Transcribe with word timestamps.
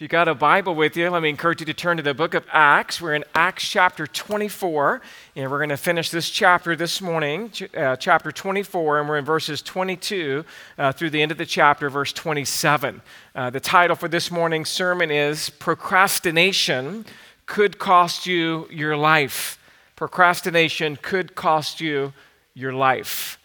If 0.00 0.04
you 0.04 0.08
got 0.08 0.28
a 0.28 0.34
Bible 0.34 0.74
with 0.74 0.96
you, 0.96 1.10
let 1.10 1.20
me 1.20 1.28
encourage 1.28 1.60
you 1.60 1.66
to 1.66 1.74
turn 1.74 1.98
to 1.98 2.02
the 2.02 2.14
book 2.14 2.32
of 2.32 2.46
Acts. 2.50 3.02
We're 3.02 3.12
in 3.12 3.22
Acts 3.34 3.68
chapter 3.68 4.06
24, 4.06 5.02
and 5.36 5.50
we're 5.50 5.58
going 5.58 5.68
to 5.68 5.76
finish 5.76 6.08
this 6.08 6.30
chapter 6.30 6.74
this 6.74 7.02
morning, 7.02 7.52
uh, 7.76 7.96
chapter 7.96 8.32
24, 8.32 9.00
and 9.00 9.08
we're 9.10 9.18
in 9.18 9.26
verses 9.26 9.60
22 9.60 10.42
uh, 10.78 10.92
through 10.92 11.10
the 11.10 11.20
end 11.20 11.32
of 11.32 11.36
the 11.36 11.44
chapter, 11.44 11.90
verse 11.90 12.14
27. 12.14 13.02
Uh, 13.34 13.50
the 13.50 13.60
title 13.60 13.94
for 13.94 14.08
this 14.08 14.30
morning's 14.30 14.70
sermon 14.70 15.10
is 15.10 15.50
Procrastination 15.50 17.04
Could 17.44 17.78
Cost 17.78 18.24
You 18.24 18.68
Your 18.70 18.96
Life. 18.96 19.58
Procrastination 19.96 20.96
could 20.96 21.34
cost 21.34 21.78
you 21.78 22.14
your 22.54 22.72
life. 22.72 23.38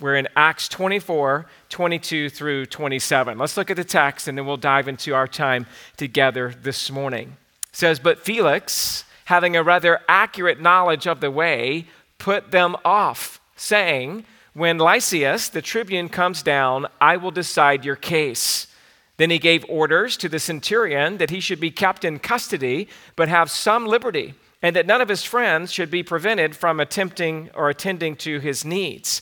We're 0.00 0.16
in 0.16 0.28
Acts 0.34 0.68
24, 0.68 1.46
22 1.68 2.30
through 2.30 2.66
27. 2.66 3.36
Let's 3.36 3.58
look 3.58 3.70
at 3.70 3.76
the 3.76 3.84
text 3.84 4.26
and 4.26 4.38
then 4.38 4.46
we'll 4.46 4.56
dive 4.56 4.88
into 4.88 5.14
our 5.14 5.28
time 5.28 5.66
together 5.98 6.54
this 6.62 6.90
morning. 6.90 7.36
It 7.68 7.76
says, 7.76 7.98
But 7.98 8.18
Felix, 8.18 9.04
having 9.26 9.54
a 9.54 9.62
rather 9.62 10.00
accurate 10.08 10.60
knowledge 10.60 11.06
of 11.06 11.20
the 11.20 11.30
way, 11.30 11.86
put 12.16 12.52
them 12.52 12.74
off, 12.86 13.38
saying, 13.54 14.24
When 14.54 14.78
Lysias, 14.78 15.50
the 15.50 15.60
tribune, 15.60 16.08
comes 16.08 16.42
down, 16.42 16.86
I 16.98 17.18
will 17.18 17.30
decide 17.30 17.84
your 17.84 17.96
case. 17.96 18.68
Then 19.18 19.28
he 19.28 19.38
gave 19.38 19.64
orders 19.68 20.16
to 20.16 20.28
the 20.28 20.38
centurion 20.38 21.18
that 21.18 21.28
he 21.28 21.38
should 21.38 21.60
be 21.60 21.70
kept 21.70 22.02
in 22.02 22.18
custody, 22.18 22.88
but 23.14 23.28
have 23.28 23.50
some 23.50 23.86
liberty, 23.86 24.32
and 24.62 24.74
that 24.74 24.86
none 24.86 25.02
of 25.02 25.10
his 25.10 25.22
friends 25.22 25.70
should 25.70 25.90
be 25.90 26.02
prevented 26.02 26.56
from 26.56 26.80
attempting 26.80 27.50
or 27.54 27.68
attending 27.68 28.16
to 28.16 28.40
his 28.40 28.64
needs. 28.64 29.20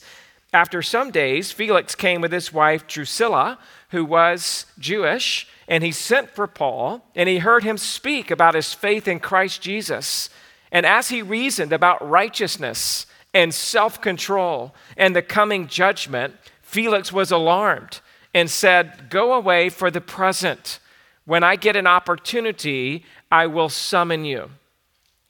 After 0.53 0.81
some 0.81 1.11
days, 1.11 1.51
Felix 1.51 1.95
came 1.95 2.19
with 2.19 2.31
his 2.31 2.51
wife 2.51 2.85
Drusilla, 2.85 3.57
who 3.89 4.03
was 4.03 4.65
Jewish, 4.77 5.47
and 5.67 5.83
he 5.83 5.91
sent 5.91 6.29
for 6.29 6.45
Paul, 6.45 7.05
and 7.15 7.29
he 7.29 7.37
heard 7.37 7.63
him 7.63 7.77
speak 7.77 8.29
about 8.29 8.55
his 8.55 8.73
faith 8.73 9.07
in 9.07 9.21
Christ 9.21 9.61
Jesus. 9.61 10.29
And 10.71 10.85
as 10.85 11.09
he 11.09 11.21
reasoned 11.21 11.71
about 11.71 12.07
righteousness 12.07 13.05
and 13.33 13.53
self 13.53 14.01
control 14.01 14.75
and 14.97 15.15
the 15.15 15.21
coming 15.21 15.67
judgment, 15.67 16.35
Felix 16.61 17.13
was 17.13 17.31
alarmed 17.31 18.01
and 18.33 18.49
said, 18.49 19.09
Go 19.09 19.33
away 19.33 19.69
for 19.69 19.89
the 19.89 20.01
present. 20.01 20.79
When 21.23 21.43
I 21.43 21.55
get 21.55 21.77
an 21.77 21.87
opportunity, 21.87 23.05
I 23.31 23.47
will 23.47 23.69
summon 23.69 24.25
you. 24.25 24.51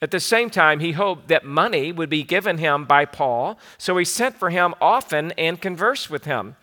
At 0.02 0.10
the 0.10 0.18
same 0.18 0.50
time, 0.50 0.80
he 0.80 0.92
hoped 0.92 1.28
that 1.28 1.44
money 1.44 1.92
would 1.92 2.10
be 2.10 2.24
given 2.24 2.58
him 2.58 2.84
by 2.86 3.04
Paul, 3.04 3.56
so 3.78 3.96
he 3.96 4.04
sent 4.04 4.36
for 4.36 4.50
him 4.50 4.74
often 4.80 5.30
and 5.38 5.60
conversed 5.60 6.10
with 6.10 6.24
him. 6.24 6.56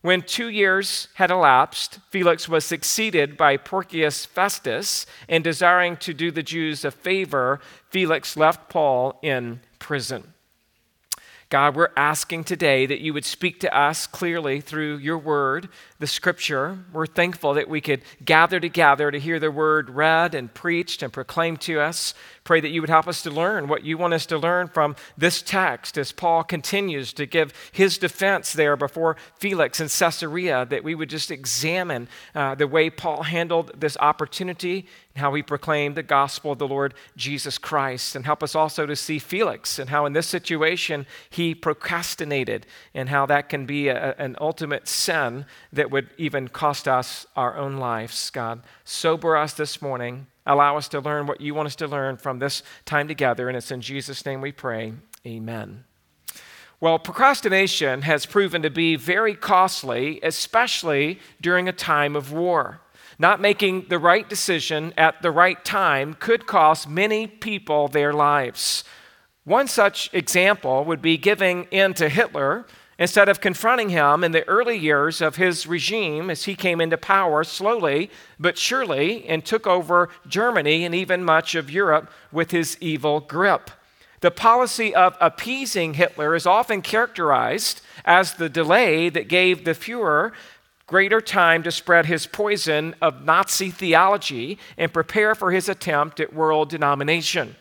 When 0.00 0.22
two 0.22 0.48
years 0.48 1.06
had 1.14 1.30
elapsed, 1.30 2.00
Felix 2.10 2.48
was 2.48 2.64
succeeded 2.64 3.36
by 3.36 3.56
Porcius 3.56 4.26
Festus, 4.26 5.06
and 5.28 5.44
desiring 5.44 5.96
to 5.98 6.12
do 6.12 6.32
the 6.32 6.42
Jews 6.42 6.84
a 6.84 6.90
favor, 6.90 7.60
Felix 7.88 8.36
left 8.36 8.68
Paul 8.68 9.16
in 9.22 9.60
prison. 9.78 10.32
God, 11.52 11.76
we're 11.76 11.90
asking 11.98 12.44
today 12.44 12.86
that 12.86 13.00
you 13.00 13.12
would 13.12 13.26
speak 13.26 13.60
to 13.60 13.76
us 13.76 14.06
clearly 14.06 14.62
through 14.62 14.96
your 14.96 15.18
word, 15.18 15.68
the 15.98 16.06
scripture. 16.06 16.78
We're 16.94 17.04
thankful 17.04 17.52
that 17.52 17.68
we 17.68 17.82
could 17.82 18.00
gather 18.24 18.58
together 18.58 19.10
to 19.10 19.20
hear 19.20 19.38
the 19.38 19.50
word 19.50 19.90
read 19.90 20.34
and 20.34 20.54
preached 20.54 21.02
and 21.02 21.12
proclaimed 21.12 21.60
to 21.60 21.78
us. 21.78 22.14
Pray 22.44 22.60
that 22.60 22.70
you 22.70 22.80
would 22.80 22.90
help 22.90 23.06
us 23.06 23.22
to 23.22 23.30
learn 23.30 23.68
what 23.68 23.84
you 23.84 23.96
want 23.96 24.14
us 24.14 24.26
to 24.26 24.36
learn 24.36 24.66
from 24.66 24.96
this 25.16 25.42
text 25.42 25.96
as 25.96 26.10
Paul 26.10 26.42
continues 26.42 27.12
to 27.12 27.24
give 27.24 27.54
his 27.70 27.98
defense 27.98 28.52
there 28.52 28.76
before 28.76 29.16
Felix 29.38 29.78
in 29.80 29.88
Caesarea, 29.88 30.66
that 30.66 30.82
we 30.82 30.96
would 30.96 31.08
just 31.08 31.30
examine 31.30 32.08
uh, 32.34 32.56
the 32.56 32.66
way 32.66 32.90
Paul 32.90 33.22
handled 33.22 33.70
this 33.78 33.96
opportunity 33.98 34.88
and 35.14 35.20
how 35.20 35.32
he 35.34 35.42
proclaimed 35.42 35.94
the 35.94 36.02
gospel 36.02 36.52
of 36.52 36.58
the 36.58 36.66
Lord 36.66 36.94
Jesus 37.16 37.58
Christ. 37.58 38.16
And 38.16 38.24
help 38.24 38.42
us 38.42 38.56
also 38.56 38.86
to 38.86 38.96
see 38.96 39.20
Felix 39.20 39.78
and 39.78 39.90
how 39.90 40.04
in 40.04 40.12
this 40.12 40.26
situation 40.26 41.06
he 41.30 41.54
procrastinated 41.54 42.66
and 42.92 43.08
how 43.08 43.24
that 43.26 43.48
can 43.48 43.66
be 43.66 43.86
a, 43.86 44.16
an 44.18 44.36
ultimate 44.40 44.88
sin 44.88 45.46
that 45.72 45.92
would 45.92 46.10
even 46.18 46.48
cost 46.48 46.88
us 46.88 47.24
our 47.36 47.56
own 47.56 47.76
lives. 47.76 48.30
God, 48.30 48.62
sober 48.84 49.36
us 49.36 49.52
this 49.52 49.80
morning 49.80 50.26
Allow 50.46 50.76
us 50.76 50.88
to 50.88 51.00
learn 51.00 51.26
what 51.26 51.40
you 51.40 51.54
want 51.54 51.66
us 51.66 51.76
to 51.76 51.86
learn 51.86 52.16
from 52.16 52.38
this 52.38 52.62
time 52.84 53.08
together. 53.08 53.48
And 53.48 53.56
it's 53.56 53.70
in 53.70 53.80
Jesus' 53.80 54.24
name 54.26 54.40
we 54.40 54.52
pray. 54.52 54.92
Amen. 55.26 55.84
Well, 56.80 56.98
procrastination 56.98 58.02
has 58.02 58.26
proven 58.26 58.62
to 58.62 58.70
be 58.70 58.96
very 58.96 59.36
costly, 59.36 60.18
especially 60.22 61.20
during 61.40 61.68
a 61.68 61.72
time 61.72 62.16
of 62.16 62.32
war. 62.32 62.80
Not 63.20 63.40
making 63.40 63.86
the 63.88 64.00
right 64.00 64.28
decision 64.28 64.92
at 64.96 65.22
the 65.22 65.30
right 65.30 65.64
time 65.64 66.14
could 66.14 66.48
cost 66.48 66.88
many 66.88 67.28
people 67.28 67.86
their 67.86 68.12
lives. 68.12 68.82
One 69.44 69.68
such 69.68 70.12
example 70.12 70.84
would 70.84 71.00
be 71.00 71.16
giving 71.16 71.64
in 71.70 71.94
to 71.94 72.08
Hitler 72.08 72.66
Instead 72.98 73.28
of 73.28 73.40
confronting 73.40 73.88
him 73.88 74.22
in 74.22 74.32
the 74.32 74.46
early 74.46 74.76
years 74.76 75.20
of 75.20 75.36
his 75.36 75.66
regime 75.66 76.30
as 76.30 76.44
he 76.44 76.54
came 76.54 76.80
into 76.80 76.98
power 76.98 77.42
slowly 77.42 78.10
but 78.38 78.58
surely 78.58 79.26
and 79.26 79.44
took 79.44 79.66
over 79.66 80.08
Germany 80.26 80.84
and 80.84 80.94
even 80.94 81.24
much 81.24 81.54
of 81.54 81.70
Europe 81.70 82.10
with 82.30 82.50
his 82.50 82.76
evil 82.80 83.20
grip. 83.20 83.70
The 84.20 84.30
policy 84.30 84.94
of 84.94 85.16
appeasing 85.20 85.94
Hitler 85.94 86.34
is 86.34 86.46
often 86.46 86.82
characterized 86.82 87.80
as 88.04 88.34
the 88.34 88.48
delay 88.48 89.08
that 89.08 89.26
gave 89.26 89.64
the 89.64 89.72
Fuhrer 89.72 90.32
greater 90.86 91.20
time 91.20 91.62
to 91.62 91.72
spread 91.72 92.06
his 92.06 92.26
poison 92.26 92.94
of 93.00 93.24
Nazi 93.24 93.70
theology 93.70 94.58
and 94.76 94.92
prepare 94.92 95.34
for 95.34 95.50
his 95.50 95.68
attempt 95.68 96.20
at 96.20 96.34
world 96.34 96.68
denomination 96.68 97.56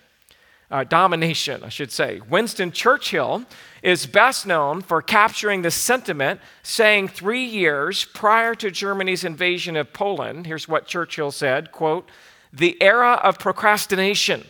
uh, 0.71 0.83
domination, 0.85 1.63
I 1.63 1.69
should 1.69 1.91
say. 1.91 2.21
Winston 2.29 2.71
Churchill 2.71 3.43
is 3.81 4.05
best 4.05 4.45
known 4.45 4.81
for 4.81 5.01
capturing 5.01 5.61
the 5.61 5.71
sentiment, 5.71 6.39
saying 6.63 7.07
three 7.07 7.43
years 7.43 8.05
prior 8.05 8.53
to 8.55 8.69
Germany's 8.69 9.23
invasion 9.23 9.75
of 9.75 9.93
Poland, 9.93 10.45
here's 10.45 10.67
what 10.67 10.85
Churchill 10.85 11.31
said 11.31 11.71
quote, 11.71 12.09
the 12.53 12.81
era 12.81 13.19
of 13.23 13.39
procrastination, 13.39 14.45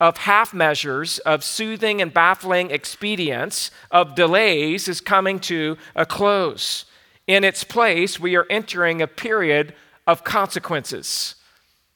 of 0.00 0.18
half 0.18 0.52
measures, 0.52 1.18
of 1.20 1.42
soothing 1.42 2.02
and 2.02 2.12
baffling 2.12 2.70
expedients, 2.70 3.70
of 3.90 4.14
delays 4.14 4.88
is 4.88 5.00
coming 5.00 5.38
to 5.40 5.76
a 5.96 6.04
close. 6.04 6.84
In 7.26 7.44
its 7.44 7.64
place, 7.64 8.18
we 8.18 8.36
are 8.36 8.46
entering 8.48 9.02
a 9.02 9.06
period 9.06 9.74
of 10.06 10.24
consequences. 10.24 11.34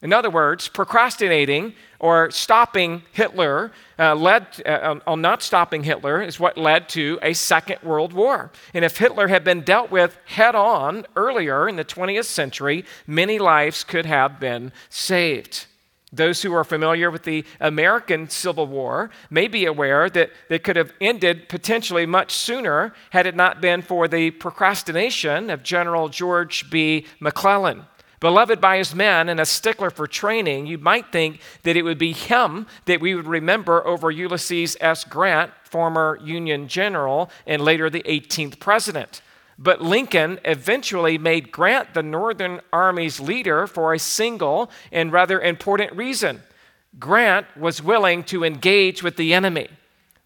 In 0.02 0.12
other 0.12 0.30
words, 0.30 0.66
procrastinating 0.66 1.74
or 2.00 2.28
stopping 2.32 3.02
Hitler 3.12 3.70
uh, 4.00 4.16
led, 4.16 4.46
uh, 4.66 4.98
on 5.06 5.20
not 5.20 5.42
stopping 5.42 5.84
Hitler 5.84 6.20
is 6.20 6.40
what 6.40 6.58
led 6.58 6.88
to 6.90 7.20
a 7.22 7.32
Second 7.32 7.80
World 7.84 8.12
War. 8.12 8.50
And 8.74 8.84
if 8.84 8.98
Hitler 8.98 9.28
had 9.28 9.44
been 9.44 9.60
dealt 9.60 9.92
with 9.92 10.18
head 10.24 10.56
on 10.56 11.06
earlier 11.14 11.68
in 11.68 11.76
the 11.76 11.84
20th 11.84 12.24
century, 12.24 12.84
many 13.06 13.38
lives 13.38 13.84
could 13.84 14.04
have 14.04 14.40
been 14.40 14.72
saved. 14.90 15.66
Those 16.12 16.42
who 16.42 16.52
are 16.52 16.64
familiar 16.64 17.10
with 17.10 17.22
the 17.22 17.44
American 17.58 18.28
Civil 18.28 18.66
War 18.66 19.08
may 19.30 19.48
be 19.48 19.64
aware 19.64 20.10
that 20.10 20.30
they 20.50 20.58
could 20.58 20.76
have 20.76 20.92
ended 21.00 21.48
potentially 21.48 22.04
much 22.04 22.32
sooner 22.32 22.92
had 23.10 23.26
it 23.26 23.34
not 23.34 23.62
been 23.62 23.80
for 23.80 24.08
the 24.08 24.32
procrastination 24.32 25.48
of 25.48 25.62
General 25.62 26.10
George 26.10 26.68
B. 26.68 27.06
McClellan. 27.18 27.86
Beloved 28.22 28.60
by 28.60 28.78
his 28.78 28.94
men 28.94 29.28
and 29.28 29.40
a 29.40 29.44
stickler 29.44 29.90
for 29.90 30.06
training, 30.06 30.68
you 30.68 30.78
might 30.78 31.10
think 31.10 31.40
that 31.64 31.76
it 31.76 31.82
would 31.82 31.98
be 31.98 32.12
him 32.12 32.68
that 32.84 33.00
we 33.00 33.16
would 33.16 33.26
remember 33.26 33.84
over 33.84 34.12
Ulysses 34.12 34.76
S. 34.80 35.02
Grant, 35.02 35.50
former 35.64 36.20
Union 36.22 36.68
general 36.68 37.32
and 37.48 37.60
later 37.60 37.90
the 37.90 38.04
18th 38.04 38.60
president. 38.60 39.22
But 39.58 39.82
Lincoln 39.82 40.38
eventually 40.44 41.18
made 41.18 41.50
Grant 41.50 41.94
the 41.94 42.02
Northern 42.04 42.60
Army's 42.72 43.18
leader 43.18 43.66
for 43.66 43.92
a 43.92 43.98
single 43.98 44.70
and 44.92 45.10
rather 45.10 45.40
important 45.40 45.92
reason. 45.96 46.42
Grant 47.00 47.48
was 47.56 47.82
willing 47.82 48.22
to 48.24 48.44
engage 48.44 49.02
with 49.02 49.16
the 49.16 49.34
enemy. 49.34 49.66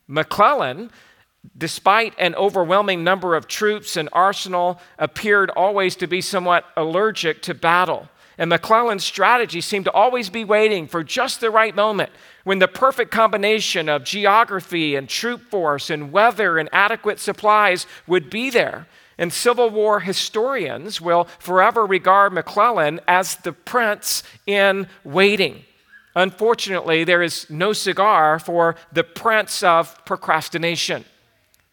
McClellan 0.07 0.91
despite 1.57 2.15
an 2.19 2.35
overwhelming 2.35 3.05
number 3.05 3.35
of 3.35 3.49
troops 3.49 3.97
and 3.97 4.09
arsenal, 4.13 4.81
appeared 4.99 5.51
always 5.51 5.97
to 5.97 6.07
be 6.07 6.21
somewhat 6.21 6.65
allergic 6.77 7.43
to 7.43 7.55
battle. 7.55 8.09
And 8.39 8.51
McClellan's 8.51 9.05
strategy 9.05 9.61
seemed 9.61 9.87
to 9.87 9.93
always 9.93 10.29
be 10.29 10.45
waiting 10.45 10.87
for 10.87 11.03
just 11.03 11.41
the 11.41 11.51
right 11.51 11.75
moment 11.75 12.11
when 12.45 12.59
the 12.59 12.69
perfect 12.69 13.11
combination 13.11 13.89
of 13.89 14.05
geography 14.05 14.95
and 14.95 15.09
troop 15.09 15.51
force 15.51 15.89
and 15.89 16.13
weather 16.13 16.59
and 16.59 16.69
adequate 16.73 17.19
supplies 17.19 17.87
would 18.07 18.29
be 18.29 18.51
there. 18.51 18.87
And 19.19 19.33
Civil 19.33 19.71
War 19.71 20.01
historians 20.01 21.01
will 21.01 21.25
forever 21.39 21.87
regard 21.87 22.35
McClellan 22.35 23.01
as 23.09 23.37
the 23.37 23.53
prince 23.53 24.23
in 24.47 24.87
waiting. 25.05 25.65
Unfortunately, 26.15 27.05
there 27.05 27.23
is 27.23 27.49
no 27.49 27.73
cigar 27.73 28.39
for 28.39 28.77
the 28.93 29.05
prince 29.05 29.63
of 29.63 30.05
procrastination. 30.05 31.07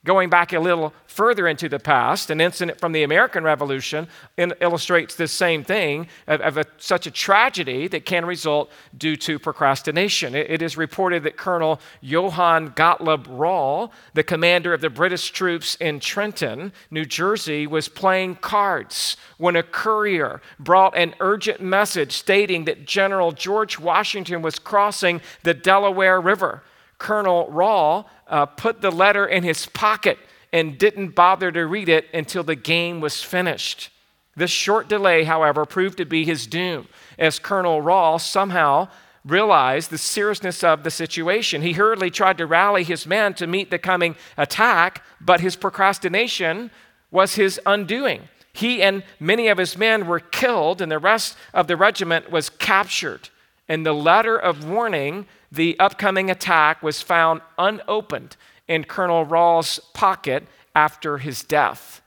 Going 0.06 0.30
back 0.30 0.52
a 0.52 0.60
little 0.60 0.94
further 1.08 1.48
into 1.48 1.70
the 1.70 1.80
past, 1.80 2.30
an 2.30 2.42
incident 2.42 2.78
from 2.78 2.92
the 2.92 3.04
American 3.04 3.46
Revolution 3.46 4.10
illustrates 4.38 5.16
this 5.16 5.32
same 5.32 5.64
thing 5.64 6.10
of, 6.28 6.42
of 6.42 6.58
a, 6.58 6.66
such 6.78 7.08
a 7.08 7.12
tragedy 7.12 7.88
that 7.88 8.06
can 8.06 8.26
result 8.26 8.70
due 8.98 9.16
to 9.16 9.40
procrastination. 9.40 10.36
It, 10.36 10.52
it 10.52 10.62
is 10.62 10.76
reported 10.76 11.24
that 11.24 11.38
Colonel 11.38 11.80
Johann 12.02 12.72
Gottlob 12.72 13.28
Rall, 13.30 13.94
the 14.14 14.24
commander 14.24 14.74
of 14.74 14.82
the 14.82 14.90
British 14.90 15.32
troops 15.32 15.76
in 15.76 16.02
Trenton, 16.02 16.74
New 16.92 17.06
Jersey, 17.06 17.66
was 17.66 17.88
playing 17.88 18.36
cards 18.36 19.16
when 19.38 19.56
a 19.56 19.64
courier 19.64 20.42
brought 20.60 20.98
an 20.98 21.16
urgent 21.22 21.62
message 21.62 22.12
stating 22.12 22.66
that 22.66 22.86
General 22.86 23.32
George 23.32 23.80
Washington 23.80 24.42
was 24.42 24.60
crossing 24.60 25.22
the 25.44 25.54
Delaware 25.54 26.20
River. 26.20 26.62
Colonel 27.04 27.52
Rall 27.52 28.10
uh, 28.28 28.46
put 28.46 28.82
the 28.82 28.90
letter 28.90 29.28
in 29.28 29.44
his 29.44 29.66
pocket 29.66 30.18
and 30.54 30.78
didn't 30.78 31.10
bother 31.10 31.52
to 31.52 31.68
read 31.68 31.90
it 31.90 32.08
until 32.14 32.44
the 32.44 32.56
game 32.56 33.02
was 33.02 33.22
finished. 33.22 33.90
This 34.38 34.52
short 34.52 34.88
delay, 34.88 35.26
however, 35.26 35.66
proved 35.66 35.98
to 35.98 36.06
be 36.06 36.24
his 36.24 36.48
doom, 36.48 36.88
as 37.20 37.40
Colonel 37.40 37.82
Rall 37.82 38.20
somehow 38.20 38.88
realized 39.26 39.90
the 39.90 39.98
seriousness 39.98 40.64
of 40.64 40.84
the 40.84 40.92
situation. 40.92 41.62
He 41.62 41.74
hurriedly 41.74 42.10
tried 42.10 42.38
to 42.38 42.46
rally 42.46 42.84
his 42.84 43.06
men 43.06 43.34
to 43.36 43.48
meet 43.48 43.70
the 43.70 43.80
coming 43.80 44.16
attack, 44.38 45.04
but 45.20 45.42
his 45.42 45.58
procrastination 45.58 46.72
was 47.12 47.36
his 47.36 47.60
undoing. 47.66 48.30
He 48.54 48.82
and 48.82 49.04
many 49.20 49.50
of 49.50 49.58
his 49.58 49.78
men 49.78 50.08
were 50.08 50.20
killed, 50.22 50.82
and 50.82 50.92
the 50.92 51.00
rest 51.00 51.36
of 51.54 51.68
the 51.68 51.76
regiment 51.76 52.32
was 52.32 52.50
captured. 52.50 53.30
And 53.68 53.86
the 53.86 53.94
letter 53.94 54.38
of 54.38 54.68
warning 54.68 55.26
the 55.54 55.78
upcoming 55.80 56.32
attack 56.32 56.82
was 56.82 57.04
found 57.04 57.40
unopened 57.60 58.36
in 58.68 58.84
Colonel 58.84 59.24
Rall's 59.24 59.80
pocket 59.94 60.44
after 60.76 61.20
his 61.20 61.44
death. 61.44 62.02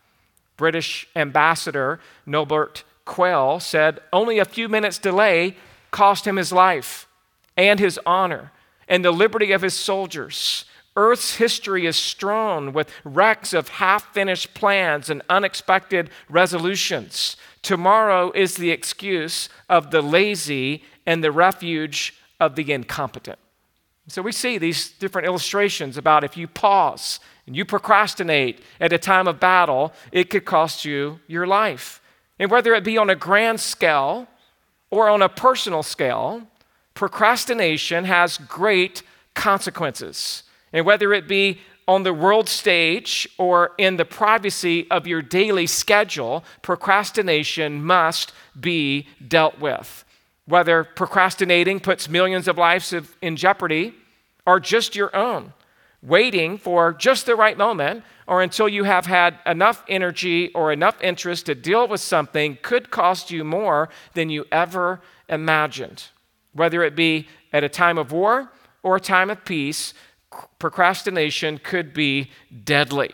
British 0.57 1.07
Ambassador 1.15 2.01
Norbert 2.27 2.83
Quell 3.05 3.61
said 3.61 4.01
only 4.13 4.41
a 4.41 4.45
few 4.45 4.69
minutes' 4.69 4.99
delay 4.99 5.57
cost 5.93 6.27
him 6.27 6.37
his 6.37 6.51
life 6.51 7.07
and 7.57 7.79
his 7.79 8.01
honor 8.05 8.51
and 8.89 9.05
the 9.05 9.13
liberty 9.13 9.53
of 9.53 9.63
his 9.63 9.75
soldiers. 9.75 10.65
Earth's 10.97 11.37
history 11.37 11.87
is 11.87 11.95
strewn 11.95 12.73
with 12.73 12.91
wrecks 13.05 13.53
of 13.53 13.69
half 13.69 14.13
finished 14.13 14.55
plans 14.55 15.09
and 15.09 15.23
unexpected 15.31 16.11
resolutions. 16.29 17.37
Tomorrow 17.63 18.33
is 18.33 18.57
the 18.57 18.73
excuse 18.73 19.49
of 19.69 19.93
the 19.93 20.03
lazy 20.03 20.83
and 21.07 21.23
the 21.23 21.31
refuge 21.31 22.15
of 22.41 22.57
the 22.57 22.73
incompetent. 22.73 23.39
So 24.09 24.23
we 24.23 24.33
see 24.33 24.59
these 24.59 24.91
different 24.91 25.27
illustrations 25.27 25.97
about 25.97 26.23
if 26.23 26.37
you 26.37 26.47
pause 26.47 27.19
and 27.47 27.57
you 27.57 27.65
procrastinate 27.65 28.61
at 28.81 28.93
a 28.93 28.99
time 28.99 29.27
of 29.27 29.41
battle, 29.41 29.93
it 30.13 30.31
could 30.31 30.45
cost 30.45 30.85
you 30.85 31.21
your 31.27 31.47
life. 31.47 32.01
And 32.39 32.51
whether 32.51 32.75
it 32.75 32.85
be 32.85 32.99
on 32.99 33.11
a 33.11 33.17
grand 33.17 33.61
scale 33.61 34.29
or 34.91 35.09
on 35.09 35.23
a 35.23 35.29
personal 35.29 35.83
scale, 35.83 36.47
procrastination 36.95 38.05
has 38.05 38.39
great 38.39 39.03
consequences. 39.35 40.45
And 40.73 40.87
whether 40.87 41.13
it 41.13 41.27
be 41.27 41.61
on 41.89 42.03
the 42.03 42.13
world 42.13 42.49
stage 42.49 43.29
or 43.39 43.73
in 43.79 43.97
the 43.97 44.05
privacy 44.05 44.89
of 44.91 45.07
your 45.07 45.23
daily 45.23 45.67
schedule, 45.67 46.45
procrastination 46.63 47.83
must 47.83 48.33
be 48.59 49.07
dealt 49.27 49.59
with 49.59 50.05
whether 50.47 50.85
procrastinating 50.85 51.81
puts 51.81 52.09
millions 52.09 52.49
of 52.49 52.57
lives 52.57 52.95
in 53.21 53.37
jeopardy 53.37 53.95
or 54.47 54.61
just 54.61 54.95
your 54.95 55.15
own, 55.15 55.53
waiting 56.03 56.57
for 56.57 56.93
just 56.93 57.27
the 57.27 57.35
right 57.35 57.59
moment 57.59 58.05
or 58.29 58.43
until 58.43 58.69
you 58.69 58.85
have 58.85 59.07
had 59.07 59.39
enough 59.45 59.85
energy 59.89 60.53
or 60.55 60.73
enough 60.73 61.01
interest 61.03 61.47
to 61.47 61.55
deal 61.55 61.87
with 61.89 62.01
something 62.01 62.59
could 62.63 62.91
cost 62.91 63.31
you 63.31 63.45
more 63.45 63.89
than 64.15 64.31
you 64.31 64.45
ever 64.53 65.01
imagined. 65.29 66.05
Whether 66.53 66.83
it 66.85 66.95
be 66.95 67.29
at 67.53 67.65
a 67.65 67.69
time 67.69 67.99
of 67.99 68.13
war 68.13 68.51
or 68.83 68.97
a 68.97 69.01
time 69.01 69.31
of 69.31 69.45
peace, 69.45 69.95
procrastination 70.59 71.59
could 71.59 71.93
be 71.93 72.31
deadly. 72.65 73.13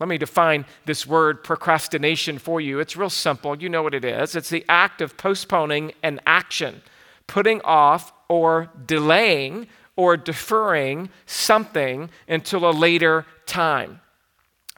Let 0.00 0.08
me 0.08 0.18
define 0.18 0.64
this 0.84 1.06
word 1.06 1.44
procrastination 1.44 2.38
for 2.38 2.60
you. 2.60 2.80
It's 2.80 2.96
real 2.96 3.10
simple. 3.10 3.60
You 3.60 3.68
know 3.68 3.82
what 3.82 3.94
it 3.94 4.04
is 4.04 4.34
it's 4.34 4.50
the 4.50 4.64
act 4.68 5.00
of 5.00 5.16
postponing 5.16 5.92
an 6.02 6.20
action, 6.26 6.82
putting 7.26 7.60
off 7.62 8.12
or 8.28 8.70
delaying 8.86 9.68
or 9.94 10.16
deferring 10.16 11.10
something 11.26 12.10
until 12.26 12.68
a 12.68 12.72
later 12.72 13.26
time. 13.46 14.00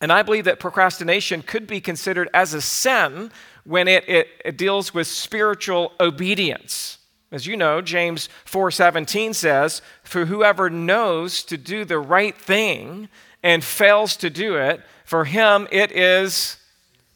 And 0.00 0.12
I 0.12 0.22
believe 0.22 0.44
that 0.44 0.58
procrastination 0.58 1.42
could 1.42 1.66
be 1.66 1.80
considered 1.80 2.28
as 2.34 2.52
a 2.52 2.60
sin 2.60 3.30
when 3.64 3.88
it, 3.88 4.06
it, 4.08 4.28
it 4.44 4.58
deals 4.58 4.92
with 4.92 5.06
spiritual 5.06 5.92
obedience. 6.00 6.98
As 7.30 7.46
you 7.46 7.56
know, 7.56 7.80
James 7.80 8.28
4:17 8.44 9.34
says, 9.34 9.82
"For 10.02 10.26
whoever 10.26 10.68
knows 10.68 11.42
to 11.44 11.56
do 11.56 11.84
the 11.84 11.98
right 11.98 12.36
thing 12.36 13.08
and 13.42 13.64
fails 13.64 14.16
to 14.16 14.30
do 14.30 14.56
it, 14.56 14.82
for 15.04 15.24
him 15.24 15.68
it 15.70 15.92
is 15.92 16.56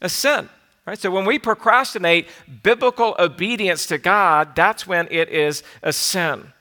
a 0.01 0.09
sin. 0.09 0.49
Right? 0.85 0.97
So 0.97 1.11
when 1.11 1.25
we 1.25 1.37
procrastinate 1.37 2.27
biblical 2.63 3.15
obedience 3.19 3.85
to 3.87 3.97
God, 3.97 4.55
that's 4.55 4.87
when 4.87 5.07
it 5.11 5.29
is 5.29 5.61
a 5.83 5.93
sin. 5.93 6.53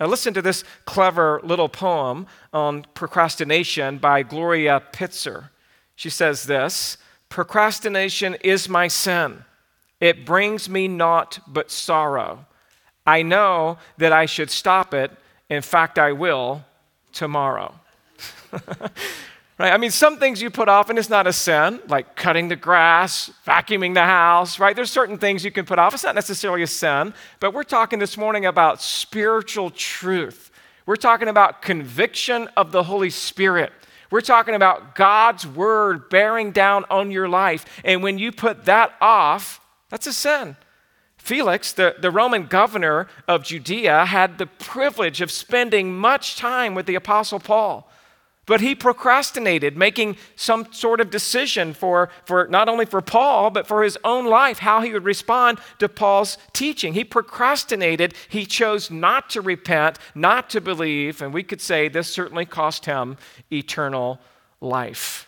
Now, 0.00 0.06
listen 0.06 0.34
to 0.34 0.42
this 0.42 0.64
clever 0.86 1.40
little 1.44 1.68
poem 1.68 2.26
on 2.52 2.84
procrastination 2.94 3.98
by 3.98 4.22
Gloria 4.22 4.82
Pitzer. 4.92 5.50
She 5.96 6.10
says 6.10 6.44
this 6.44 6.96
Procrastination 7.28 8.36
is 8.42 8.68
my 8.68 8.88
sin. 8.88 9.44
It 10.00 10.24
brings 10.26 10.68
me 10.68 10.88
naught 10.88 11.40
but 11.46 11.70
sorrow. 11.70 12.46
I 13.06 13.22
know 13.22 13.78
that 13.98 14.12
I 14.12 14.26
should 14.26 14.50
stop 14.50 14.94
it. 14.94 15.10
In 15.48 15.62
fact, 15.62 15.98
I 15.98 16.12
will 16.12 16.64
tomorrow. 17.12 17.74
Right? 19.56 19.72
I 19.72 19.76
mean, 19.76 19.92
some 19.92 20.18
things 20.18 20.42
you 20.42 20.50
put 20.50 20.68
off 20.68 20.90
and 20.90 20.98
it's 20.98 21.08
not 21.08 21.28
a 21.28 21.32
sin, 21.32 21.80
like 21.86 22.16
cutting 22.16 22.48
the 22.48 22.56
grass, 22.56 23.30
vacuuming 23.46 23.94
the 23.94 24.02
house, 24.02 24.58
right? 24.58 24.74
There's 24.74 24.90
certain 24.90 25.16
things 25.16 25.44
you 25.44 25.52
can 25.52 25.64
put 25.64 25.78
off. 25.78 25.94
It's 25.94 26.02
not 26.02 26.16
necessarily 26.16 26.62
a 26.62 26.66
sin, 26.66 27.14
but 27.38 27.54
we're 27.54 27.62
talking 27.62 28.00
this 28.00 28.16
morning 28.16 28.46
about 28.46 28.82
spiritual 28.82 29.70
truth. 29.70 30.50
We're 30.86 30.96
talking 30.96 31.28
about 31.28 31.62
conviction 31.62 32.48
of 32.56 32.72
the 32.72 32.82
Holy 32.82 33.10
Spirit. 33.10 33.72
We're 34.10 34.22
talking 34.22 34.54
about 34.54 34.96
God's 34.96 35.46
word 35.46 36.10
bearing 36.10 36.50
down 36.50 36.84
on 36.90 37.12
your 37.12 37.28
life. 37.28 37.64
And 37.84 38.02
when 38.02 38.18
you 38.18 38.32
put 38.32 38.64
that 38.64 38.92
off, 39.00 39.60
that's 39.88 40.08
a 40.08 40.12
sin. 40.12 40.56
Felix, 41.16 41.72
the, 41.72 41.94
the 41.98 42.10
Roman 42.10 42.46
governor 42.46 43.06
of 43.28 43.44
Judea, 43.44 44.04
had 44.06 44.36
the 44.36 44.46
privilege 44.46 45.20
of 45.20 45.30
spending 45.30 45.94
much 45.96 46.36
time 46.36 46.74
with 46.74 46.86
the 46.86 46.96
Apostle 46.96 47.40
Paul. 47.40 47.90
But 48.46 48.60
he 48.60 48.74
procrastinated 48.74 49.76
making 49.76 50.16
some 50.36 50.70
sort 50.72 51.00
of 51.00 51.10
decision 51.10 51.72
for, 51.72 52.10
for 52.26 52.46
not 52.48 52.68
only 52.68 52.84
for 52.84 53.00
Paul, 53.00 53.50
but 53.50 53.66
for 53.66 53.82
his 53.82 53.98
own 54.04 54.26
life, 54.26 54.58
how 54.58 54.82
he 54.82 54.92
would 54.92 55.04
respond 55.04 55.58
to 55.78 55.88
Paul's 55.88 56.36
teaching. 56.52 56.92
He 56.92 57.04
procrastinated. 57.04 58.14
He 58.28 58.44
chose 58.44 58.90
not 58.90 59.30
to 59.30 59.40
repent, 59.40 59.98
not 60.14 60.50
to 60.50 60.60
believe, 60.60 61.22
and 61.22 61.32
we 61.32 61.42
could 61.42 61.60
say 61.60 61.88
this 61.88 62.12
certainly 62.12 62.44
cost 62.44 62.84
him 62.84 63.16
eternal 63.50 64.20
life. 64.60 65.26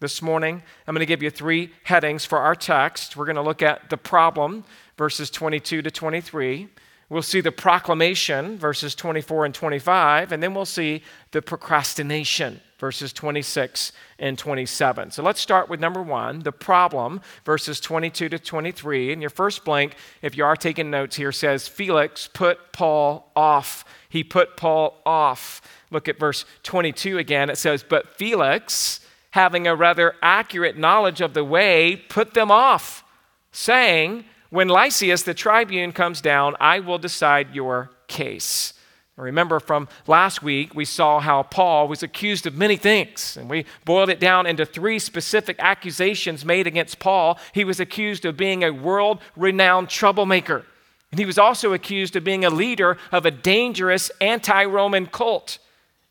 This 0.00 0.20
morning, 0.20 0.62
I'm 0.86 0.94
going 0.94 1.00
to 1.00 1.06
give 1.06 1.22
you 1.22 1.30
three 1.30 1.70
headings 1.84 2.24
for 2.24 2.38
our 2.38 2.56
text. 2.56 3.16
We're 3.16 3.26
going 3.26 3.36
to 3.36 3.42
look 3.42 3.62
at 3.62 3.88
the 3.88 3.96
problem, 3.96 4.64
verses 4.96 5.30
22 5.30 5.82
to 5.82 5.90
23. 5.90 6.68
We'll 7.12 7.20
see 7.20 7.42
the 7.42 7.52
proclamation, 7.52 8.56
verses 8.56 8.94
24 8.94 9.44
and 9.44 9.54
25, 9.54 10.32
and 10.32 10.42
then 10.42 10.54
we'll 10.54 10.64
see 10.64 11.02
the 11.32 11.42
procrastination, 11.42 12.62
verses 12.78 13.12
26 13.12 13.92
and 14.18 14.38
27. 14.38 15.10
So 15.10 15.22
let's 15.22 15.38
start 15.38 15.68
with 15.68 15.78
number 15.78 16.00
one, 16.00 16.38
the 16.38 16.52
problem, 16.52 17.20
verses 17.44 17.80
22 17.80 18.30
to 18.30 18.38
23. 18.38 19.12
And 19.12 19.20
your 19.20 19.28
first 19.28 19.62
blank, 19.62 19.94
if 20.22 20.38
you 20.38 20.46
are 20.46 20.56
taking 20.56 20.90
notes 20.90 21.16
here, 21.16 21.32
says 21.32 21.68
Felix 21.68 22.30
put 22.32 22.72
Paul 22.72 23.30
off. 23.36 23.84
He 24.08 24.24
put 24.24 24.56
Paul 24.56 24.98
off. 25.04 25.60
Look 25.90 26.08
at 26.08 26.18
verse 26.18 26.46
22 26.62 27.18
again. 27.18 27.50
It 27.50 27.58
says, 27.58 27.84
But 27.86 28.16
Felix, 28.16 29.00
having 29.32 29.66
a 29.66 29.76
rather 29.76 30.14
accurate 30.22 30.78
knowledge 30.78 31.20
of 31.20 31.34
the 31.34 31.44
way, 31.44 31.96
put 32.08 32.32
them 32.32 32.50
off, 32.50 33.04
saying, 33.50 34.24
when 34.52 34.68
Lysias, 34.68 35.22
the 35.22 35.32
tribune, 35.32 35.92
comes 35.92 36.20
down, 36.20 36.56
I 36.60 36.80
will 36.80 36.98
decide 36.98 37.54
your 37.54 37.90
case. 38.06 38.74
Remember 39.16 39.58
from 39.58 39.88
last 40.06 40.42
week, 40.42 40.74
we 40.74 40.84
saw 40.84 41.20
how 41.20 41.42
Paul 41.42 41.88
was 41.88 42.02
accused 42.02 42.46
of 42.46 42.54
many 42.54 42.76
things, 42.76 43.38
and 43.38 43.48
we 43.48 43.64
boiled 43.86 44.10
it 44.10 44.20
down 44.20 44.46
into 44.46 44.66
three 44.66 44.98
specific 44.98 45.56
accusations 45.58 46.44
made 46.44 46.66
against 46.66 46.98
Paul. 46.98 47.38
He 47.52 47.64
was 47.64 47.80
accused 47.80 48.26
of 48.26 48.36
being 48.36 48.62
a 48.62 48.72
world 48.72 49.22
renowned 49.36 49.88
troublemaker, 49.88 50.66
and 51.10 51.18
he 51.18 51.24
was 51.24 51.38
also 51.38 51.72
accused 51.72 52.14
of 52.16 52.24
being 52.24 52.44
a 52.44 52.50
leader 52.50 52.98
of 53.10 53.24
a 53.24 53.30
dangerous 53.30 54.10
anti 54.20 54.66
Roman 54.66 55.06
cult. 55.06 55.58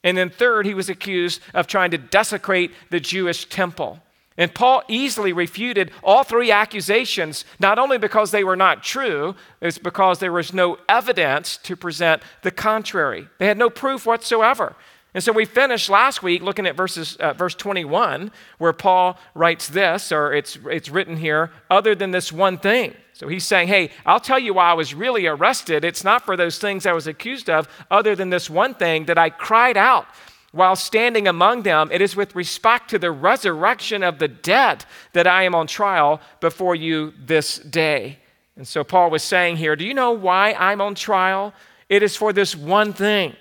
And 0.04 0.18
then, 0.18 0.32
third, 0.32 0.66
he 0.66 0.74
was 0.74 0.90
accused 0.90 1.42
of 1.54 1.68
trying 1.68 1.92
to 1.92 2.00
desecrate 2.00 2.72
the 2.90 3.00
Jewish 3.00 3.46
temple. 3.46 4.02
And 4.38 4.54
Paul 4.54 4.84
easily 4.88 5.34
refuted 5.34 5.92
all 6.04 6.24
three 6.24 6.52
accusations, 6.52 7.44
not 7.60 7.78
only 7.78 7.98
because 7.98 8.32
they 8.32 8.44
were 8.44 8.56
not 8.56 8.82
true, 8.82 9.36
it's 9.62 9.78
because 9.78 10.20
there 10.20 10.32
was 10.32 10.54
no 10.54 10.78
evidence 10.88 11.58
to 11.58 11.76
present 11.76 12.24
the 12.42 12.52
contrary. 12.52 13.28
They 13.40 13.48
had 13.48 13.58
no 13.58 13.70
proof 13.70 14.06
whatsoever. 14.06 14.76
And 15.14 15.22
so 15.22 15.34
we 15.34 15.44
finished 15.44 15.90
last 15.90 16.24
week 16.24 16.42
looking 16.42 16.66
at 16.66 16.78
verses, 16.78 17.18
uh, 17.18 17.34
verse 17.34 17.54
21, 17.56 18.32
where 18.58 18.72
Paul 18.72 19.20
writes 19.36 19.68
this, 19.68 20.12
or 20.14 20.34
it's, 20.34 20.58
it's 20.66 20.88
written 20.90 21.18
here, 21.18 21.52
other 21.70 21.94
than 21.94 22.12
this 22.12 22.32
one 22.32 22.58
thing. 22.58 22.96
So 23.12 23.28
he's 23.28 23.46
saying, 23.46 23.68
hey, 23.68 23.92
I'll 24.06 24.22
tell 24.22 24.40
you 24.40 24.54
why 24.54 24.72
I 24.72 24.74
was 24.74 24.94
really 24.94 25.28
arrested. 25.28 25.84
It's 25.84 26.06
not 26.06 26.26
for 26.26 26.38
those 26.38 26.58
things 26.58 26.86
I 26.86 26.94
was 26.94 27.08
accused 27.08 27.50
of, 27.50 27.68
other 27.92 28.16
than 28.16 28.30
this 28.30 28.50
one 28.50 28.74
thing 28.74 29.06
that 29.06 29.18
I 29.18 29.30
cried 29.30 29.76
out 29.76 30.08
while 30.52 30.76
standing 30.76 31.28
among 31.28 31.64
them. 31.64 31.90
It 31.92 32.02
is 32.02 32.16
with 32.16 32.36
respect 32.36 32.90
to 32.90 33.00
the 33.00 33.12
resurrection 33.12 34.04
of 34.04 34.20
the 34.20 34.28
dead 34.28 34.86
that 35.14 35.28
I 35.28 35.44
am 35.44 35.56
on 35.56 35.68
trial 35.68 36.22
before 36.40 36.76
you 36.76 37.14
this 37.18 37.58
day. 37.58 38.20
And 38.56 38.68
so 38.68 38.84
Paul 38.84 39.10
was 39.10 39.24
saying 39.24 39.58
here, 39.58 39.76
do 39.76 39.86
you 39.86 39.94
know 39.94 40.12
why 40.12 40.54
I'm 40.54 40.82
on 40.82 40.96
trial? 40.96 41.54
It 41.90 42.04
is 42.04 42.16
for 42.16 42.34
this 42.34 42.56
one 42.56 42.94
thing 42.94 43.36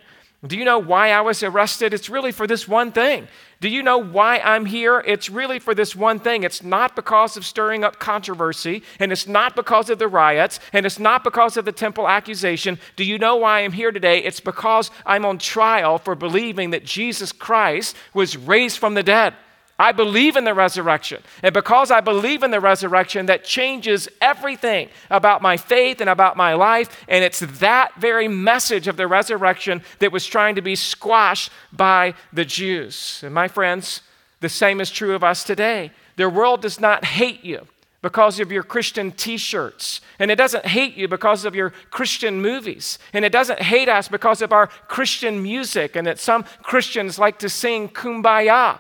do 0.47 0.57
you 0.57 0.65
know 0.65 0.79
why 0.79 1.11
I 1.11 1.21
was 1.21 1.43
arrested? 1.43 1.93
It's 1.93 2.09
really 2.09 2.33
for 2.33 2.47
this 2.47 2.67
one 2.67 2.93
thing. 2.93 3.29
Do 3.61 3.69
you 3.69 3.83
know 3.83 3.99
why 3.99 4.39
I'm 4.39 4.65
here? 4.65 5.05
It's 5.07 5.29
really 5.29 5.59
for 5.59 5.75
this 5.75 5.95
one 5.95 6.19
thing. 6.19 6.45
It's 6.45 6.63
not 6.63 6.97
because 6.97 7.37
of 7.37 7.45
stirring 7.45 7.85
up 7.85 7.99
controversy, 7.99 8.83
and 8.99 9.13
it's 9.13 9.27
not 9.27 9.55
because 9.55 9.91
of 9.91 9.99
the 9.99 10.09
riots, 10.09 10.61
and 10.73 10.87
it's 10.87 10.99
not 10.99 11.23
because 11.23 11.59
of 11.59 11.67
the 11.67 11.73
temple 11.73 12.09
accusation. 12.09 12.79
Do 12.97 13.05
you 13.05 13.19
know 13.19 13.37
why 13.37 13.61
I'm 13.61 13.73
here 13.73 13.93
today? 13.93 14.21
It's 14.25 14.41
because 14.41 14.91
I'm 15.05 15.27
on 15.27 15.37
trial 15.37 15.99
for 15.99 16.15
believing 16.15 16.71
that 16.71 16.87
Jesus 16.87 17.33
Christ 17.33 17.97
was 18.15 18.35
raised 18.35 18.79
from 18.79 18.95
the 18.95 19.03
dead. 19.03 19.35
I 19.81 19.93
believe 19.93 20.37
in 20.37 20.45
the 20.45 20.53
resurrection. 20.53 21.23
And 21.43 21.55
because 21.55 21.91
I 21.91 22.03
believe 22.03 22.43
in 22.43 22.51
the 22.51 22.61
resurrection, 22.61 23.25
that 23.27 23.45
changes 23.45 24.11
everything 24.21 24.91
about 25.09 25.41
my 25.41 25.57
faith 25.57 26.03
and 26.03 26.11
about 26.11 26.37
my 26.37 26.53
life. 26.53 27.03
And 27.09 27.25
it's 27.25 27.41
that 27.41 27.99
very 27.99 28.29
message 28.29 28.89
of 28.89 28.99
the 28.99 29.07
resurrection 29.07 29.83
that 30.01 30.13
was 30.13 30.27
trying 30.27 30.57
to 30.57 30.61
be 30.61 30.77
squashed 30.77 31.51
by 31.73 32.13
the 32.31 32.45
Jews. 32.45 33.23
And 33.25 33.35
my 33.35 33.49
friends, 33.49 34.03
the 34.41 34.51
same 34.51 34.83
is 34.83 34.91
true 34.91 35.15
of 35.15 35.25
us 35.25 35.45
today. 35.45 35.93
The 36.17 36.29
world 36.29 36.61
does 36.61 36.79
not 36.79 37.07
hate 37.07 37.43
you 37.43 37.67
because 38.03 38.39
of 38.39 38.53
your 38.53 38.63
Christian 38.63 39.11
t 39.13 39.39
shirts. 39.39 40.03
And 40.19 40.31
it 40.31 40.37
doesn't 40.37 40.67
hate 40.67 40.95
you 40.95 41.09
because 41.09 41.47
of 41.47 41.55
your 41.55 41.71
Christian 41.91 42.43
movies. 42.43 42.99
And 43.15 43.25
it 43.25 43.33
doesn't 43.33 43.63
hate 43.63 43.89
us 43.89 44.09
because 44.09 44.43
of 44.43 44.53
our 44.53 44.67
Christian 44.89 45.43
music 45.43 45.97
and 45.97 46.07
that 46.07 46.19
some 46.19 46.45
Christians 46.63 47.19
like 47.19 47.39
to 47.39 47.49
sing 47.49 47.89
kumbaya. 47.89 48.79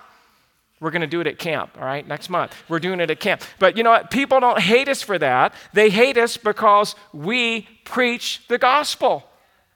We're 0.80 0.90
going 0.90 1.02
to 1.02 1.06
do 1.06 1.20
it 1.20 1.26
at 1.26 1.38
camp, 1.38 1.76
all 1.78 1.84
right, 1.84 2.06
next 2.08 2.30
month. 2.30 2.54
We're 2.68 2.78
doing 2.78 3.00
it 3.00 3.10
at 3.10 3.20
camp. 3.20 3.42
But 3.58 3.76
you 3.76 3.82
know 3.82 3.90
what? 3.90 4.10
People 4.10 4.40
don't 4.40 4.58
hate 4.58 4.88
us 4.88 5.02
for 5.02 5.18
that. 5.18 5.54
They 5.74 5.90
hate 5.90 6.16
us 6.16 6.38
because 6.38 6.94
we 7.12 7.68
preach 7.84 8.42
the 8.48 8.56
gospel. 8.56 9.24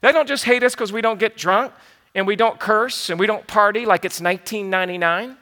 They 0.01 0.11
don't 0.11 0.27
just 0.27 0.45
hate 0.45 0.63
us 0.63 0.73
because 0.73 0.91
we 0.91 1.01
don't 1.01 1.19
get 1.19 1.37
drunk 1.37 1.73
and 2.15 2.25
we 2.25 2.35
don't 2.35 2.59
curse 2.59 3.09
and 3.11 3.19
we 3.19 3.27
don't 3.27 3.45
party 3.45 3.85
like 3.85 4.03
it's 4.03 4.19
1999. 4.19 5.37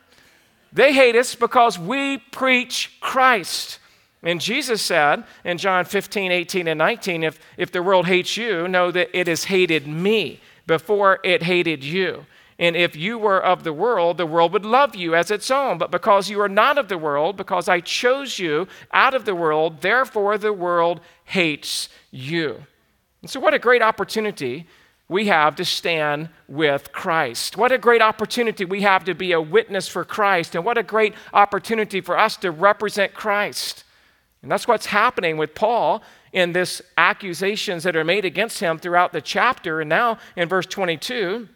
They 0.74 0.92
hate 0.92 1.16
us 1.16 1.36
because 1.36 1.80
we 1.80 2.18
preach 2.18 2.98
Christ. 3.00 3.80
And 4.22 4.42
Jesus 4.42 4.82
said 4.82 5.24
in 5.44 5.58
John 5.58 5.86
15, 5.86 6.32
18, 6.32 6.68
and 6.68 6.78
19, 6.78 7.24
if, 7.24 7.40
if 7.58 7.72
the 7.72 7.84
world 7.84 8.08
hates 8.08 8.36
you, 8.36 8.68
know 8.68 8.92
that 8.92 9.18
it 9.18 9.28
has 9.28 9.46
hated 9.46 9.88
me 9.88 10.40
before 10.66 11.20
it 11.24 11.44
hated 11.44 11.84
you. 11.84 12.26
And 12.60 12.76
if 12.76 12.96
you 12.96 13.18
were 13.18 13.44
of 13.44 13.64
the 13.64 13.74
world, 13.74 14.18
the 14.18 14.26
world 14.26 14.54
would 14.54 14.66
love 14.66 14.96
you 14.96 15.16
as 15.16 15.32
its 15.32 15.50
own. 15.50 15.78
But 15.78 15.92
because 15.92 16.30
you 16.30 16.40
are 16.42 16.50
not 16.50 16.78
of 16.78 16.88
the 16.88 16.98
world, 16.98 17.36
because 17.36 17.68
I 17.68 17.80
chose 17.80 18.40
you 18.40 18.68
out 18.92 19.14
of 19.14 19.26
the 19.26 19.36
world, 19.36 19.82
therefore 19.82 20.38
the 20.38 20.54
world 20.54 21.02
hates 21.26 21.90
you. 22.12 22.64
And 23.22 23.30
so, 23.30 23.40
what 23.40 23.54
a 23.54 23.60
great 23.60 23.82
opportunity 23.82 24.68
we 25.10 25.28
have 25.28 25.56
to 25.56 25.66
stand 25.66 26.30
with 26.48 26.92
Christ. 26.92 27.58
What 27.58 27.72
a 27.72 27.78
great 27.78 28.02
opportunity 28.02 28.66
we 28.66 28.82
have 28.82 29.04
to 29.06 29.14
be 29.14 29.32
a 29.32 29.42
witness 29.42 29.88
for 29.88 30.06
Christ. 30.06 30.56
And 30.56 30.64
what 30.64 30.78
a 30.78 30.84
great 30.84 31.14
opportunity 31.34 32.02
for 32.02 32.18
us 32.18 32.38
to 32.38 32.52
represent 32.52 33.14
Christ. 33.14 33.84
And 34.42 34.52
that's 34.52 34.68
what's 34.68 34.88
happening 34.88 35.38
with 35.38 35.56
Paul 35.56 36.04
in 36.32 36.54
this 36.54 36.82
accusations 36.98 37.84
that 37.84 37.96
are 37.96 38.04
made 38.04 38.26
against 38.26 38.60
him 38.60 38.78
throughout 38.78 39.14
the 39.14 39.22
chapter. 39.22 39.82
And 39.82 39.90
now 39.90 40.18
in 40.36 40.50
verse 40.50 40.66
22, 40.66 41.48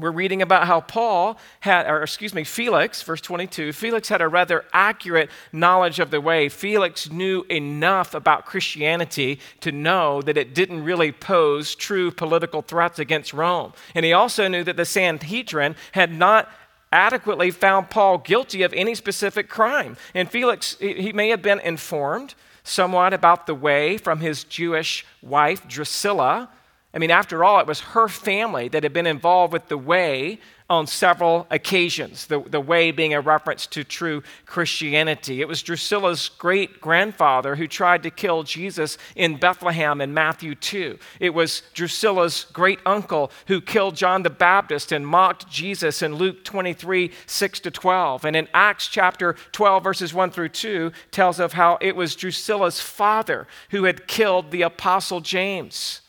we're 0.00 0.10
reading 0.10 0.42
about 0.42 0.66
how 0.66 0.80
Paul 0.80 1.38
had, 1.60 1.86
or 1.86 2.02
excuse 2.02 2.34
me, 2.34 2.44
Felix, 2.44 3.02
verse 3.02 3.20
22, 3.20 3.72
Felix 3.72 4.08
had 4.08 4.20
a 4.20 4.28
rather 4.28 4.64
accurate 4.72 5.30
knowledge 5.52 5.98
of 5.98 6.10
the 6.10 6.20
way. 6.20 6.48
Felix 6.48 7.10
knew 7.10 7.44
enough 7.48 8.14
about 8.14 8.46
Christianity 8.46 9.40
to 9.60 9.72
know 9.72 10.22
that 10.22 10.36
it 10.36 10.54
didn't 10.54 10.84
really 10.84 11.12
pose 11.12 11.74
true 11.74 12.10
political 12.10 12.62
threats 12.62 12.98
against 12.98 13.32
Rome. 13.32 13.72
And 13.94 14.04
he 14.04 14.12
also 14.12 14.48
knew 14.48 14.64
that 14.64 14.76
the 14.76 14.84
Sanhedrin 14.84 15.76
had 15.92 16.12
not 16.12 16.48
adequately 16.92 17.50
found 17.50 17.90
Paul 17.90 18.18
guilty 18.18 18.62
of 18.62 18.72
any 18.72 18.94
specific 18.94 19.48
crime. 19.48 19.96
And 20.14 20.30
Felix, 20.30 20.76
he 20.80 21.12
may 21.12 21.28
have 21.28 21.42
been 21.42 21.60
informed 21.60 22.34
somewhat 22.64 23.12
about 23.12 23.46
the 23.46 23.54
way 23.54 23.96
from 23.96 24.20
his 24.20 24.44
Jewish 24.44 25.06
wife, 25.22 25.66
Drusilla 25.66 26.48
I 26.92 26.98
mean, 26.98 27.10
after 27.12 27.44
all, 27.44 27.60
it 27.60 27.68
was 27.68 27.80
her 27.80 28.08
family 28.08 28.68
that 28.68 28.82
had 28.82 28.92
been 28.92 29.06
involved 29.06 29.52
with 29.52 29.68
the 29.68 29.78
way 29.78 30.40
on 30.68 30.86
several 30.86 31.48
occasions, 31.50 32.26
the, 32.26 32.40
the 32.40 32.60
way 32.60 32.92
being 32.92 33.12
a 33.12 33.20
reference 33.20 33.66
to 33.66 33.82
true 33.82 34.22
Christianity. 34.46 35.40
It 35.40 35.48
was 35.48 35.62
Drusilla's 35.62 36.28
great 36.28 36.80
grandfather 36.80 37.56
who 37.56 37.66
tried 37.66 38.04
to 38.04 38.10
kill 38.10 38.44
Jesus 38.44 38.96
in 39.16 39.36
Bethlehem 39.36 40.00
in 40.00 40.14
Matthew 40.14 40.54
2. 40.54 40.96
It 41.18 41.30
was 41.30 41.62
Drusilla's 41.74 42.46
great 42.52 42.78
uncle 42.86 43.32
who 43.46 43.60
killed 43.60 43.96
John 43.96 44.22
the 44.22 44.30
Baptist 44.30 44.92
and 44.92 45.04
mocked 45.04 45.50
Jesus 45.50 46.02
in 46.02 46.14
Luke 46.14 46.44
23 46.44 47.10
6 47.26 47.60
to 47.60 47.70
12. 47.72 48.24
And 48.24 48.36
in 48.36 48.48
Acts 48.54 48.86
chapter 48.86 49.34
12, 49.50 49.82
verses 49.82 50.14
1 50.14 50.30
through 50.30 50.50
2, 50.50 50.92
tells 51.10 51.40
of 51.40 51.52
how 51.52 51.78
it 51.80 51.96
was 51.96 52.14
Drusilla's 52.14 52.80
father 52.80 53.48
who 53.70 53.84
had 53.84 54.06
killed 54.06 54.52
the 54.52 54.62
apostle 54.62 55.20
James. 55.20 56.00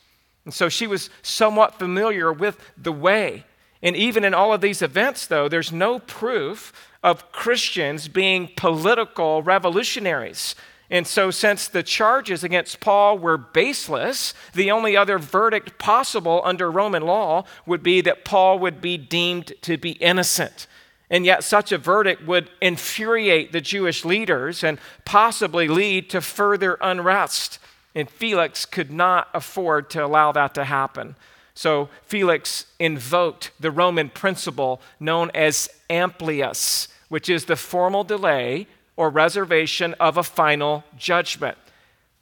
And 0.46 0.54
so 0.54 0.70
she 0.70 0.88
was 0.88 1.10
somewhat 1.22 1.78
familiar 1.78 2.34
with 2.34 2.60
the 2.78 2.92
way. 2.92 3.46
And 3.84 3.96
even 3.96 4.24
in 4.24 4.34
all 4.34 4.54
of 4.54 4.62
these 4.62 4.82
events, 4.82 5.28
though, 5.28 5.48
there's 5.48 5.72
no 5.72 6.00
proof 6.00 6.72
of 7.04 7.32
Christians 7.32 8.08
being 8.08 8.50
political 8.56 9.42
revolutionaries. 9.42 10.56
And 10.92 11.08
so, 11.08 11.32
since 11.32 11.70
the 11.70 11.84
charges 11.84 12.44
against 12.44 12.82
Paul 12.82 13.18
were 13.18 13.38
baseless, 13.38 14.34
the 14.54 14.72
only 14.72 14.98
other 14.98 15.18
verdict 15.18 15.80
possible 15.80 16.42
under 16.44 16.70
Roman 16.70 17.04
law 17.04 17.46
would 17.66 17.82
be 17.82 18.02
that 18.02 18.26
Paul 18.26 18.60
would 18.60 18.82
be 18.82 18.98
deemed 18.98 19.54
to 19.62 19.78
be 19.78 19.92
innocent. 19.92 20.68
And 21.10 21.26
yet, 21.26 21.46
such 21.46 21.72
a 21.72 21.78
verdict 21.78 22.28
would 22.28 22.50
infuriate 22.62 23.54
the 23.54 23.62
Jewish 23.62 24.04
leaders 24.04 24.66
and 24.66 24.80
possibly 25.06 25.70
lead 25.70 26.10
to 26.10 26.20
further 26.20 26.78
unrest. 26.82 27.58
And 27.94 28.10
Felix 28.10 28.66
could 28.66 28.92
not 28.92 29.28
afford 29.34 29.90
to 29.92 30.06
allow 30.06 30.32
that 30.32 30.54
to 30.56 30.64
happen. 30.64 31.16
So 31.54 31.90
Felix 32.04 32.66
invoked 32.80 33.52
the 33.60 33.72
Roman 33.72 34.10
principle 34.10 34.82
known 35.00 35.30
as 35.34 35.70
amplius, 35.90 36.88
which 37.10 37.30
is 37.30 37.46
the 37.46 37.56
formal 37.56 38.04
delay 38.04 38.68
or 38.96 39.10
reservation 39.10 39.94
of 40.00 40.18
a 40.18 40.24
final 40.24 40.84
judgment. 40.98 41.58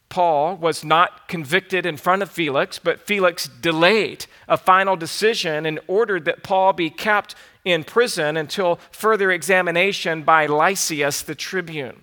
Paul 0.09 0.55
was 0.55 0.83
not 0.83 1.27
convicted 1.27 1.85
in 1.85 1.95
front 1.95 2.23
of 2.23 2.31
Felix, 2.31 2.79
but 2.79 2.99
Felix 2.99 3.47
delayed 3.47 4.25
a 4.47 4.57
final 4.57 4.95
decision 4.95 5.67
and 5.67 5.79
ordered 5.87 6.25
that 6.25 6.41
Paul 6.41 6.73
be 6.73 6.89
kept 6.89 7.35
in 7.63 7.83
prison 7.83 8.35
until 8.35 8.79
further 8.91 9.31
examination 9.31 10.23
by 10.23 10.47
Lysias 10.47 11.21
the 11.21 11.35
tribune. 11.35 12.01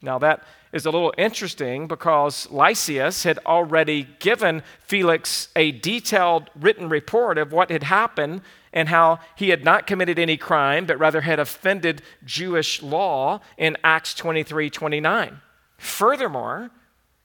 Now, 0.00 0.18
that 0.20 0.42
is 0.72 0.86
a 0.86 0.90
little 0.90 1.12
interesting 1.18 1.88
because 1.88 2.48
Lysias 2.50 3.24
had 3.24 3.38
already 3.44 4.06
given 4.20 4.62
Felix 4.86 5.48
a 5.56 5.72
detailed 5.72 6.50
written 6.54 6.88
report 6.88 7.38
of 7.38 7.52
what 7.52 7.70
had 7.70 7.84
happened 7.84 8.42
and 8.72 8.88
how 8.88 9.18
he 9.34 9.48
had 9.48 9.64
not 9.64 9.86
committed 9.86 10.18
any 10.18 10.36
crime, 10.36 10.86
but 10.86 10.98
rather 10.98 11.22
had 11.22 11.40
offended 11.40 12.02
Jewish 12.24 12.82
law 12.82 13.40
in 13.58 13.76
Acts 13.82 14.14
23 14.14 14.70
29. 14.70 15.40
Furthermore, 15.76 16.70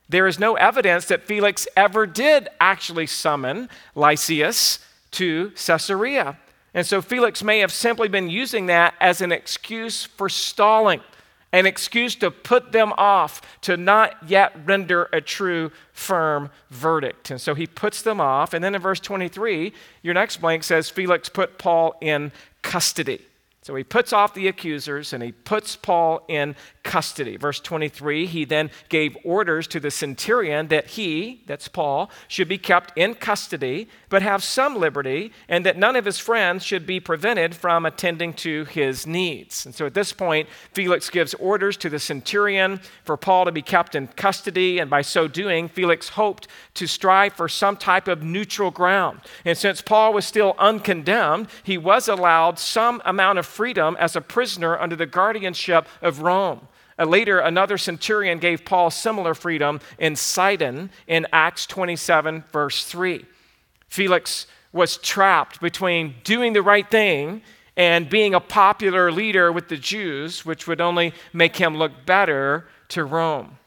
there 0.10 0.28
is 0.28 0.40
no 0.40 0.56
evidence 0.56 1.06
that 1.06 1.24
Felix 1.24 1.68
ever 1.76 2.06
did 2.08 2.48
actually 2.60 3.08
summon 3.08 3.70
Lysias 3.96 4.80
to 5.12 5.52
Caesarea. 5.52 6.38
And 6.74 6.86
so 6.86 7.02
Felix 7.02 7.44
may 7.44 7.60
have 7.60 7.72
simply 7.72 8.08
been 8.08 8.30
using 8.30 8.66
that 8.66 8.96
as 9.00 9.22
an 9.22 9.32
excuse 9.32 10.04
for 10.04 10.30
stalling 10.30 11.02
an 11.56 11.66
excuse 11.66 12.16
to 12.16 12.30
put 12.30 12.74
them 12.74 12.92
off, 12.98 13.42
to 13.62 13.78
not 13.78 14.18
yet 14.28 14.54
render 14.66 15.08
a 15.14 15.22
true, 15.22 15.72
firm 15.94 16.50
verdict. 16.70 17.32
And 17.32 17.40
so 17.40 17.56
he 17.56 17.66
puts 17.66 18.02
them 18.02 18.20
off. 18.20 18.54
And 18.54 18.62
then 18.62 18.76
in 18.76 18.82
verse 18.82 19.00
23, 19.00 19.72
your 20.02 20.14
next 20.14 20.42
blank 20.42 20.66
says 20.66 20.90
Felix 20.90 21.30
put 21.30 21.58
Paul 21.58 21.96
in 22.02 22.34
custody. 22.62 23.22
So 23.66 23.74
he 23.74 23.84
puts 23.84 24.14
off 24.14 24.36
the 24.36 24.48
accusers 24.48 25.12
and 25.12 25.24
he 25.24 25.32
puts 25.32 25.76
Paul 25.76 26.24
in 26.28 26.56
custody. 26.84 27.36
Verse 27.36 27.60
23, 27.60 28.28
he 28.28 28.46
then 28.46 28.70
gave 28.90 29.18
orders 29.26 29.66
to 29.70 29.80
the 29.80 29.90
centurion 29.90 30.68
that 30.68 30.86
he, 30.86 31.42
that's 31.48 31.68
Paul, 31.68 32.12
should 32.28 32.48
be 32.48 32.60
kept 32.60 32.96
in 32.96 33.16
custody, 33.16 33.90
but 34.10 34.22
have 34.22 34.44
some 34.44 34.78
liberty, 34.78 35.32
and 35.50 35.66
that 35.66 35.80
none 35.80 35.96
of 35.96 36.06
his 36.06 36.20
friends 36.20 36.64
should 36.64 36.86
be 36.86 37.00
prevented 37.00 37.56
from 37.56 37.88
attending 37.88 38.34
to 38.34 38.66
his 38.66 39.08
needs. 39.08 39.66
And 39.66 39.74
so 39.74 39.88
at 39.88 39.96
this 39.96 40.14
point, 40.14 40.48
Felix 40.74 41.10
gives 41.10 41.34
orders 41.34 41.76
to 41.78 41.90
the 41.90 41.98
centurion 41.98 42.80
for 43.04 43.18
Paul 43.18 43.46
to 43.46 43.52
be 43.52 43.64
kept 43.64 43.96
in 43.96 44.10
custody, 44.10 44.78
and 44.78 44.92
by 44.92 45.02
so 45.02 45.28
doing, 45.28 45.70
Felix 45.70 46.10
hoped 46.10 46.48
to 46.76 46.86
strive 46.86 47.34
for 47.34 47.50
some 47.50 47.78
type 47.78 48.08
of 48.08 48.22
neutral 48.22 48.70
ground. 48.70 49.22
And 49.44 49.58
since 49.58 49.82
Paul 49.82 50.14
was 50.14 50.28
still 50.28 50.54
uncondemned, 50.60 51.48
he 51.64 51.80
was 51.80 52.08
allowed 52.08 52.60
some 52.60 53.02
amount 53.06 53.40
of 53.40 53.55
freedom 53.56 53.96
as 54.00 54.16
a 54.16 54.22
prisoner 54.22 54.78
under 54.78 54.96
the 54.96 55.06
guardianship 55.06 55.88
of 56.02 56.22
Rome. 56.22 56.68
Uh, 57.00 57.06
later, 57.06 57.40
another 57.40 57.78
centurion 57.78 58.38
gave 58.38 58.66
Paul 58.66 58.92
similar 58.92 59.34
freedom 59.34 59.80
in 59.98 60.16
Sidon 60.16 60.90
in 61.08 61.26
Acts 61.32 61.66
27, 61.66 62.44
verse 62.52 62.86
3. 62.86 63.26
Felix 63.88 64.46
was 64.74 64.98
trapped 64.98 65.62
between 65.62 66.16
doing 66.24 66.52
the 66.52 66.62
right 66.62 66.90
thing 66.90 67.42
and 67.78 68.10
being 68.10 68.34
a 68.34 68.40
popular 68.40 69.12
leader 69.12 69.52
with 69.52 69.70
the 69.70 69.78
Jews, 69.78 70.46
which 70.46 70.68
would 70.68 70.82
only 70.82 71.14
make 71.34 71.56
him 71.56 71.78
look 71.78 72.06
better 72.06 72.68
to 72.90 73.04
Rome. 73.04 73.58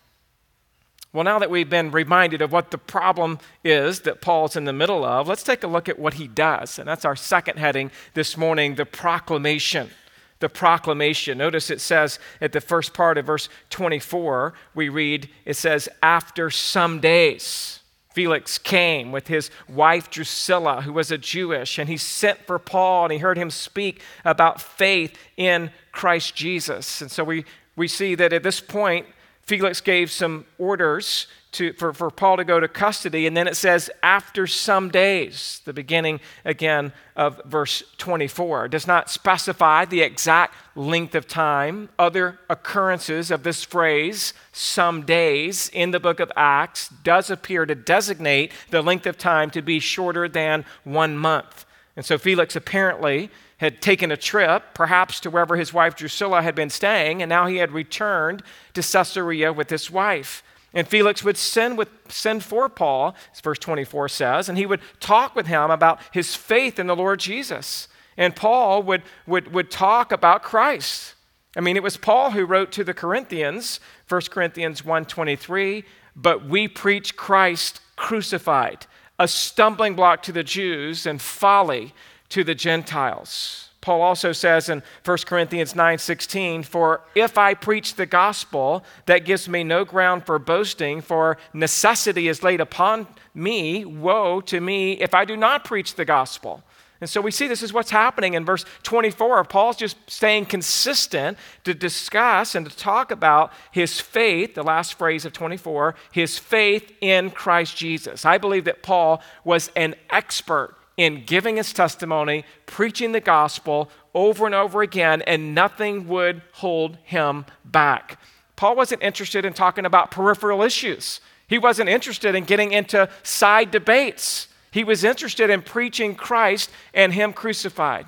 Well, 1.19 1.25
now 1.25 1.41
that 1.41 1.51
we've 1.51 1.69
been 1.69 1.91
reminded 1.91 2.43
of 2.43 2.53
what 2.53 2.71
the 2.71 2.79
problem 2.79 3.41
is 3.65 4.03
that 4.03 4.21
Paul's 4.21 4.55
in 4.55 4.67
the 4.67 4.73
middle 4.73 5.05
of, 5.05 5.27
let's 5.27 5.43
take 5.43 5.65
a 5.65 5.67
look 5.67 5.89
at 5.89 5.99
what 5.99 6.15
he 6.15 6.29
does. 6.29 6.79
And 6.79 6.87
that's 6.87 7.05
our 7.05 7.17
second 7.17 7.59
heading 7.59 7.91
this 8.15 8.37
morning 8.37 8.77
the 8.77 8.87
proclamation. 8.87 9.91
The 10.39 10.49
proclamation. 10.49 11.37
Notice 11.37 11.71
it 11.71 11.81
says 11.81 12.21
at 12.41 12.53
the 12.53 12.61
first 12.61 12.95
part 12.95 13.19
of 13.19 13.27
verse 13.27 13.49
24, 13.71 14.55
we 14.77 14.89
read, 14.89 15.29
it 15.45 15.55
says, 15.55 15.89
after 16.05 16.51
some 16.51 17.01
days. 17.01 17.81
Felix 18.13 18.57
came 18.57 19.11
with 19.11 19.27
his 19.27 19.51
wife 19.69 20.11
Drusilla, 20.11 20.83
who 20.83 20.93
was 20.93 21.11
a 21.11 21.19
Jewish, 21.19 21.81
and 21.81 21.89
he 21.89 21.97
sent 21.97 22.47
for 22.47 22.61
Paul 22.61 23.07
and 23.07 23.13
he 23.13 23.19
heard 23.19 23.39
him 23.39 23.51
speak 23.51 24.03
about 24.25 24.61
faith 24.61 25.19
in 25.37 25.73
Christ 25.91 26.37
Jesus. 26.37 27.03
And 27.03 27.11
so 27.11 27.25
we, 27.25 27.45
we 27.75 27.89
see 27.89 28.15
that 28.15 28.33
at 28.33 28.45
this 28.45 28.61
point, 28.61 29.07
Felix 29.49 29.81
gave 29.81 30.11
some 30.11 30.45
orders 30.59 31.27
to, 31.53 31.73
for, 31.73 31.95
for 31.95 32.11
Paul 32.11 32.37
to 32.37 32.45
go 32.45 32.61
to 32.61 32.69
custody. 32.69 33.27
And 33.27 33.35
then 33.35 33.49
it 33.49 33.57
says, 33.57 33.91
after 34.03 34.47
some 34.47 34.91
days, 34.91 35.63
the 35.65 35.73
beginning 35.73 36.21
again 36.45 36.93
of 37.17 37.41
verse 37.47 37.83
24. 37.97 38.67
It 38.67 38.69
does 38.73 38.87
not 38.87 39.09
specify 39.09 39.87
the 39.87 40.03
exact 40.03 40.55
length 40.77 41.15
of 41.15 41.27
time. 41.27 41.89
Other 41.99 42.39
occurrences 42.51 43.31
of 43.31 43.43
this 43.43 43.65
phrase, 43.65 44.35
some 44.53 45.07
days, 45.07 45.71
in 45.73 45.93
the 45.93 46.01
book 46.01 46.21
of 46.21 46.31
Acts, 46.37 46.91
does 47.03 47.31
appear 47.31 47.65
to 47.65 47.75
designate 47.75 48.53
the 48.69 48.83
length 48.83 49.07
of 49.07 49.17
time 49.17 49.49
to 49.53 49.63
be 49.63 49.81
shorter 49.81 50.29
than 50.29 50.67
one 50.85 51.17
month. 51.17 51.65
And 51.99 52.07
so 52.07 52.17
Felix 52.17 52.55
apparently 52.55 53.29
had 53.57 53.83
taken 53.83 54.13
a 54.13 54.17
trip, 54.17 54.63
perhaps 54.73 55.19
to 55.19 55.31
wherever 55.31 55.57
his 55.57 55.75
wife 55.75 55.97
Drusilla 55.97 56.43
had 56.43 56.55
been 56.55 56.71
staying, 56.71 57.23
and 57.23 57.29
now 57.29 57.49
he 57.49 57.57
had 57.57 57.73
returned 57.73 58.45
to 58.75 58.83
Caesarea 58.83 59.53
with 59.53 59.69
his 59.69 59.91
wife. 59.91 60.45
And 60.73 60.87
Felix 60.87 61.25
would 61.25 61.37
send, 61.37 61.77
with, 61.77 61.89
send 62.09 62.45
for 62.45 62.69
Paul, 62.69 63.17
verse 63.43 63.59
24 63.59 64.11
says, 64.11 64.49
and 64.49 64.57
he 64.57 64.65
would 64.65 64.81
talk 65.01 65.35
with 65.35 65.49
him 65.49 65.73
about 65.73 65.99
his 66.13 66.37
faith 66.37 66.79
in 66.79 66.87
the 66.87 66.95
Lord 66.95 67.19
Jesus. 67.19 67.89
And 68.17 68.37
Paul 68.37 68.85
would, 68.85 69.03
would, 69.27 69.53
would 69.53 69.69
talk 69.69 70.13
about 70.13 70.45
Christ. 70.45 71.17
I 71.57 71.61
mean, 71.61 71.77
it 71.77 71.83
was 71.83 71.97
Paul 71.97 72.31
who 72.31 72.45
wrote 72.45 72.71
to 72.73 72.85
the 72.85 72.95
Corinthians, 72.95 73.81
1 74.09 74.21
Corinthians 74.31 74.83
1.23, 74.83 75.83
but 76.15 76.47
we 76.47 76.69
preach 76.69 77.17
Christ 77.17 77.81
crucified, 77.97 78.87
a 79.19 79.29
stumbling 79.29 79.95
block 79.95 80.23
to 80.23 80.33
the 80.33 80.45
Jews 80.45 81.07
and 81.07 81.21
folly 81.21 81.93
to 82.29 82.45
the 82.45 82.55
Gentiles. 82.55 83.71
Paul 83.81 84.03
also 84.03 84.33
says 84.33 84.69
in 84.69 84.83
1 85.03 85.27
Corinthians 85.27 85.75
9:16, 85.75 86.63
"For 86.63 87.01
if 87.15 87.39
I 87.39 87.55
preach 87.55 87.95
the 87.95 88.07
gospel, 88.07 88.85
that 89.07 89.25
gives 89.25 89.49
me 89.49 89.65
no 89.65 89.85
ground 89.85 90.27
for 90.27 90.39
boasting, 90.39 91.01
for 91.01 91.39
necessity 91.53 92.29
is 92.29 92.43
laid 92.43 92.61
upon 92.61 93.07
me, 93.35 93.85
woe 93.85 94.41
to 94.43 94.61
me 94.61 94.93
if 94.95 95.15
I 95.15 95.25
do 95.25 95.37
not 95.37 95.65
preach 95.65 95.95
the 95.95 96.05
gospel." 96.05 96.63
And 97.01 97.09
so 97.09 97.21
we 97.21 97.31
see 97.31 97.47
this 97.47 97.63
is 97.63 97.73
what's 97.73 97.91
happening 97.91 98.35
in 98.35 98.45
verse 98.45 98.65
24. 98.83 99.45
Paul's 99.45 99.77
just 99.77 99.97
staying 100.11 100.47
consistent 100.47 101.39
to 101.65 101.73
discuss 101.73 102.55
and 102.55 102.69
to 102.69 102.77
talk 102.77 103.11
about 103.11 103.53
his 103.71 104.01
faith, 104.01 104.55
the 104.55 104.65
last 104.65 104.95
phrase 104.95 105.25
of 105.25 105.33
24, 105.33 105.95
his 106.11 106.39
faith 106.39 106.93
in 107.01 107.31
Christ 107.31 107.77
Jesus. 107.77 108.25
I 108.25 108.39
believe 108.39 108.65
that 108.65 108.83
Paul 108.83 109.23
was 109.45 109.71
an 109.77 109.95
expert 110.11 110.75
in 110.97 111.25
giving 111.25 111.57
his 111.57 111.73
testimony, 111.73 112.45
preaching 112.67 113.13
the 113.13 113.21
gospel 113.21 113.89
over 114.13 114.45
and 114.47 114.55
over 114.55 114.83
again, 114.83 115.23
and 115.23 115.55
nothing 115.55 116.09
would 116.09 116.43
hold 116.55 116.99
him 117.05 117.47
back. 117.65 118.21
Paul 118.57 118.75
wasn't 118.75 119.05
interested 119.05 119.45
in 119.45 119.53
talking 119.53 119.87
about 119.87 120.11
peripheral 120.11 120.63
issues. 120.63 121.21
He 121.47 121.59
wasn't 121.59 121.89
interested 121.89 122.35
in 122.35 122.43
getting 122.43 122.73
into 122.73 123.09
side 123.23 123.71
debates. 123.71 124.48
He 124.71 124.85
was 124.85 125.05
interested 125.05 125.51
in 125.51 125.63
preaching 125.63 126.15
Christ 126.15 126.71
and 126.93 127.13
Him 127.13 127.33
crucified. 127.33 128.07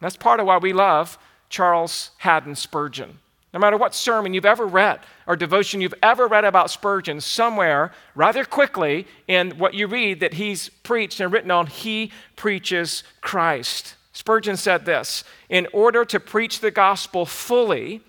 That's 0.00 0.16
part 0.16 0.40
of 0.40 0.46
why 0.46 0.58
we 0.58 0.72
love 0.72 1.18
Charles 1.48 2.10
Haddon 2.18 2.54
Spurgeon. 2.54 3.18
No 3.54 3.60
matter 3.60 3.78
what 3.78 3.94
sermon 3.94 4.34
you've 4.34 4.44
ever 4.44 4.66
read 4.66 5.00
or 5.26 5.34
devotion 5.34 5.80
you've 5.80 5.94
ever 6.02 6.26
read 6.26 6.44
about 6.44 6.70
Spurgeon, 6.70 7.22
somewhere 7.22 7.92
rather 8.14 8.44
quickly 8.44 9.06
in 9.26 9.52
what 9.52 9.72
you 9.72 9.86
read 9.86 10.20
that 10.20 10.34
he's 10.34 10.68
preached 10.68 11.20
and 11.20 11.32
written 11.32 11.50
on, 11.50 11.66
he 11.66 12.12
preaches 12.36 13.02
Christ. 13.22 13.94
Spurgeon 14.12 14.56
said 14.56 14.84
this 14.84 15.24
In 15.48 15.66
order 15.72 16.04
to 16.04 16.20
preach 16.20 16.60
the 16.60 16.70
gospel 16.70 17.24
fully, 17.24 18.02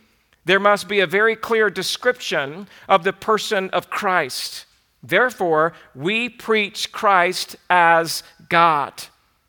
there 0.44 0.60
must 0.60 0.88
be 0.88 1.00
a 1.00 1.08
very 1.08 1.36
clear 1.36 1.70
description 1.70 2.68
of 2.90 3.04
the 3.04 3.14
person 3.14 3.70
of 3.72 3.90
Christ. 3.90 4.66
Therefore, 5.04 5.74
we 5.96 6.30
preach 6.30 6.92
Christ 6.92 7.56
as 7.70 8.24
God. 8.50 8.94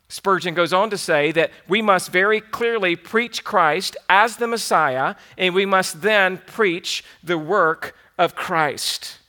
Spurgeon 0.07 0.55
goes 0.55 0.73
on 0.73 0.89
to 0.89 0.97
say 0.97 1.31
that 1.33 1.51
we 1.67 1.81
must 1.81 2.11
very 2.11 2.41
clearly 2.41 2.95
preach 2.95 3.43
Christ 3.43 3.95
as 4.09 4.37
the 4.37 4.47
Messiah, 4.47 5.15
and 5.37 5.53
we 5.53 5.67
must 5.67 6.01
then 6.01 6.39
preach 6.47 7.03
the 7.23 7.37
work 7.37 7.95
of 8.17 8.35
Christ. 8.35 9.19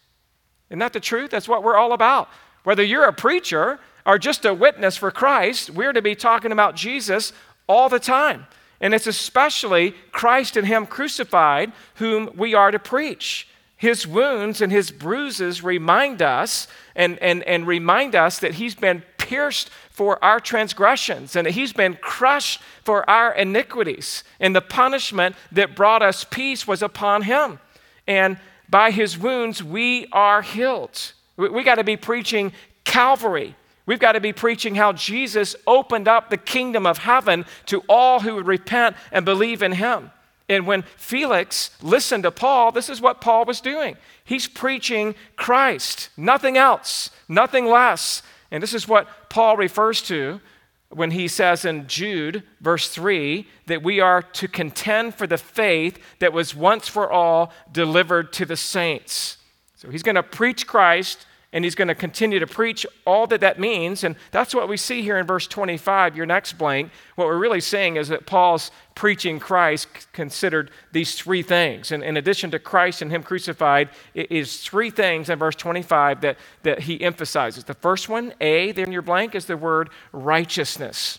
Isn't 0.70 0.78
that 0.78 0.94
the 0.94 1.00
truth? 1.00 1.30
That's 1.30 1.48
what 1.48 1.62
we're 1.62 1.76
all 1.76 1.92
about. 1.92 2.28
Whether 2.64 2.83
you're 2.83 3.04
a 3.04 3.12
preacher 3.12 3.78
or 4.06 4.18
just 4.18 4.44
a 4.46 4.54
witness 4.54 4.96
for 4.96 5.11
Christ, 5.11 5.68
we're 5.68 5.92
to 5.92 6.00
be 6.00 6.14
talking 6.14 6.52
about 6.52 6.76
Jesus 6.76 7.33
all 7.66 7.88
the 7.88 7.98
time. 7.98 8.46
And 8.80 8.94
it's 8.94 9.06
especially 9.06 9.92
Christ 10.12 10.56
and 10.56 10.66
Him 10.66 10.87
crucified 10.87 11.72
whom 11.96 12.30
we 12.35 12.54
are 12.54 12.70
to 12.70 12.78
preach. 12.78 13.48
His 13.81 14.07
wounds 14.07 14.61
and 14.61 14.71
his 14.71 14.90
bruises 14.90 15.64
remind 15.64 16.21
us 16.21 16.69
and, 16.95 17.19
and, 17.21 17.43
and 17.45 17.66
remind 17.66 18.14
us 18.14 18.38
that 18.40 18.53
he's 18.57 18.75
been 18.75 19.03
pierced 19.16 19.71
for 19.88 20.23
our 20.23 20.38
transgressions 20.38 21.35
and 21.35 21.47
that 21.47 21.53
he's 21.53 21.73
been 21.73 21.95
crushed 21.95 22.61
for 22.85 23.09
our 23.09 23.33
iniquities. 23.33 24.23
And 24.38 24.55
the 24.55 24.61
punishment 24.61 25.35
that 25.53 25.75
brought 25.75 26.03
us 26.03 26.25
peace 26.25 26.66
was 26.66 26.83
upon 26.83 27.23
him. 27.23 27.59
And 28.07 28.37
by 28.69 28.90
his 28.90 29.16
wounds, 29.16 29.64
we 29.64 30.09
are 30.12 30.43
healed. 30.43 31.12
We, 31.38 31.49
we 31.49 31.62
got 31.62 31.77
to 31.77 31.85
be 31.85 31.97
preaching 31.97 32.53
Calvary. 32.85 33.55
We've 33.87 33.99
got 33.99 34.12
to 34.12 34.21
be 34.21 34.35
preaching 34.35 34.75
how 34.75 34.93
Jesus 34.93 35.57
opened 35.66 36.07
up 36.07 36.29
the 36.29 36.37
kingdom 36.37 36.85
of 36.85 36.99
heaven 36.99 37.47
to 37.64 37.83
all 37.88 38.21
who 38.21 38.35
would 38.35 38.47
repent 38.47 38.95
and 39.11 39.25
believe 39.25 39.62
in 39.62 39.73
him. 39.73 40.11
And 40.50 40.66
when 40.66 40.82
Felix 40.96 41.70
listened 41.80 42.24
to 42.24 42.32
Paul, 42.32 42.72
this 42.72 42.88
is 42.88 43.00
what 43.00 43.20
Paul 43.20 43.44
was 43.44 43.60
doing. 43.60 43.96
He's 44.24 44.48
preaching 44.48 45.14
Christ, 45.36 46.10
nothing 46.16 46.56
else, 46.56 47.10
nothing 47.28 47.66
less. 47.66 48.20
And 48.50 48.60
this 48.60 48.74
is 48.74 48.88
what 48.88 49.06
Paul 49.30 49.56
refers 49.56 50.02
to 50.02 50.40
when 50.88 51.12
he 51.12 51.28
says 51.28 51.64
in 51.64 51.86
Jude, 51.86 52.42
verse 52.60 52.88
3, 52.88 53.46
that 53.66 53.84
we 53.84 54.00
are 54.00 54.22
to 54.22 54.48
contend 54.48 55.14
for 55.14 55.28
the 55.28 55.38
faith 55.38 56.00
that 56.18 56.32
was 56.32 56.52
once 56.52 56.88
for 56.88 57.08
all 57.08 57.52
delivered 57.70 58.32
to 58.32 58.44
the 58.44 58.56
saints. 58.56 59.36
So 59.76 59.88
he's 59.88 60.02
going 60.02 60.16
to 60.16 60.22
preach 60.24 60.66
Christ 60.66 61.26
and 61.52 61.64
he's 61.64 61.74
going 61.74 61.88
to 61.88 61.96
continue 61.96 62.38
to 62.38 62.46
preach 62.46 62.86
all 63.04 63.26
that 63.26 63.40
that 63.40 63.58
means. 63.58 64.04
And 64.04 64.14
that's 64.30 64.54
what 64.54 64.68
we 64.68 64.76
see 64.76 65.02
here 65.02 65.18
in 65.18 65.26
verse 65.26 65.48
25, 65.48 66.16
your 66.16 66.26
next 66.26 66.52
blank. 66.52 66.92
What 67.16 67.26
we're 67.26 67.38
really 67.38 67.60
seeing 67.60 67.96
is 67.96 68.08
that 68.08 68.24
Paul's 68.24 68.70
preaching 68.94 69.40
Christ 69.40 69.88
considered 70.12 70.70
these 70.92 71.16
three 71.16 71.42
things. 71.42 71.90
And 71.90 72.04
in 72.04 72.16
addition 72.16 72.52
to 72.52 72.60
Christ 72.60 73.02
and 73.02 73.10
him 73.10 73.24
crucified, 73.24 73.88
it 74.14 74.30
is 74.30 74.58
three 74.58 74.90
things 74.90 75.28
in 75.28 75.40
verse 75.40 75.56
25 75.56 76.20
that, 76.20 76.38
that 76.62 76.80
he 76.80 77.00
emphasizes. 77.00 77.64
The 77.64 77.74
first 77.74 78.08
one, 78.08 78.32
A, 78.40 78.70
there 78.70 78.84
in 78.84 78.92
your 78.92 79.02
blank, 79.02 79.34
is 79.34 79.46
the 79.46 79.56
word 79.56 79.90
righteousness. 80.12 81.18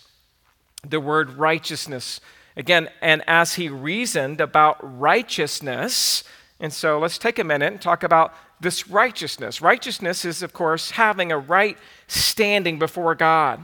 The 0.88 1.00
word 1.00 1.34
righteousness. 1.34 2.20
Again, 2.56 2.88
and 3.02 3.22
as 3.26 3.54
he 3.54 3.68
reasoned 3.68 4.40
about 4.40 4.78
righteousness, 4.98 6.24
and 6.58 6.72
so 6.72 6.98
let's 6.98 7.18
take 7.18 7.38
a 7.38 7.44
minute 7.44 7.72
and 7.72 7.82
talk 7.82 8.02
about 8.02 8.34
this 8.62 8.88
righteousness. 8.88 9.60
Righteousness 9.60 10.24
is, 10.24 10.42
of 10.42 10.52
course, 10.52 10.92
having 10.92 11.30
a 11.30 11.38
right 11.38 11.76
standing 12.06 12.78
before 12.78 13.14
God. 13.14 13.60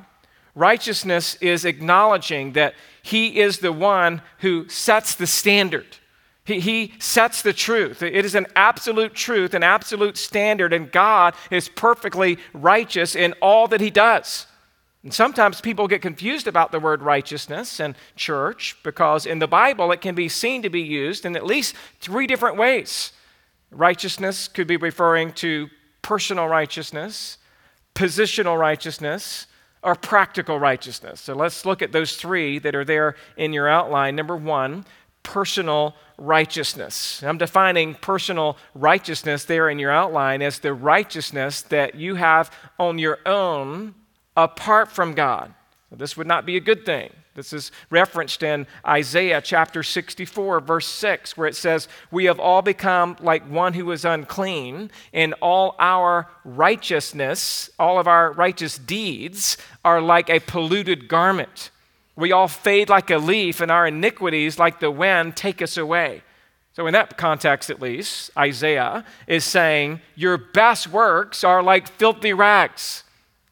Righteousness 0.54 1.36
is 1.36 1.64
acknowledging 1.64 2.52
that 2.52 2.74
He 3.02 3.38
is 3.38 3.58
the 3.58 3.72
one 3.72 4.22
who 4.38 4.68
sets 4.68 5.14
the 5.14 5.26
standard. 5.26 5.86
He, 6.44 6.60
he 6.60 6.94
sets 6.98 7.42
the 7.42 7.52
truth. 7.52 8.02
It 8.02 8.24
is 8.24 8.34
an 8.34 8.46
absolute 8.56 9.14
truth, 9.14 9.54
an 9.54 9.62
absolute 9.62 10.16
standard, 10.16 10.72
and 10.72 10.90
God 10.90 11.34
is 11.50 11.68
perfectly 11.68 12.38
righteous 12.52 13.14
in 13.14 13.34
all 13.40 13.68
that 13.68 13.80
He 13.80 13.90
does. 13.90 14.46
And 15.04 15.14
sometimes 15.14 15.60
people 15.60 15.86
get 15.86 16.02
confused 16.02 16.48
about 16.48 16.72
the 16.72 16.80
word 16.80 17.02
righteousness 17.02 17.78
and 17.78 17.94
church 18.16 18.76
because 18.82 19.26
in 19.26 19.38
the 19.38 19.46
Bible 19.46 19.92
it 19.92 20.00
can 20.00 20.14
be 20.14 20.28
seen 20.28 20.62
to 20.62 20.70
be 20.70 20.82
used 20.82 21.24
in 21.24 21.36
at 21.36 21.46
least 21.46 21.76
three 22.00 22.26
different 22.26 22.56
ways. 22.56 23.12
Righteousness 23.70 24.48
could 24.48 24.66
be 24.66 24.76
referring 24.76 25.32
to 25.34 25.68
personal 26.02 26.48
righteousness, 26.48 27.38
positional 27.94 28.58
righteousness, 28.58 29.46
or 29.82 29.94
practical 29.94 30.58
righteousness. 30.58 31.20
So 31.20 31.34
let's 31.34 31.64
look 31.64 31.82
at 31.82 31.92
those 31.92 32.16
three 32.16 32.58
that 32.60 32.74
are 32.74 32.84
there 32.84 33.14
in 33.36 33.52
your 33.52 33.68
outline. 33.68 34.16
Number 34.16 34.36
one, 34.36 34.84
personal 35.22 35.94
righteousness. 36.16 37.22
I'm 37.22 37.38
defining 37.38 37.94
personal 37.94 38.56
righteousness 38.74 39.44
there 39.44 39.68
in 39.68 39.78
your 39.78 39.90
outline 39.90 40.42
as 40.42 40.58
the 40.58 40.72
righteousness 40.72 41.62
that 41.62 41.94
you 41.94 42.16
have 42.16 42.50
on 42.78 42.98
your 42.98 43.18
own 43.26 43.94
apart 44.36 44.90
from 44.90 45.14
God. 45.14 45.52
This 45.92 46.16
would 46.16 46.26
not 46.26 46.44
be 46.44 46.56
a 46.56 46.60
good 46.60 46.84
thing. 46.84 47.10
This 47.38 47.52
is 47.52 47.70
referenced 47.88 48.42
in 48.42 48.66
Isaiah 48.84 49.40
chapter 49.40 49.84
64, 49.84 50.58
verse 50.58 50.88
6, 50.88 51.36
where 51.36 51.46
it 51.46 51.54
says, 51.54 51.86
We 52.10 52.24
have 52.24 52.40
all 52.40 52.62
become 52.62 53.16
like 53.20 53.48
one 53.48 53.74
who 53.74 53.92
is 53.92 54.04
unclean, 54.04 54.90
and 55.12 55.34
all 55.34 55.76
our 55.78 56.28
righteousness, 56.44 57.70
all 57.78 58.00
of 58.00 58.08
our 58.08 58.32
righteous 58.32 58.76
deeds, 58.76 59.56
are 59.84 60.00
like 60.00 60.28
a 60.28 60.40
polluted 60.40 61.06
garment. 61.06 61.70
We 62.16 62.32
all 62.32 62.48
fade 62.48 62.88
like 62.88 63.08
a 63.08 63.18
leaf, 63.18 63.60
and 63.60 63.70
our 63.70 63.86
iniquities, 63.86 64.58
like 64.58 64.80
the 64.80 64.90
wind, 64.90 65.36
take 65.36 65.62
us 65.62 65.76
away. 65.76 66.24
So, 66.72 66.88
in 66.88 66.92
that 66.94 67.16
context 67.16 67.70
at 67.70 67.80
least, 67.80 68.32
Isaiah 68.36 69.04
is 69.28 69.44
saying, 69.44 70.00
Your 70.16 70.38
best 70.38 70.88
works 70.88 71.44
are 71.44 71.62
like 71.62 71.86
filthy 71.86 72.32
rags. 72.32 73.04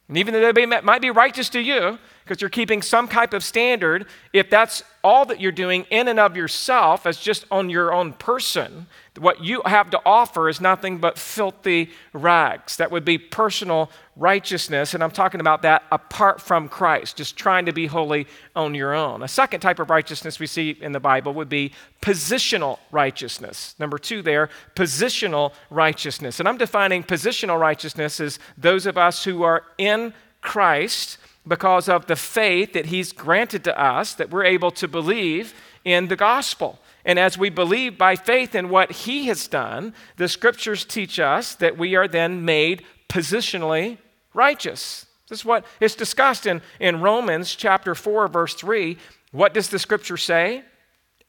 And 0.09 0.17
even 0.17 0.33
though 0.33 0.51
they 0.51 0.65
might 0.65 1.01
be 1.01 1.09
righteous 1.09 1.47
to 1.49 1.61
you, 1.61 1.99
because 2.27 2.41
you're 2.41 2.49
keeping 2.49 2.81
some 2.81 3.07
type 3.07 3.33
of 3.33 3.43
standard, 3.43 4.05
if 4.33 4.49
that's 4.49 4.83
all 5.03 5.25
that 5.25 5.39
you're 5.39 5.51
doing 5.53 5.85
in 5.89 6.09
and 6.09 6.19
of 6.19 6.35
yourself 6.35 7.05
as 7.05 7.17
just 7.17 7.45
on 7.49 7.69
your 7.69 7.93
own 7.93 8.11
person, 8.13 8.87
what 9.17 9.43
you 9.43 9.61
have 9.65 9.89
to 9.89 10.01
offer 10.05 10.49
is 10.49 10.59
nothing 10.59 10.97
but 10.97 11.17
filthy 11.17 11.89
rags. 12.11 12.75
That 12.75 12.91
would 12.91 13.05
be 13.05 13.17
personal 13.17 13.89
righteousness, 14.15 14.93
and 14.93 15.03
I'm 15.03 15.11
talking 15.11 15.39
about 15.39 15.61
that 15.61 15.83
apart 15.91 16.41
from 16.41 16.67
Christ, 16.67 17.15
just 17.17 17.37
trying 17.37 17.65
to 17.67 17.71
be 17.71 17.87
holy 17.87 18.27
on 18.55 18.75
your 18.75 18.93
own. 18.93 19.23
A 19.23 19.27
second 19.27 19.61
type 19.61 19.79
of 19.79 19.89
righteousness 19.89 20.39
we 20.39 20.47
see 20.47 20.71
in 20.81 20.91
the 20.91 20.99
Bible 20.99 21.33
would 21.35 21.49
be 21.49 21.71
positional 22.01 22.79
righteousness. 22.91 23.75
Number 23.79 23.97
two, 23.97 24.21
there, 24.21 24.49
positional 24.75 25.53
righteousness. 25.69 26.39
And 26.39 26.49
I'm 26.49 26.57
defining 26.57 27.03
positional 27.03 27.59
righteousness 27.59 28.19
as 28.19 28.39
those 28.57 28.85
of 28.85 28.97
us 28.97 29.23
who 29.23 29.43
are 29.43 29.63
in 29.77 30.13
Christ 30.41 31.17
because 31.47 31.87
of 31.87 32.05
the 32.07 32.15
faith 32.15 32.73
that 32.73 32.87
He's 32.87 33.11
granted 33.11 33.63
to 33.65 33.79
us, 33.79 34.13
that 34.15 34.29
we're 34.29 34.45
able 34.45 34.71
to 34.71 34.87
believe 34.87 35.53
in 35.85 36.07
the 36.07 36.15
gospel. 36.15 36.79
And 37.05 37.17
as 37.17 37.37
we 37.37 37.49
believe 37.49 37.97
by 37.97 38.15
faith 38.15 38.53
in 38.53 38.69
what 38.69 38.91
He 38.91 39.27
has 39.27 39.47
done, 39.47 39.93
the 40.17 40.27
scriptures 40.27 40.83
teach 40.85 41.19
us 41.19 41.55
that 41.55 41.77
we 41.77 41.95
are 41.95 42.07
then 42.07 42.43
made 42.43 42.83
positionally 43.09 43.97
righteous. 44.33 45.05
This 45.29 45.39
is 45.39 45.45
what 45.45 45.65
is 45.79 45.95
discussed 45.95 46.45
in, 46.45 46.61
in 46.79 47.01
Romans 47.01 47.55
chapter 47.55 47.95
4, 47.95 48.27
verse 48.27 48.53
3. 48.53 48.97
What 49.31 49.53
does 49.53 49.69
the 49.69 49.79
scripture 49.79 50.17
say? 50.17 50.63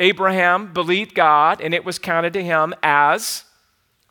Abraham 0.01 0.73
believed 0.73 1.15
God, 1.15 1.61
and 1.61 1.75
it 1.75 1.85
was 1.85 1.99
counted 1.99 2.33
to 2.35 2.43
him 2.43 2.75
as 2.83 3.45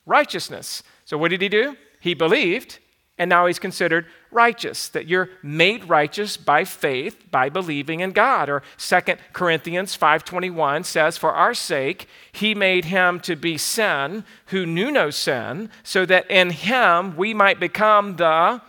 righteousness. 0.06 0.84
So, 1.06 1.18
what 1.18 1.30
did 1.32 1.42
he 1.42 1.50
do? 1.50 1.78
He 2.02 2.14
believed, 2.14 2.80
and 3.18 3.30
now 3.30 3.46
he's 3.48 3.60
considered 3.60 4.06
righteous 4.32 4.90
that 4.90 5.08
you're 5.08 5.30
made 5.42 5.90
righteous 5.90 6.38
by 6.38 6.64
faith 6.64 7.30
by 7.32 7.50
believing 7.50 8.02
in 8.02 8.12
god. 8.12 8.50
Or 8.50 8.62
2 8.78 9.00
corinthians 9.34 9.98
5.21 9.98 10.86
says 10.86 11.18
for 11.18 11.34
our 11.34 11.54
sake 11.54 12.08
he 12.32 12.54
made 12.54 12.86
him 12.86 13.20
to 13.22 13.36
be 13.36 13.58
sin 13.58 14.24
who 14.48 14.66
knew 14.66 14.92
no 14.92 15.10
sin 15.10 15.70
so 15.84 16.06
that 16.06 16.30
in 16.30 16.52
him 16.52 17.16
we 17.18 17.34
might 17.34 17.60
become 17.60 18.18
the 18.18 18.62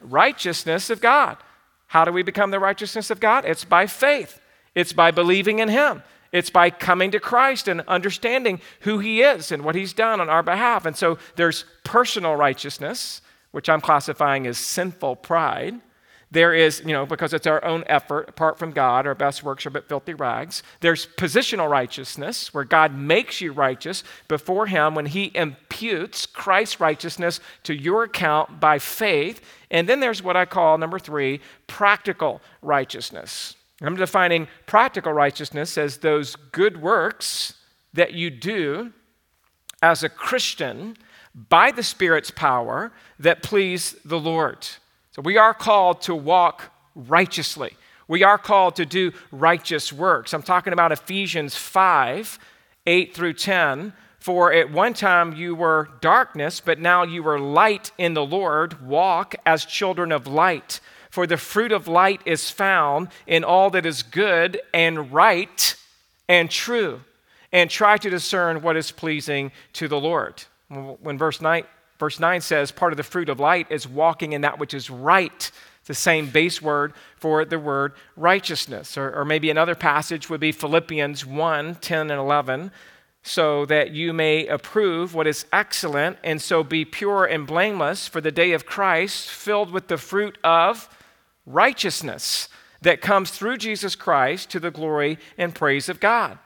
righteousness 0.00 0.88
of 0.88 1.00
god. 1.00 1.36
How 1.88 2.04
do 2.04 2.12
we 2.12 2.22
become 2.22 2.50
the 2.50 2.60
righteousness 2.60 3.10
of 3.10 3.20
god? 3.20 3.44
It's 3.44 3.64
by 3.64 3.86
faith. 3.86 4.40
It's 4.74 4.92
by 4.92 5.10
believing 5.10 5.58
in 5.58 5.68
him. 5.68 6.02
It's 6.32 6.50
by 6.50 6.70
coming 6.70 7.10
to 7.10 7.20
Christ 7.20 7.66
and 7.66 7.80
understanding 7.82 8.60
who 8.80 9.00
He 9.00 9.22
is 9.22 9.50
and 9.50 9.64
what 9.64 9.74
He's 9.74 9.92
done 9.92 10.20
on 10.20 10.28
our 10.28 10.42
behalf. 10.42 10.86
And 10.86 10.96
so 10.96 11.18
there's 11.36 11.64
personal 11.82 12.36
righteousness, 12.36 13.20
which 13.50 13.68
I'm 13.68 13.80
classifying 13.80 14.46
as 14.46 14.58
sinful 14.58 15.16
pride. 15.16 15.80
There 16.32 16.54
is, 16.54 16.80
you 16.86 16.92
know, 16.92 17.06
because 17.06 17.34
it's 17.34 17.46
our 17.48 17.64
own 17.64 17.82
effort, 17.88 18.28
apart 18.28 18.56
from 18.56 18.70
God, 18.70 19.04
our 19.04 19.16
best 19.16 19.42
works 19.42 19.66
are 19.66 19.70
but 19.70 19.88
filthy 19.88 20.14
rags. 20.14 20.62
There's 20.78 21.06
positional 21.06 21.68
righteousness, 21.68 22.54
where 22.54 22.62
God 22.62 22.94
makes 22.94 23.40
you 23.40 23.52
righteous 23.52 24.04
before 24.28 24.66
Him 24.66 24.94
when 24.94 25.06
He 25.06 25.32
imputes 25.34 26.26
Christ's 26.26 26.78
righteousness 26.78 27.40
to 27.64 27.74
your 27.74 28.04
account 28.04 28.60
by 28.60 28.78
faith. 28.78 29.40
And 29.72 29.88
then 29.88 29.98
there's 29.98 30.22
what 30.22 30.36
I 30.36 30.44
call, 30.44 30.78
number 30.78 31.00
three, 31.00 31.40
practical 31.66 32.40
righteousness. 32.62 33.56
I'm 33.82 33.96
defining 33.96 34.46
practical 34.66 35.12
righteousness 35.12 35.76
as 35.76 35.98
those 35.98 36.36
good 36.36 36.80
works 36.80 37.54
that 37.92 38.12
you 38.12 38.30
do 38.30 38.92
as 39.82 40.04
a 40.04 40.08
Christian 40.08 40.96
by 41.34 41.70
the 41.70 41.82
Spirit's 41.82 42.30
power 42.30 42.92
that 43.18 43.42
please 43.42 43.96
the 44.04 44.18
Lord. 44.18 44.66
So 45.12 45.22
we 45.22 45.36
are 45.36 45.54
called 45.54 46.02
to 46.02 46.14
walk 46.14 46.72
righteously. 46.94 47.76
We 48.08 48.24
are 48.24 48.38
called 48.38 48.76
to 48.76 48.86
do 48.86 49.12
righteous 49.30 49.92
works. 49.92 50.34
I'm 50.34 50.42
talking 50.42 50.72
about 50.72 50.92
Ephesians 50.92 51.54
5 51.56 52.38
8 52.86 53.14
through 53.14 53.34
10. 53.34 53.92
For 54.18 54.52
at 54.52 54.70
one 54.70 54.92
time 54.92 55.34
you 55.34 55.54
were 55.54 55.88
darkness, 56.00 56.60
but 56.60 56.78
now 56.78 57.04
you 57.04 57.26
are 57.26 57.38
light 57.38 57.90
in 57.96 58.14
the 58.14 58.24
Lord. 58.24 58.86
Walk 58.86 59.34
as 59.46 59.64
children 59.64 60.12
of 60.12 60.26
light. 60.26 60.80
For 61.08 61.26
the 61.26 61.36
fruit 61.36 61.72
of 61.72 61.88
light 61.88 62.20
is 62.26 62.50
found 62.50 63.08
in 63.26 63.44
all 63.44 63.70
that 63.70 63.86
is 63.86 64.02
good 64.02 64.60
and 64.74 65.10
right 65.12 65.74
and 66.28 66.50
true. 66.50 67.00
And 67.52 67.70
try 67.70 67.96
to 67.96 68.10
discern 68.10 68.62
what 68.62 68.76
is 68.76 68.92
pleasing 68.92 69.52
to 69.74 69.88
the 69.88 70.00
Lord. 70.00 70.44
When 70.70 71.18
verse 71.18 71.40
9, 71.40 71.64
verse 71.98 72.20
9 72.20 72.40
says, 72.40 72.70
part 72.70 72.92
of 72.92 72.96
the 72.96 73.02
fruit 73.02 73.28
of 73.28 73.40
light 73.40 73.66
is 73.70 73.88
walking 73.88 74.32
in 74.32 74.40
that 74.42 74.58
which 74.58 74.72
is 74.72 74.88
right. 74.88 75.50
The 75.86 75.94
same 75.94 76.30
base 76.30 76.62
word 76.62 76.92
for 77.16 77.44
the 77.44 77.58
word 77.58 77.94
righteousness. 78.14 78.96
Or, 78.96 79.12
or 79.12 79.24
maybe 79.24 79.50
another 79.50 79.74
passage 79.74 80.30
would 80.30 80.40
be 80.40 80.52
Philippians 80.52 81.26
1 81.26 81.74
10 81.76 82.10
and 82.10 82.20
11 82.20 82.70
so 83.22 83.66
that 83.66 83.90
you 83.90 84.12
may 84.12 84.46
approve 84.46 85.14
what 85.14 85.26
is 85.26 85.44
excellent, 85.52 86.16
and 86.24 86.40
so 86.40 86.64
be 86.64 86.84
pure 86.84 87.26
and 87.26 87.46
blameless 87.46 88.08
for 88.08 88.20
the 88.20 88.32
day 88.32 88.52
of 88.52 88.64
Christ, 88.64 89.28
filled 89.28 89.70
with 89.70 89.88
the 89.88 89.98
fruit 89.98 90.38
of 90.42 90.88
righteousness 91.44 92.48
that 92.80 93.02
comes 93.02 93.30
through 93.30 93.58
Jesus 93.58 93.94
Christ 93.94 94.50
to 94.50 94.60
the 94.60 94.70
glory 94.70 95.18
and 95.36 95.54
praise 95.54 95.88
of 95.88 96.00
God. 96.00 96.38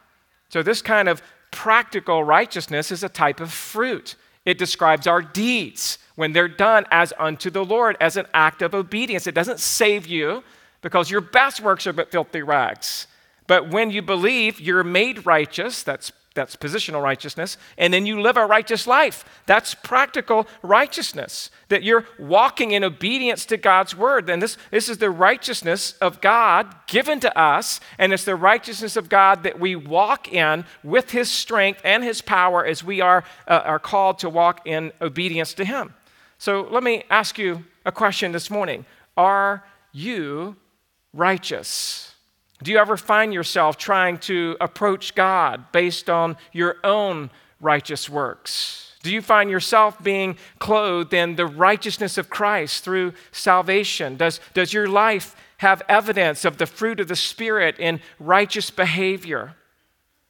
So, 0.49 0.63
this 0.63 0.83
kind 0.83 1.09
of 1.09 1.23
practical 1.55 2.25
righteousness 2.25 2.91
is 2.91 3.05
a 3.05 3.09
type 3.09 3.41
of 3.41 3.53
fruit. 3.53 4.17
It 4.45 4.59
describes 4.59 5.07
our 5.07 5.23
deeds 5.23 5.99
when 6.17 6.33
they're 6.33 6.49
done 6.49 6.85
as 6.91 7.13
unto 7.19 7.49
the 7.49 7.65
Lord, 7.65 7.97
as 8.01 8.17
an 8.17 8.27
act 8.35 8.61
of 8.61 8.75
obedience. 8.75 9.27
It 9.27 9.35
doesn't 9.35 9.61
save 9.61 10.07
you 10.07 10.43
because 10.83 11.11
your 11.11 11.21
best 11.21 11.61
works 11.61 11.87
are 11.87 11.93
but 11.93 12.11
filthy 12.11 12.43
rags. 12.43 13.07
But 13.47 13.71
when 13.71 13.91
you 13.91 14.03
believe 14.03 14.61
you're 14.61 14.85
made 14.85 15.27
righteous, 15.27 15.83
that's 15.83 16.13
That's 16.35 16.57
positional 16.57 17.01
righteousness. 17.01 17.57
And 17.79 17.95
then 17.95 18.07
you 18.07 18.21
live 18.21 18.37
a 18.37 18.45
righteous 18.45 18.89
life. 18.89 19.25
That's 19.47 19.73
practical 19.75 20.49
righteousness, 20.63 21.49
that 21.69 21.85
you're 21.85 22.07
walking 22.19 22.73
in 22.73 22.83
obedience 22.83 23.47
to 23.47 23.57
God's 23.57 23.97
word. 23.97 24.29
And 24.29 24.43
this, 24.43 24.57
this 24.73 24.89
is 24.89 24.99
the 24.99 25.11
righteousness 25.11 25.93
of 26.01 26.21
God 26.21 26.75
given 26.89 27.21
to 27.21 27.39
us, 27.39 27.79
and 27.99 28.13
it's 28.13 28.25
the 28.25 28.35
righteousness 28.35 28.97
of 28.97 29.09
God 29.09 29.45
that 29.45 29.61
we 29.61 29.77
walk 29.77 30.33
in 30.33 30.65
with 30.83 31.13
his 31.13 31.31
strength 31.31 31.81
and 31.85 32.03
his 32.03 32.21
power 32.21 32.67
as 32.67 32.83
we 32.83 33.01
are, 33.01 33.23
uh, 33.47 33.63
are 33.65 33.79
called 33.79 34.19
to 34.19 34.29
walk 34.29 34.67
in 34.67 34.93
obedience 35.01 35.55
to 35.55 35.65
him. 35.65 35.95
So 36.39 36.67
let 36.69 36.83
me 36.83 37.05
ask 37.11 37.39
you 37.39 37.65
a 37.87 37.93
question 37.93 38.33
this 38.33 38.51
morning 38.51 38.85
Are 39.17 39.65
you 39.93 40.57
righteous? 41.13 42.14
Do 42.65 42.71
you 42.71 42.79
ever 42.79 42.97
find 42.97 43.35
yourself 43.35 43.77
trying 43.77 44.17
to 44.21 44.57
approach 44.59 45.15
God 45.15 45.71
based 45.71 46.09
on 46.09 46.39
your 46.51 46.77
own 46.83 47.29
righteous 47.61 48.09
works? 48.09 48.97
Do 49.03 49.13
you 49.13 49.21
find 49.21 49.51
yourself 49.51 50.03
being 50.03 50.39
clothed 50.59 51.13
in 51.13 51.37
the 51.37 51.45
righteousness 51.45 52.17
of 52.17 52.31
Christ 52.31 52.83
through 52.83 53.13
salvation? 53.33 54.17
Does, 54.17 54.41
does 54.55 54.73
your 54.73 54.89
life 54.89 55.37
have 55.59 55.83
evidence 55.91 56.47
of 56.47 56.57
the 56.57 56.65
fruit 56.65 57.01
of 57.01 57.09
the 57.09 57.17
Spirit 57.17 57.79
in 57.79 58.01
righteous 58.19 58.71
behavior? 58.71 59.57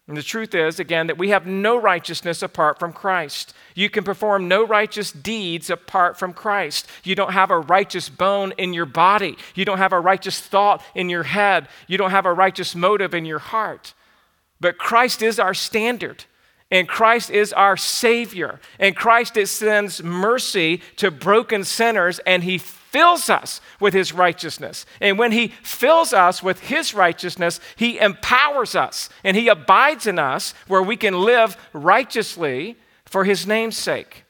And 0.06 0.16
the 0.18 0.22
truth 0.22 0.54
is, 0.54 0.78
again, 0.78 1.06
that 1.06 1.16
we 1.16 1.30
have 1.30 1.46
no 1.46 1.80
righteousness 1.80 2.42
apart 2.42 2.78
from 2.78 2.92
Christ. 2.92 3.54
You 3.74 3.88
can 3.88 4.04
perform 4.04 4.48
no 4.48 4.66
righteous 4.66 5.10
deeds 5.10 5.70
apart 5.70 6.18
from 6.18 6.34
Christ. 6.34 6.86
You 7.04 7.14
don't 7.14 7.32
have 7.32 7.50
a 7.50 7.58
righteous 7.58 8.10
bone 8.10 8.52
in 8.58 8.74
your 8.74 8.84
body. 8.84 9.38
You 9.54 9.64
don't 9.64 9.78
have 9.78 9.94
a 9.94 10.00
righteous 10.00 10.38
thought 10.40 10.82
in 10.94 11.08
your 11.08 11.22
head. 11.22 11.68
You 11.86 11.96
don't 11.96 12.10
have 12.10 12.26
a 12.26 12.34
righteous 12.34 12.74
motive 12.74 13.14
in 13.14 13.24
your 13.24 13.38
heart. 13.38 13.94
But 14.60 14.76
Christ 14.76 15.22
is 15.22 15.38
our 15.38 15.54
standard, 15.54 16.24
and 16.70 16.86
Christ 16.86 17.30
is 17.30 17.52
our 17.52 17.76
Savior, 17.76 18.60
and 18.78 18.94
Christ 18.94 19.36
extends 19.36 20.02
mercy 20.02 20.82
to 20.96 21.10
broken 21.10 21.64
sinners, 21.64 22.18
and 22.20 22.44
He 22.44 22.60
fills 22.94 23.28
us 23.28 23.61
with 23.80 23.92
his 23.92 24.12
righteousness. 24.12 24.87
And 25.00 25.18
when 25.18 25.33
he 25.33 25.48
fills 25.64 26.12
us 26.12 26.44
with 26.44 26.61
his 26.61 26.94
righteousness, 26.94 27.59
he 27.74 27.98
empowers 27.98 28.76
us 28.76 29.09
and 29.24 29.37
he 29.37 29.48
abides 29.48 30.07
in 30.07 30.20
us 30.20 30.54
where 30.68 30.80
we 30.80 30.96
can 30.96 31.22
live 31.22 31.57
righteously 31.72 32.76
for 33.04 33.24
his 33.24 33.48
name's 33.48 33.76
sake. 33.76 34.22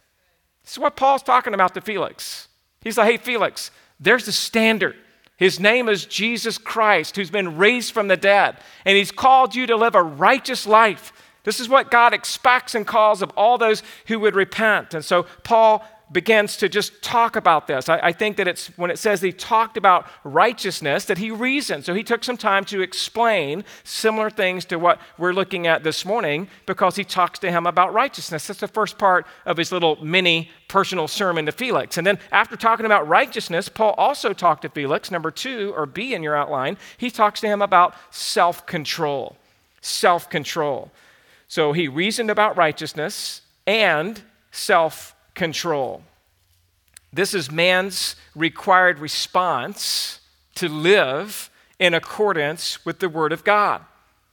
This 0.62 0.72
is 0.72 0.78
what 0.78 0.96
Paul's 0.96 1.22
talking 1.22 1.52
about 1.52 1.74
to 1.74 1.82
Felix. 1.82 2.48
He's 2.80 2.96
like, 2.96 3.10
hey, 3.10 3.16
Felix, 3.18 3.70
there's 4.00 4.24
the 4.24 4.32
standard. 4.32 4.96
His 5.36 5.60
name 5.60 5.90
is 5.90 6.06
Jesus 6.06 6.56
Christ, 6.56 7.16
who's 7.16 7.30
been 7.30 7.58
raised 7.58 7.92
from 7.92 8.08
the 8.08 8.16
dead, 8.16 8.56
and 8.86 8.96
he's 8.96 9.12
called 9.12 9.54
you 9.54 9.66
to 9.66 9.76
live 9.76 9.94
a 9.94 10.02
righteous 10.02 10.66
life. 10.66 11.12
This 11.42 11.60
is 11.60 11.68
what 11.68 11.90
God 11.90 12.14
expects 12.14 12.74
and 12.74 12.86
calls 12.86 13.20
of 13.20 13.30
all 13.36 13.58
those 13.58 13.82
who 14.06 14.20
would 14.20 14.34
repent. 14.34 14.94
And 14.94 15.04
so 15.04 15.24
Paul 15.42 15.86
begins 16.14 16.56
to 16.58 16.68
just 16.68 17.02
talk 17.02 17.34
about 17.34 17.66
this. 17.66 17.88
I, 17.88 17.98
I, 17.98 18.12
think 18.12 18.36
that 18.36 18.46
it's 18.46 18.68
when 18.78 18.88
it 18.88 19.00
says 19.00 19.20
he 19.20 19.32
talked 19.32 19.76
about 19.76 20.06
righteousness 20.22 21.04
that 21.06 21.18
he 21.18 21.32
reasoned. 21.32 21.84
So 21.84 21.92
he 21.92 22.04
took 22.04 22.22
some 22.22 22.36
time 22.36 22.64
to 22.66 22.80
explain 22.80 23.64
similar 23.82 24.30
things 24.30 24.64
to 24.66 24.78
what 24.78 25.00
we're 25.18 25.32
looking 25.32 25.66
at 25.66 25.82
this 25.82 26.04
morning 26.04 26.48
because 26.66 26.94
he 26.94 27.02
talks 27.02 27.40
to 27.40 27.50
him 27.50 27.66
about 27.66 27.92
righteousness. 27.92 28.46
That's 28.46 28.60
the 28.60 28.68
first 28.68 28.96
part 28.96 29.26
of 29.44 29.56
his 29.56 29.72
little 29.72 30.02
mini 30.02 30.50
personal 30.68 31.08
sermon 31.08 31.46
to 31.46 31.52
Felix. 31.52 31.98
And 31.98 32.06
then 32.06 32.20
after 32.30 32.56
talking 32.56 32.86
about 32.86 33.08
righteousness, 33.08 33.68
Paul 33.68 33.94
also 33.98 34.32
talked 34.32 34.62
to 34.62 34.68
Felix, 34.68 35.10
number 35.10 35.32
two, 35.32 35.74
or 35.76 35.84
B 35.84 36.14
in 36.14 36.22
your 36.22 36.36
outline, 36.36 36.78
he 36.96 37.10
talks 37.10 37.40
to 37.40 37.48
him 37.48 37.60
about 37.60 37.94
self 38.10 38.64
control. 38.66 39.36
Self 39.80 40.30
control. 40.30 40.92
So 41.48 41.72
he 41.72 41.88
reasoned 41.88 42.30
about 42.30 42.56
righteousness 42.56 43.42
and 43.66 44.22
self 44.52 45.13
control. 45.34 46.02
This 47.12 47.34
is 47.34 47.50
man's 47.50 48.16
required 48.34 48.98
response 48.98 50.20
to 50.56 50.68
live 50.68 51.50
in 51.78 51.94
accordance 51.94 52.84
with 52.84 52.98
the 52.98 53.08
Word 53.08 53.32
of 53.32 53.44
God. 53.44 53.82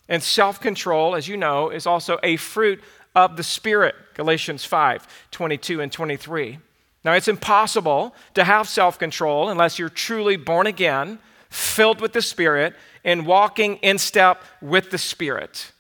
And 0.07 0.21
self 0.21 0.59
control, 0.59 1.15
as 1.15 1.27
you 1.27 1.37
know, 1.37 1.69
is 1.69 1.85
also 1.85 2.19
a 2.23 2.35
fruit 2.37 2.81
of 3.15 3.37
the 3.37 3.43
Spirit, 3.43 3.95
Galatians 4.15 4.65
5 4.65 5.07
22 5.31 5.81
and 5.81 5.91
23. 5.91 6.59
Now, 7.03 7.13
it's 7.13 7.27
impossible 7.27 8.13
to 8.35 8.43
have 8.43 8.67
self 8.67 8.99
control 8.99 9.49
unless 9.49 9.79
you're 9.79 9.89
truly 9.89 10.35
born 10.35 10.67
again, 10.67 11.19
filled 11.49 12.01
with 12.01 12.13
the 12.13 12.21
Spirit, 12.21 12.75
and 13.03 13.25
walking 13.25 13.77
in 13.77 13.97
step 13.97 14.43
with 14.61 14.91
the 14.91 14.97
Spirit. 14.97 15.71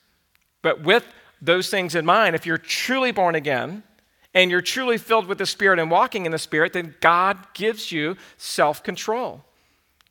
But 0.61 0.81
with 0.81 1.05
those 1.41 1.69
things 1.69 1.95
in 1.95 2.05
mind, 2.05 2.35
if 2.35 2.45
you're 2.45 2.57
truly 2.57 3.11
born 3.11 3.35
again, 3.35 3.83
and 4.33 4.49
you're 4.49 4.61
truly 4.61 4.97
filled 4.97 5.27
with 5.27 5.37
the 5.37 5.45
Spirit 5.45 5.79
and 5.79 5.91
walking 5.91 6.25
in 6.25 6.31
the 6.31 6.39
Spirit, 6.39 6.73
then 6.73 6.95
God 7.01 7.37
gives 7.53 7.91
you 7.91 8.15
self 8.37 8.83
control. 8.83 9.43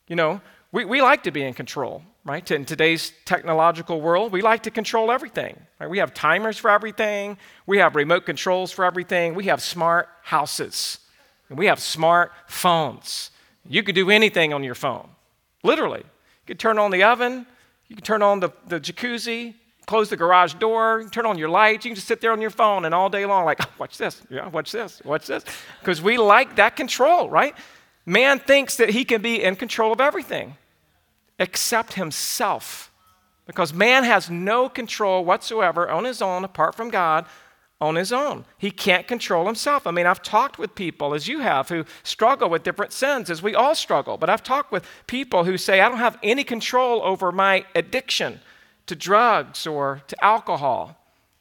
You 0.08 0.16
know, 0.16 0.40
we, 0.72 0.84
we 0.84 1.00
like 1.00 1.22
to 1.24 1.30
be 1.30 1.42
in 1.42 1.54
control, 1.54 2.02
right? 2.24 2.48
In 2.50 2.64
today's 2.64 3.12
technological 3.24 4.00
world, 4.00 4.32
we 4.32 4.42
like 4.42 4.64
to 4.64 4.70
control 4.70 5.10
everything. 5.10 5.56
Right? 5.78 5.88
We 5.88 5.98
have 5.98 6.12
timers 6.12 6.58
for 6.58 6.70
everything, 6.70 7.38
we 7.66 7.78
have 7.78 7.96
remote 7.96 8.26
controls 8.26 8.72
for 8.72 8.84
everything, 8.84 9.34
we 9.34 9.44
have 9.44 9.62
smart 9.62 10.08
houses, 10.22 10.98
and 11.48 11.58
we 11.58 11.66
have 11.66 11.80
smart 11.80 12.32
phones. 12.46 13.30
You 13.68 13.82
can 13.82 13.94
do 13.94 14.10
anything 14.10 14.52
on 14.52 14.62
your 14.62 14.74
phone, 14.74 15.08
literally. 15.62 16.00
You 16.00 16.46
can 16.46 16.56
turn 16.56 16.78
on 16.78 16.90
the 16.90 17.04
oven, 17.04 17.46
you 17.88 17.96
can 17.96 18.04
turn 18.04 18.22
on 18.22 18.40
the, 18.40 18.50
the 18.66 18.80
jacuzzi, 18.80 19.54
close 19.90 20.08
the 20.08 20.16
garage 20.16 20.54
door, 20.54 21.02
turn 21.10 21.26
on 21.26 21.36
your 21.36 21.48
lights. 21.48 21.84
You 21.84 21.90
can 21.90 21.96
just 21.96 22.06
sit 22.06 22.20
there 22.20 22.30
on 22.30 22.40
your 22.40 22.50
phone 22.50 22.84
and 22.84 22.94
all 22.94 23.10
day 23.10 23.26
long, 23.26 23.44
like, 23.44 23.58
oh, 23.60 23.68
watch 23.76 23.98
this, 23.98 24.22
yeah, 24.30 24.46
watch 24.46 24.70
this, 24.70 25.02
watch 25.04 25.26
this. 25.26 25.44
Because 25.80 26.00
we 26.00 26.16
like 26.16 26.54
that 26.56 26.76
control, 26.76 27.28
right? 27.28 27.56
Man 28.06 28.38
thinks 28.38 28.76
that 28.76 28.90
he 28.90 29.04
can 29.04 29.20
be 29.20 29.42
in 29.42 29.56
control 29.56 29.92
of 29.92 30.00
everything 30.00 30.56
except 31.40 31.94
himself. 31.94 32.92
Because 33.48 33.74
man 33.74 34.04
has 34.04 34.30
no 34.30 34.68
control 34.68 35.24
whatsoever 35.24 35.90
on 35.90 36.04
his 36.04 36.22
own, 36.22 36.44
apart 36.44 36.76
from 36.76 36.90
God, 36.90 37.26
on 37.80 37.96
his 37.96 38.12
own. 38.12 38.44
He 38.58 38.70
can't 38.70 39.08
control 39.08 39.44
himself. 39.46 39.88
I 39.88 39.90
mean, 39.90 40.06
I've 40.06 40.22
talked 40.22 40.56
with 40.56 40.76
people, 40.76 41.14
as 41.14 41.26
you 41.26 41.40
have, 41.40 41.68
who 41.68 41.84
struggle 42.04 42.48
with 42.48 42.62
different 42.62 42.92
sins, 42.92 43.28
as 43.28 43.42
we 43.42 43.56
all 43.56 43.74
struggle. 43.74 44.16
But 44.18 44.30
I've 44.30 44.44
talked 44.44 44.70
with 44.70 44.86
people 45.08 45.42
who 45.42 45.58
say, 45.58 45.80
I 45.80 45.88
don't 45.88 45.98
have 45.98 46.16
any 46.22 46.44
control 46.44 47.02
over 47.02 47.32
my 47.32 47.64
addiction 47.74 48.40
to 48.86 48.96
drugs 48.96 49.66
or 49.66 50.02
to 50.08 50.24
alcohol 50.24 50.96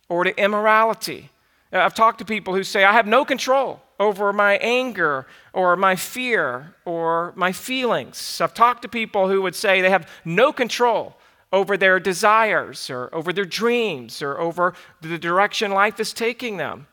or 0.07 0.23
to 0.23 0.37
immorality. 0.41 1.29
I've 1.71 1.93
talked 1.93 2.19
to 2.19 2.25
people 2.25 2.53
who 2.55 2.63
say, 2.63 2.83
I 2.83 2.93
have 2.93 3.05
no 3.07 3.23
control 3.25 3.81
over 3.99 4.33
my 4.33 4.57
anger 4.57 5.27
or 5.53 5.75
my 5.75 5.95
fear 5.95 6.73
or 6.85 7.33
my 7.35 7.51
feelings. 7.51 8.41
I've 8.41 8.53
talked 8.53 8.81
to 8.83 8.87
people 8.87 9.29
who 9.29 9.41
would 9.41 9.55
say 9.55 9.81
they 9.81 9.89
have 9.89 10.09
no 10.25 10.51
control 10.51 11.15
over 11.51 11.77
their 11.77 11.99
desires 11.99 12.89
or 12.89 13.13
over 13.13 13.33
their 13.33 13.45
dreams 13.45 14.21
or 14.21 14.39
over 14.39 14.73
the 15.01 15.17
direction 15.17 15.71
life 15.71 15.99
is 15.99 16.13
taking 16.13 16.57
them. 16.57 16.87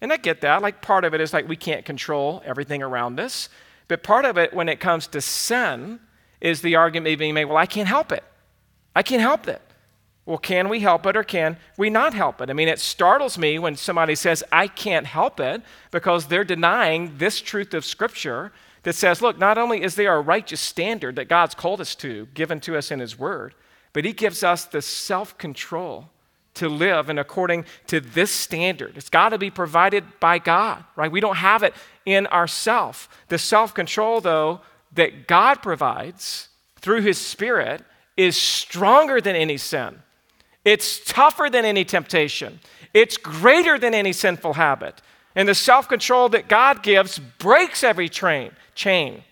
And 0.00 0.12
I 0.12 0.16
get 0.16 0.40
that. 0.40 0.62
Like, 0.62 0.80
part 0.80 1.04
of 1.04 1.14
it 1.14 1.20
is 1.20 1.32
like 1.32 1.48
we 1.48 1.56
can't 1.56 1.84
control 1.84 2.42
everything 2.44 2.82
around 2.82 3.20
us. 3.20 3.48
But 3.88 4.02
part 4.02 4.24
of 4.24 4.38
it, 4.38 4.54
when 4.54 4.68
it 4.68 4.80
comes 4.80 5.06
to 5.08 5.20
sin, 5.20 6.00
is 6.40 6.62
the 6.62 6.76
argument 6.76 7.18
being 7.18 7.34
made 7.34 7.46
well, 7.46 7.56
I 7.56 7.66
can't 7.66 7.88
help 7.88 8.12
it. 8.12 8.24
I 8.94 9.02
can't 9.02 9.20
help 9.20 9.46
it. 9.46 9.60
Well, 10.30 10.38
can 10.38 10.68
we 10.68 10.78
help 10.78 11.06
it 11.06 11.16
or 11.16 11.24
can 11.24 11.56
we 11.76 11.90
not 11.90 12.14
help 12.14 12.40
it? 12.40 12.50
I 12.50 12.52
mean, 12.52 12.68
it 12.68 12.78
startles 12.78 13.36
me 13.36 13.58
when 13.58 13.74
somebody 13.74 14.14
says, 14.14 14.44
I 14.52 14.68
can't 14.68 15.04
help 15.04 15.40
it, 15.40 15.60
because 15.90 16.26
they're 16.26 16.44
denying 16.44 17.18
this 17.18 17.40
truth 17.40 17.74
of 17.74 17.84
Scripture 17.84 18.52
that 18.84 18.94
says, 18.94 19.20
look, 19.20 19.40
not 19.40 19.58
only 19.58 19.82
is 19.82 19.96
there 19.96 20.14
a 20.14 20.20
righteous 20.20 20.60
standard 20.60 21.16
that 21.16 21.26
God's 21.26 21.56
called 21.56 21.80
us 21.80 21.96
to, 21.96 22.28
given 22.32 22.60
to 22.60 22.76
us 22.76 22.92
in 22.92 23.00
His 23.00 23.18
Word, 23.18 23.56
but 23.92 24.04
He 24.04 24.12
gives 24.12 24.44
us 24.44 24.66
the 24.66 24.80
self 24.80 25.36
control 25.36 26.10
to 26.54 26.68
live 26.68 27.08
and 27.08 27.18
according 27.18 27.64
to 27.88 27.98
this 28.00 28.30
standard. 28.30 28.96
It's 28.96 29.08
got 29.08 29.30
to 29.30 29.38
be 29.38 29.50
provided 29.50 30.04
by 30.20 30.38
God, 30.38 30.84
right? 30.94 31.10
We 31.10 31.18
don't 31.18 31.38
have 31.38 31.64
it 31.64 31.74
in 32.06 32.28
ourself. 32.28 33.08
The 33.26 33.38
self 33.38 33.74
control, 33.74 34.20
though, 34.20 34.60
that 34.92 35.26
God 35.26 35.56
provides 35.56 36.50
through 36.76 37.00
His 37.00 37.18
Spirit 37.18 37.82
is 38.16 38.36
stronger 38.36 39.20
than 39.20 39.34
any 39.34 39.56
sin. 39.56 40.00
It's 40.64 41.00
tougher 41.04 41.48
than 41.50 41.64
any 41.64 41.84
temptation. 41.84 42.60
It's 42.92 43.16
greater 43.16 43.78
than 43.78 43.94
any 43.94 44.12
sinful 44.12 44.54
habit. 44.54 45.00
And 45.34 45.48
the 45.48 45.54
self 45.54 45.88
control 45.88 46.28
that 46.30 46.48
God 46.48 46.82
gives 46.82 47.18
breaks 47.18 47.84
every 47.84 48.08
train, 48.08 48.52
chain, 48.74 49.22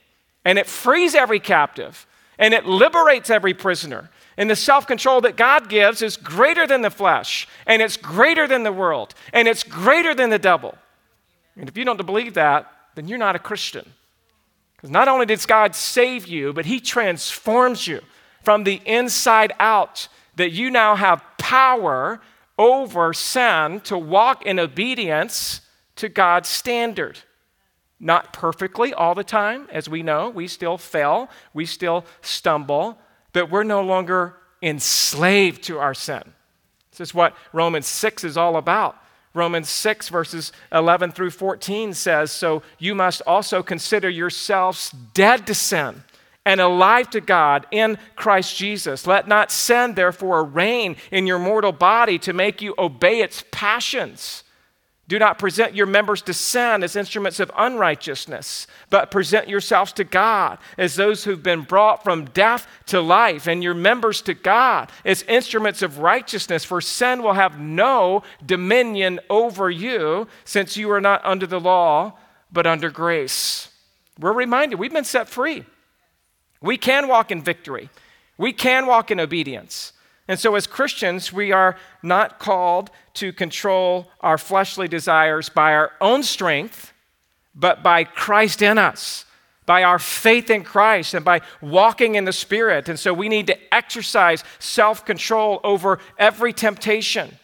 and 0.45 0.59
it 0.59 0.67
frees 0.67 1.15
every 1.15 1.41
captive, 1.41 2.07
and 2.39 2.55
it 2.55 2.67
liberates 2.67 3.31
every 3.31 3.53
prisoner. 3.53 4.11
And 4.37 4.49
the 4.49 4.57
self 4.57 4.87
control 4.87 5.21
that 5.23 5.37
God 5.37 5.69
gives 5.69 6.01
is 6.01 6.17
greater 6.17 6.67
than 6.67 6.83
the 6.83 6.91
flesh, 6.91 7.49
and 7.67 7.83
it's 7.83 7.97
greater 7.97 8.47
than 8.47 8.63
the 8.63 8.73
world, 8.73 9.15
and 9.33 9.49
it's 9.49 9.65
greater 9.65 10.15
than 10.15 10.31
the 10.31 10.39
devil. 10.39 10.77
And 11.57 11.69
if 11.69 11.77
you 11.77 11.85
don't 11.85 12.05
believe 12.07 12.35
that, 12.35 12.73
then 12.95 13.09
you're 13.09 13.19
not 13.19 13.37
a 13.37 13.41
Christian. 13.41 13.93
Because 14.77 14.91
not 14.91 15.09
only 15.09 15.27
does 15.27 15.45
God 15.45 15.75
save 15.75 16.29
you, 16.29 16.53
but 16.53 16.67
He 16.67 16.79
transforms 16.79 17.89
you 17.89 18.01
from 18.45 18.63
the 18.63 18.81
inside 18.87 19.53
out 19.59 20.07
that 20.39 20.53
you 20.53 20.71
now 20.71 20.97
have 20.97 21.23
power 21.37 22.21
over 22.57 23.13
sin 23.13 23.81
to 23.81 23.99
walk 23.99 24.47
in 24.47 24.59
obedience 24.59 25.61
to 25.97 26.09
God's 26.09 26.49
standard. 26.49 27.19
Not 28.01 28.33
perfectly 28.33 28.95
all 28.95 29.15
the 29.15 29.25
time, 29.25 29.69
as 29.71 29.89
we 29.89 30.03
know. 30.03 30.31
We 30.31 30.47
still 30.47 30.79
fail, 30.79 31.29
we 31.53 31.67
still 31.67 32.05
stumble, 32.23 32.99
but 33.33 33.51
we're 33.51 33.65
no 33.65 33.83
longer 33.83 34.37
enslaved 34.63 35.65
to 35.65 35.79
our 35.79 35.95
sin. 35.95 36.23
This 36.93 37.01
is 37.01 37.15
what 37.15 37.37
Romans 37.53 37.87
6 37.87 38.25
is 38.25 38.37
all 38.37 38.57
about. 38.57 38.97
Romans 39.35 39.69
6, 39.69 40.09
verses 40.09 40.53
11 40.73 41.13
through 41.13 41.31
14 41.31 41.95
says, 41.95 42.31
So 42.33 42.63
you 42.79 42.95
must 42.95 43.23
also 43.27 43.63
consider 43.63 44.09
yourselves 44.09 44.91
dead 45.15 45.47
to 45.49 45.55
sin 45.55 46.03
and 46.49 46.63
alive 46.63 47.11
to 47.11 47.21
God 47.21 47.67
in 47.71 47.99
Christ 48.17 48.57
Jesus. 48.57 49.07
Let 49.07 49.29
not 49.29 49.53
sin, 49.53 49.93
therefore, 49.93 50.43
reign 50.43 50.97
in 51.11 51.27
your 51.27 51.39
mortal 51.39 51.73
body 51.73 52.19
to 52.21 52.33
make 52.33 52.63
you 52.63 52.75
obey 52.79 53.21
its 53.21 53.45
passions. 53.51 54.45
Do 55.09 55.19
not 55.19 55.39
present 55.39 55.75
your 55.75 55.85
members 55.85 56.23
to 56.23 56.33
sin 56.33 56.83
as 56.83 56.97
instruments 56.97 57.39
of 57.39 57.51
unrighteousness, 57.55 58.67
but 58.89 59.11
present 59.11 59.51
yourselves 59.51 59.93
to 59.93 60.05
God 60.05 60.57
as 60.79 60.97
those 60.97 61.25
who've 61.25 61.43
been 61.43 61.63
brought 61.63 62.03
from 62.03 62.25
death 62.25 62.67
to 62.87 63.03
life, 63.03 63.47
and 63.47 63.63
your 63.63 63.75
members 63.75 64.23
to 64.23 64.33
God 64.33 64.91
as 65.05 65.25
instruments 65.25 65.83
of 65.83 65.99
righteousness. 65.99 66.65
For 66.65 66.81
sin 66.81 67.23
will 67.23 67.35
have 67.35 67.61
no 67.61 68.23
dominion 68.45 69.21
over 69.29 69.71
you, 69.71 70.29
since 70.47 70.79
you 70.79 70.91
are 70.93 71.01
not 71.01 71.23
under 71.27 71.47
the 71.47 71.61
law, 71.61 72.15
but 72.51 72.67
under 72.67 72.91
grace. 72.91 73.69
We're 74.19 74.33
reminded 74.33 74.79
we've 74.79 74.91
been 74.91 75.05
set 75.05 75.29
free. 75.29 75.67
We 76.61 76.77
can 76.77 77.09
walk 77.09 77.31
in 77.31 77.43
victory, 77.43 77.91
we 78.37 78.53
can 78.53 78.87
walk 78.87 79.11
in 79.11 79.21
obedience. 79.21 79.93
And 80.31 80.39
so, 80.39 80.55
as 80.57 80.67
Christians, 80.67 81.33
we 81.33 81.53
are 81.53 81.77
not 82.03 82.39
called 82.39 82.91
to 83.15 83.33
control 83.33 84.11
our 84.21 84.37
fleshly 84.37 84.87
desires 84.87 85.49
by 85.49 85.73
our 85.73 85.93
own 86.03 86.23
strength, 86.23 86.93
but 87.55 87.83
by 87.83 88.05
Christ 88.05 88.61
in 88.61 88.77
us, 88.77 89.25
by 89.65 89.85
our 89.85 89.99
faith 89.99 90.51
in 90.51 90.65
Christ, 90.65 91.15
and 91.15 91.25
by 91.25 91.41
walking 91.63 92.15
in 92.15 92.27
the 92.27 92.33
Spirit. 92.35 92.91
And 92.91 92.99
so, 92.99 93.15
we 93.15 93.31
need 93.31 93.47
to 93.47 93.75
exercise 93.75 94.45
self 94.59 95.07
control 95.07 95.61
over 95.65 95.99
every 96.19 96.53
temptation. 96.53 97.39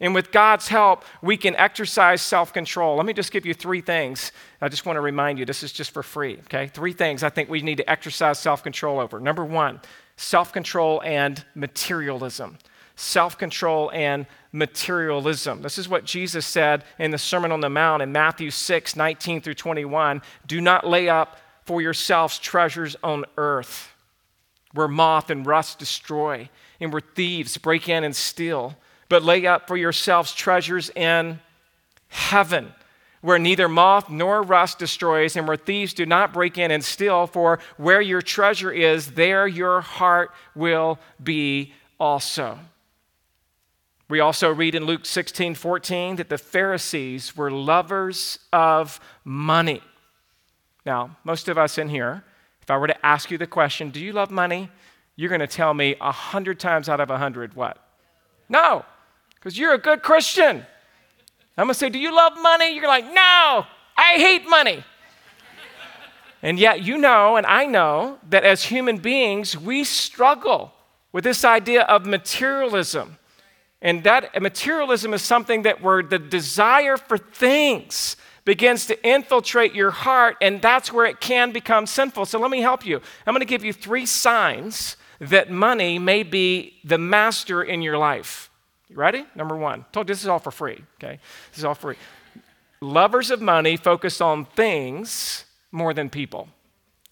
And 0.00 0.14
with 0.14 0.30
God's 0.30 0.68
help, 0.68 1.04
we 1.22 1.36
can 1.36 1.56
exercise 1.56 2.22
self 2.22 2.52
control. 2.52 2.96
Let 2.96 3.06
me 3.06 3.12
just 3.12 3.32
give 3.32 3.44
you 3.44 3.54
three 3.54 3.80
things. 3.80 4.32
I 4.60 4.68
just 4.68 4.86
want 4.86 4.96
to 4.96 5.00
remind 5.00 5.38
you 5.38 5.44
this 5.44 5.62
is 5.62 5.72
just 5.72 5.90
for 5.90 6.02
free, 6.02 6.38
okay? 6.44 6.68
Three 6.68 6.92
things 6.92 7.22
I 7.22 7.30
think 7.30 7.48
we 7.48 7.62
need 7.62 7.78
to 7.78 7.90
exercise 7.90 8.38
self 8.38 8.62
control 8.62 9.00
over. 9.00 9.18
Number 9.18 9.44
one, 9.44 9.80
self 10.16 10.52
control 10.52 11.02
and 11.02 11.44
materialism. 11.54 12.58
Self 12.94 13.38
control 13.38 13.90
and 13.92 14.26
materialism. 14.52 15.62
This 15.62 15.78
is 15.78 15.88
what 15.88 16.04
Jesus 16.04 16.46
said 16.46 16.84
in 16.98 17.10
the 17.10 17.18
Sermon 17.18 17.52
on 17.52 17.60
the 17.60 17.68
Mount 17.68 18.02
in 18.02 18.12
Matthew 18.12 18.50
6 18.50 18.96
19 18.96 19.40
through 19.40 19.54
21. 19.54 20.22
Do 20.46 20.60
not 20.60 20.86
lay 20.86 21.08
up 21.08 21.38
for 21.64 21.82
yourselves 21.82 22.38
treasures 22.38 22.96
on 23.02 23.24
earth 23.36 23.92
where 24.72 24.88
moth 24.88 25.30
and 25.30 25.46
rust 25.46 25.78
destroy 25.78 26.48
and 26.80 26.92
where 26.92 27.00
thieves 27.00 27.56
break 27.58 27.88
in 27.88 28.04
and 28.04 28.14
steal, 28.14 28.76
but 29.08 29.22
lay 29.22 29.46
up 29.46 29.68
for 29.68 29.76
yourselves 29.76 30.32
treasures 30.32 30.90
in 30.90 31.40
heaven 32.08 32.72
where 33.20 33.38
neither 33.38 33.68
moth 33.68 34.08
nor 34.08 34.42
rust 34.42 34.78
destroys, 34.78 35.36
and 35.36 35.48
where 35.48 35.56
thieves 35.56 35.92
do 35.92 36.06
not 36.06 36.32
break 36.32 36.56
in 36.56 36.70
and 36.70 36.84
steal. 36.84 37.26
For 37.26 37.58
where 37.76 38.00
your 38.00 38.22
treasure 38.22 38.70
is, 38.70 39.12
there 39.12 39.46
your 39.46 39.80
heart 39.80 40.30
will 40.54 40.98
be 41.22 41.72
also. 41.98 42.58
We 44.08 44.20
also 44.20 44.52
read 44.52 44.74
in 44.74 44.84
Luke 44.84 45.04
16 45.04 45.54
14 45.54 46.16
that 46.16 46.28
the 46.28 46.38
Pharisees 46.38 47.36
were 47.36 47.50
lovers 47.50 48.38
of 48.52 49.00
money. 49.24 49.82
Now, 50.86 51.16
most 51.24 51.48
of 51.48 51.58
us 51.58 51.76
in 51.76 51.88
here, 51.88 52.24
if 52.62 52.70
I 52.70 52.78
were 52.78 52.86
to 52.86 53.06
ask 53.06 53.30
you 53.30 53.36
the 53.36 53.46
question, 53.46 53.90
do 53.90 54.00
you 54.00 54.12
love 54.12 54.30
money? 54.30 54.70
You're 55.16 55.28
going 55.28 55.40
to 55.40 55.46
tell 55.46 55.74
me 55.74 55.96
a 56.00 56.12
hundred 56.12 56.60
times 56.60 56.88
out 56.88 57.00
of 57.00 57.10
a 57.10 57.18
hundred 57.18 57.54
what? 57.54 57.76
No, 58.48 58.84
because 59.38 59.58
you're 59.58 59.74
a 59.74 59.78
good 59.78 60.02
Christian. 60.02 60.64
I'm 61.56 61.66
going 61.66 61.74
to 61.74 61.74
say, 61.74 61.88
Do 61.88 61.98
you 61.98 62.14
love 62.14 62.32
money? 62.40 62.74
You're 62.74 62.88
like, 62.88 63.04
No, 63.04 63.66
I 63.96 64.14
hate 64.14 64.48
money. 64.48 64.84
and 66.42 66.58
yet, 66.58 66.82
you 66.82 66.98
know, 66.98 67.36
and 67.36 67.46
I 67.46 67.66
know 67.66 68.18
that 68.30 68.44
as 68.44 68.64
human 68.64 68.98
beings, 68.98 69.56
we 69.56 69.84
struggle 69.84 70.72
with 71.12 71.24
this 71.24 71.44
idea 71.44 71.82
of 71.82 72.06
materialism. 72.06 73.18
And 73.80 74.02
that 74.04 74.40
materialism 74.40 75.14
is 75.14 75.22
something 75.22 75.62
that 75.62 75.82
where 75.82 76.02
the 76.02 76.18
desire 76.18 76.96
for 76.96 77.16
things 77.16 78.16
begins 78.44 78.86
to 78.86 79.06
infiltrate 79.06 79.74
your 79.74 79.90
heart, 79.90 80.36
and 80.40 80.62
that's 80.62 80.92
where 80.92 81.04
it 81.06 81.20
can 81.20 81.52
become 81.52 81.86
sinful. 81.86 82.24
So 82.24 82.38
let 82.38 82.50
me 82.50 82.60
help 82.60 82.86
you. 82.86 83.00
I'm 83.26 83.34
going 83.34 83.40
to 83.40 83.44
give 83.46 83.64
you 83.64 83.72
three 83.72 84.06
signs 84.06 84.96
that 85.20 85.50
money 85.50 85.98
may 85.98 86.22
be 86.22 86.78
the 86.82 86.98
master 86.98 87.62
in 87.62 87.82
your 87.82 87.98
life. 87.98 88.47
You 88.88 88.96
ready? 88.96 89.26
Number 89.34 89.56
one. 89.56 89.84
Told 89.92 90.06
this 90.06 90.22
is 90.22 90.28
all 90.28 90.38
for 90.38 90.50
free, 90.50 90.82
okay? 91.02 91.20
This 91.50 91.58
is 91.58 91.64
all 91.64 91.74
free. 91.74 91.96
Lovers 92.80 93.30
of 93.30 93.40
money 93.40 93.76
focus 93.76 94.20
on 94.20 94.44
things 94.44 95.44
more 95.72 95.92
than 95.92 96.08
people. 96.08 96.48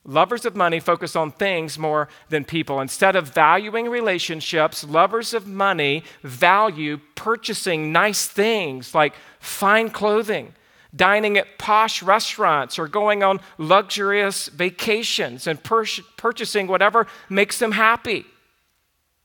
Lovers 0.05 0.47
of 0.47 0.55
money 0.55 0.79
focus 0.79 1.17
on 1.17 1.33
things 1.33 1.79
more 1.79 2.09
than 2.29 2.45
people. 2.45 2.81
Instead 2.81 3.17
of 3.17 3.29
valuing 3.29 3.89
relationships, 3.89 4.85
lovers 4.85 5.35
of 5.35 5.49
money 5.49 6.05
value 6.23 7.01
purchasing 7.17 7.91
nice 7.91 8.29
things 8.29 8.95
like 8.95 9.15
fine 9.41 9.91
clothing, 9.91 10.55
dining 10.95 11.37
at 11.37 11.59
posh 11.59 12.05
restaurants, 12.05 12.79
or 12.79 12.87
going 12.87 13.25
on 13.25 13.41
luxurious 13.59 14.47
vacations 14.47 15.49
and 15.49 15.61
pur- 15.65 15.85
purchasing 16.17 16.69
whatever 16.69 17.09
makes 17.29 17.59
them 17.59 17.73
happy. 17.73 18.25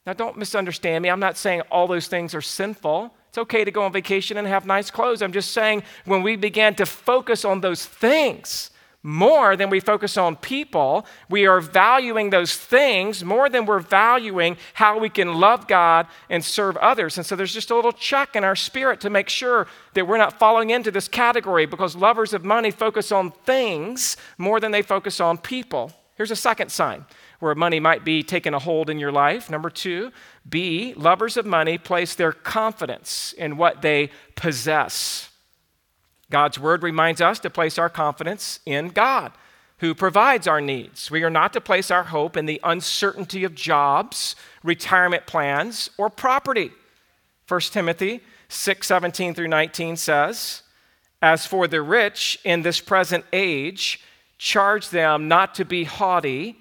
Now, 0.05 0.13
don't 0.13 0.37
misunderstand 0.37 1.03
me. 1.03 1.09
I'm 1.09 1.19
not 1.19 1.37
saying 1.37 1.61
all 1.71 1.87
those 1.87 2.07
things 2.07 2.33
are 2.33 2.41
sinful. 2.41 3.13
It's 3.29 3.37
okay 3.37 3.63
to 3.63 3.71
go 3.71 3.83
on 3.83 3.93
vacation 3.93 4.37
and 4.37 4.47
have 4.47 4.65
nice 4.65 4.89
clothes. 4.89 5.21
I'm 5.21 5.31
just 5.31 5.51
saying 5.51 5.83
when 6.05 6.23
we 6.23 6.35
began 6.35 6.75
to 6.75 6.85
focus 6.85 7.45
on 7.45 7.61
those 7.61 7.85
things 7.85 8.71
more 9.03 9.55
than 9.55 9.69
we 9.69 9.79
focus 9.79 10.15
on 10.15 10.35
people, 10.35 11.05
we 11.29 11.47
are 11.47 11.59
valuing 11.59 12.29
those 12.29 12.55
things 12.55 13.23
more 13.23 13.49
than 13.49 13.65
we're 13.65 13.79
valuing 13.79 14.57
how 14.73 14.99
we 14.99 15.09
can 15.09 15.35
love 15.35 15.67
God 15.67 16.07
and 16.29 16.43
serve 16.43 16.77
others. 16.77 17.17
And 17.17 17.25
so 17.25 17.35
there's 17.35 17.53
just 17.53 17.71
a 17.71 17.75
little 17.75 17.91
check 17.91 18.35
in 18.35 18.43
our 18.43 18.55
spirit 18.55 19.01
to 19.01 19.09
make 19.09 19.29
sure 19.29 19.67
that 19.93 20.07
we're 20.07 20.17
not 20.17 20.37
falling 20.37 20.69
into 20.69 20.91
this 20.91 21.07
category 21.07 21.65
because 21.65 21.95
lovers 21.95 22.33
of 22.33 22.45
money 22.45 22.69
focus 22.69 23.11
on 23.11 23.31
things 23.31 24.17
more 24.37 24.59
than 24.59 24.71
they 24.71 24.83
focus 24.83 25.19
on 25.19 25.37
people. 25.37 25.91
Here's 26.15 26.31
a 26.31 26.35
second 26.35 26.71
sign 26.71 27.05
where 27.41 27.55
money 27.55 27.79
might 27.79 28.05
be 28.05 28.21
taking 28.21 28.53
a 28.53 28.59
hold 28.59 28.89
in 28.89 28.99
your 28.99 29.11
life. 29.11 29.49
Number 29.49 29.69
two, 29.69 30.11
B, 30.47 30.93
lovers 30.95 31.37
of 31.37 31.45
money 31.45 31.77
place 31.77 32.13
their 32.13 32.31
confidence 32.31 33.33
in 33.33 33.57
what 33.57 33.81
they 33.81 34.11
possess. 34.35 35.29
God's 36.29 36.59
word 36.59 36.83
reminds 36.83 37.19
us 37.19 37.39
to 37.39 37.49
place 37.49 37.77
our 37.79 37.89
confidence 37.89 38.59
in 38.65 38.89
God, 38.89 39.33
who 39.79 39.95
provides 39.95 40.47
our 40.47 40.61
needs. 40.61 41.09
We 41.09 41.23
are 41.23 41.31
not 41.31 41.51
to 41.53 41.61
place 41.61 41.89
our 41.89 42.03
hope 42.03 42.37
in 42.37 42.45
the 42.45 42.61
uncertainty 42.63 43.43
of 43.43 43.55
jobs, 43.55 44.35
retirement 44.63 45.25
plans, 45.25 45.89
or 45.97 46.09
property. 46.11 46.71
1 47.47 47.59
Timothy 47.61 48.21
6 48.49 48.85
17 48.85 49.33
through 49.33 49.47
19 49.47 49.95
says, 49.97 50.61
As 51.23 51.47
for 51.47 51.67
the 51.67 51.81
rich 51.81 52.39
in 52.43 52.61
this 52.61 52.79
present 52.79 53.25
age, 53.33 53.99
charge 54.37 54.89
them 54.89 55.27
not 55.27 55.55
to 55.55 55.65
be 55.65 55.85
haughty 55.85 56.60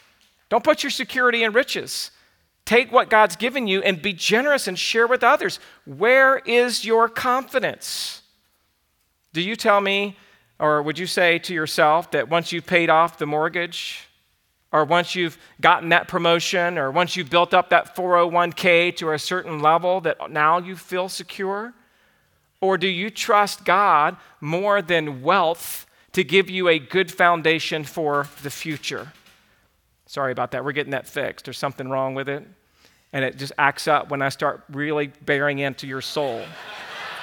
Don't 0.51 0.65
put 0.65 0.83
your 0.83 0.89
security 0.89 1.43
in 1.43 1.53
riches. 1.53 2.11
Take 2.65 2.91
what 2.91 3.09
God's 3.09 3.37
given 3.37 3.67
you 3.67 3.81
and 3.83 4.01
be 4.01 4.11
generous 4.11 4.67
and 4.67 4.77
share 4.77 5.07
with 5.07 5.23
others. 5.23 5.61
Where 5.85 6.39
is 6.39 6.83
your 6.83 7.07
confidence? 7.07 8.21
Do 9.31 9.39
you 9.39 9.55
tell 9.55 9.79
me, 9.79 10.17
or 10.59 10.81
would 10.81 10.99
you 10.99 11.07
say 11.07 11.39
to 11.39 11.53
yourself 11.53 12.11
that 12.11 12.27
once 12.27 12.51
you've 12.51 12.67
paid 12.67 12.89
off 12.89 13.17
the 13.17 13.25
mortgage, 13.25 14.09
or 14.73 14.83
once 14.83 15.15
you've 15.15 15.37
gotten 15.61 15.87
that 15.89 16.09
promotion, 16.09 16.77
or 16.77 16.91
once 16.91 17.15
you've 17.15 17.29
built 17.29 17.53
up 17.53 17.69
that 17.69 17.95
401k 17.95 18.93
to 18.97 19.13
a 19.13 19.19
certain 19.19 19.61
level, 19.61 20.01
that 20.01 20.31
now 20.31 20.57
you 20.57 20.75
feel 20.75 21.07
secure? 21.07 21.73
Or 22.59 22.77
do 22.77 22.87
you 22.87 23.09
trust 23.09 23.63
God 23.63 24.17
more 24.41 24.81
than 24.81 25.21
wealth 25.21 25.85
to 26.11 26.25
give 26.25 26.49
you 26.49 26.67
a 26.67 26.77
good 26.77 27.09
foundation 27.09 27.85
for 27.85 28.27
the 28.43 28.49
future? 28.49 29.13
Sorry 30.11 30.33
about 30.33 30.51
that. 30.51 30.65
We're 30.65 30.73
getting 30.73 30.91
that 30.91 31.07
fixed. 31.07 31.45
There's 31.45 31.57
something 31.57 31.87
wrong 31.87 32.15
with 32.15 32.27
it. 32.27 32.45
And 33.13 33.23
it 33.23 33.37
just 33.37 33.53
acts 33.57 33.87
up 33.87 34.09
when 34.09 34.21
I 34.21 34.27
start 34.27 34.61
really 34.69 35.07
bearing 35.23 35.59
into 35.59 35.87
your 35.87 36.01
soul. 36.01 36.43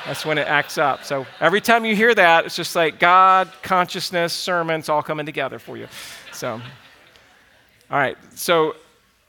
That's 0.07 0.24
when 0.24 0.39
it 0.39 0.49
acts 0.49 0.78
up. 0.78 1.05
So 1.05 1.26
every 1.39 1.61
time 1.61 1.84
you 1.84 1.95
hear 1.95 2.14
that, 2.14 2.47
it's 2.47 2.57
just 2.57 2.74
like 2.74 2.99
God, 2.99 3.51
consciousness, 3.62 4.32
sermons 4.32 4.89
all 4.89 5.03
coming 5.03 5.26
together 5.26 5.59
for 5.59 5.76
you. 5.76 5.86
So, 6.32 6.53
all 7.91 7.99
right. 7.99 8.16
So, 8.34 8.74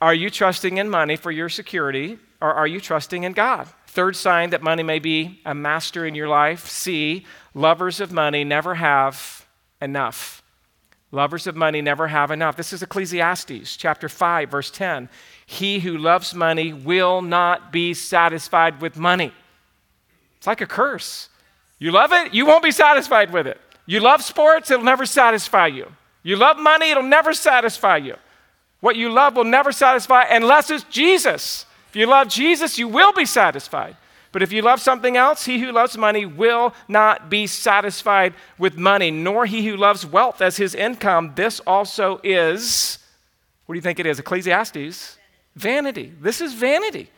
are 0.00 0.14
you 0.14 0.30
trusting 0.30 0.78
in 0.78 0.88
money 0.88 1.16
for 1.16 1.30
your 1.30 1.50
security 1.50 2.18
or 2.40 2.54
are 2.54 2.66
you 2.66 2.80
trusting 2.80 3.24
in 3.24 3.34
God? 3.34 3.68
Third 3.88 4.16
sign 4.16 4.48
that 4.50 4.62
money 4.62 4.82
may 4.82 5.00
be 5.00 5.42
a 5.44 5.54
master 5.54 6.06
in 6.06 6.14
your 6.14 6.28
life. 6.28 6.66
C, 6.66 7.26
lovers 7.52 8.00
of 8.00 8.10
money 8.10 8.42
never 8.42 8.76
have 8.76 9.46
enough. 9.82 10.42
Lovers 11.12 11.46
of 11.46 11.56
money 11.56 11.82
never 11.82 12.06
have 12.06 12.30
enough. 12.30 12.56
This 12.56 12.72
is 12.72 12.82
Ecclesiastes 12.82 13.76
chapter 13.76 14.08
5, 14.08 14.50
verse 14.50 14.70
10. 14.70 15.08
He 15.44 15.80
who 15.80 15.98
loves 15.98 16.34
money 16.34 16.72
will 16.72 17.20
not 17.20 17.72
be 17.72 17.94
satisfied 17.94 18.80
with 18.80 18.96
money. 18.96 19.32
It's 20.36 20.46
like 20.46 20.60
a 20.60 20.66
curse. 20.66 21.28
You 21.78 21.90
love 21.90 22.12
it, 22.12 22.32
you 22.32 22.46
won't 22.46 22.62
be 22.62 22.70
satisfied 22.70 23.32
with 23.32 23.46
it. 23.46 23.60
You 23.86 24.00
love 24.00 24.22
sports, 24.22 24.70
it'll 24.70 24.84
never 24.84 25.04
satisfy 25.04 25.66
you. 25.66 25.90
You 26.22 26.36
love 26.36 26.58
money, 26.58 26.90
it'll 26.90 27.02
never 27.02 27.32
satisfy 27.32 27.96
you. 27.96 28.14
What 28.80 28.96
you 28.96 29.10
love 29.10 29.34
will 29.34 29.44
never 29.44 29.72
satisfy 29.72 30.24
unless 30.24 30.70
it's 30.70 30.84
Jesus. 30.84 31.66
If 31.88 31.96
you 31.96 32.06
love 32.06 32.28
Jesus, 32.28 32.78
you 32.78 32.86
will 32.86 33.12
be 33.12 33.24
satisfied. 33.24 33.96
But 34.32 34.42
if 34.42 34.52
you 34.52 34.62
love 34.62 34.80
something 34.80 35.16
else, 35.16 35.44
he 35.44 35.58
who 35.58 35.72
loves 35.72 35.98
money 35.98 36.24
will 36.24 36.72
not 36.86 37.28
be 37.28 37.46
satisfied 37.46 38.34
with 38.58 38.76
money, 38.76 39.10
nor 39.10 39.44
he 39.46 39.66
who 39.66 39.76
loves 39.76 40.06
wealth 40.06 40.40
as 40.40 40.56
his 40.56 40.74
income. 40.74 41.32
This 41.34 41.60
also 41.60 42.20
is, 42.22 42.98
what 43.66 43.74
do 43.74 43.78
you 43.78 43.82
think 43.82 43.98
it 43.98 44.06
is? 44.06 44.18
Ecclesiastes? 44.20 45.18
Vanity. 45.56 46.12
This 46.20 46.40
is 46.40 46.54
vanity. 46.54 47.10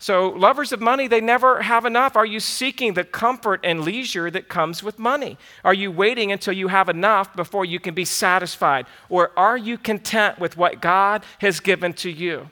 So, 0.00 0.28
lovers 0.28 0.70
of 0.70 0.80
money, 0.80 1.08
they 1.08 1.20
never 1.20 1.60
have 1.62 1.84
enough. 1.84 2.14
Are 2.14 2.24
you 2.24 2.38
seeking 2.38 2.94
the 2.94 3.02
comfort 3.02 3.60
and 3.64 3.80
leisure 3.80 4.30
that 4.30 4.48
comes 4.48 4.80
with 4.80 4.96
money? 5.00 5.36
Are 5.64 5.74
you 5.74 5.90
waiting 5.90 6.30
until 6.30 6.52
you 6.52 6.68
have 6.68 6.88
enough 6.88 7.34
before 7.34 7.64
you 7.64 7.80
can 7.80 7.94
be 7.94 8.04
satisfied? 8.04 8.86
Or 9.08 9.32
are 9.36 9.56
you 9.56 9.76
content 9.76 10.38
with 10.38 10.56
what 10.56 10.80
God 10.80 11.24
has 11.40 11.58
given 11.58 11.94
to 11.94 12.10
you? 12.10 12.48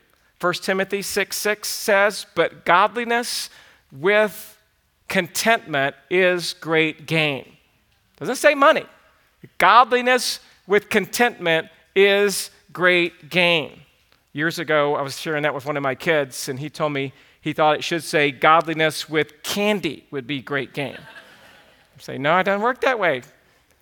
1 0.47 0.55
Timothy 0.55 1.03
6 1.03 1.37
6 1.37 1.69
says, 1.69 2.27
But 2.37 2.65
godliness 2.65 3.51
with 3.91 4.57
contentment 5.09 5.97
is 6.09 6.55
great 6.55 7.05
gain. 7.05 7.57
Doesn't 8.17 8.37
say 8.37 8.55
money. 8.55 8.85
Godliness 9.59 10.39
with 10.69 10.89
contentment 10.89 11.67
is 11.97 12.53
great 12.73 13.29
gain. 13.29 13.81
Years 14.35 14.61
ago, 14.61 14.95
I 14.95 15.03
was 15.03 15.19
sharing 15.19 15.43
that 15.43 15.53
with 15.53 15.67
one 15.67 15.77
of 15.77 15.83
my 15.83 15.97
kids, 15.97 16.49
and 16.49 16.61
he 16.61 16.71
told 16.71 16.93
me 16.93 17.13
he 17.41 17.53
thought 17.53 17.75
it 17.75 17.83
should 17.83 18.05
say 18.05 18.31
godliness 18.31 19.09
with 19.09 19.43
candy 19.43 20.07
would 20.13 20.29
be 20.29 20.41
great 20.41 20.73
gain. 20.73 20.97
I 20.97 22.01
say, 22.01 22.19
no, 22.19 22.39
it 22.39 22.45
doesn't 22.45 22.63
work 22.63 22.83
that 22.83 23.01
way. 23.01 23.23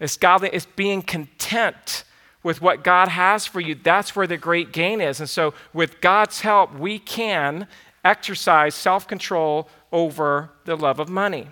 It's 0.00 0.16
godly, 0.16 0.48
it's 0.50 0.64
being 0.64 1.02
content 1.02 2.04
with 2.44 2.62
what 2.62 2.84
God 2.84 3.08
has 3.08 3.46
for 3.46 3.60
you. 3.60 3.74
That's 3.74 4.14
where 4.14 4.28
the 4.28 4.36
great 4.36 4.72
gain 4.72 5.00
is. 5.00 5.18
And 5.18 5.28
so, 5.28 5.54
with 5.72 6.00
God's 6.00 6.42
help, 6.42 6.72
we 6.78 7.00
can 7.00 7.66
exercise 8.04 8.76
self 8.76 9.08
control 9.08 9.68
over 9.90 10.50
the 10.64 10.76
love 10.76 11.00
of 11.00 11.08
money. 11.08 11.48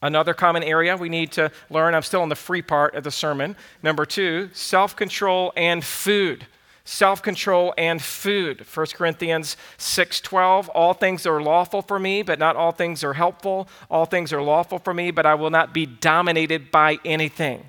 Another 0.00 0.34
common 0.34 0.62
area 0.62 0.96
we 0.96 1.08
need 1.08 1.32
to 1.32 1.50
learn, 1.70 1.94
I'm 1.94 2.02
still 2.02 2.22
in 2.22 2.28
the 2.28 2.36
free 2.36 2.62
part 2.62 2.94
of 2.94 3.02
the 3.02 3.10
sermon. 3.10 3.56
Number 3.82 4.06
two, 4.06 4.50
self 4.52 4.94
control 4.94 5.52
and 5.56 5.84
food 5.84 6.46
self-control 6.88 7.74
and 7.76 8.00
food 8.00 8.64
1 8.74 8.86
corinthians 8.94 9.58
6.12 9.76 10.70
all 10.74 10.94
things 10.94 11.26
are 11.26 11.42
lawful 11.42 11.82
for 11.82 11.98
me 11.98 12.22
but 12.22 12.38
not 12.38 12.56
all 12.56 12.72
things 12.72 13.04
are 13.04 13.12
helpful 13.12 13.68
all 13.90 14.06
things 14.06 14.32
are 14.32 14.40
lawful 14.40 14.78
for 14.78 14.94
me 14.94 15.10
but 15.10 15.26
i 15.26 15.34
will 15.34 15.50
not 15.50 15.74
be 15.74 15.84
dominated 15.84 16.70
by 16.70 16.98
anything 17.04 17.68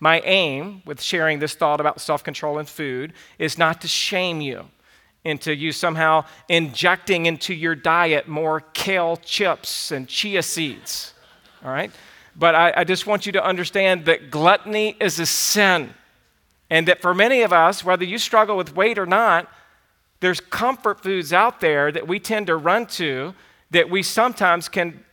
my 0.00 0.20
aim 0.20 0.82
with 0.84 1.00
sharing 1.00 1.38
this 1.38 1.54
thought 1.54 1.80
about 1.80 2.00
self-control 2.00 2.58
and 2.58 2.68
food 2.68 3.12
is 3.38 3.58
not 3.58 3.80
to 3.80 3.88
shame 3.88 4.40
you 4.40 4.66
into 5.24 5.54
you 5.54 5.72
somehow 5.72 6.24
injecting 6.48 7.26
into 7.26 7.52
your 7.52 7.74
diet 7.74 8.28
more 8.28 8.60
kale 8.60 9.16
chips 9.16 9.90
and 9.90 10.08
chia 10.08 10.42
seeds 10.42 11.12
all 11.64 11.70
right? 11.70 11.90
But 12.36 12.54
I, 12.54 12.72
I 12.78 12.84
just 12.84 13.06
want 13.06 13.26
you 13.26 13.32
to 13.32 13.44
understand 13.44 14.04
that 14.04 14.30
gluttony 14.30 14.96
is 15.00 15.18
a 15.18 15.26
sin 15.26 15.92
and 16.70 16.86
that 16.86 17.00
for 17.00 17.14
many 17.14 17.42
of 17.42 17.52
us, 17.52 17.84
whether 17.84 18.04
you 18.04 18.18
struggle 18.18 18.56
with 18.56 18.76
weight 18.76 18.98
or 18.98 19.06
not, 19.06 19.50
there's 20.20 20.40
comfort 20.40 21.02
foods 21.02 21.32
out 21.32 21.60
there 21.60 21.90
that 21.90 22.06
we 22.06 22.20
tend 22.20 22.46
to 22.48 22.56
run 22.56 22.86
to 22.86 23.34
that 23.70 23.88
we 23.90 24.02
sometimes 24.02 24.68
can, 24.68 25.04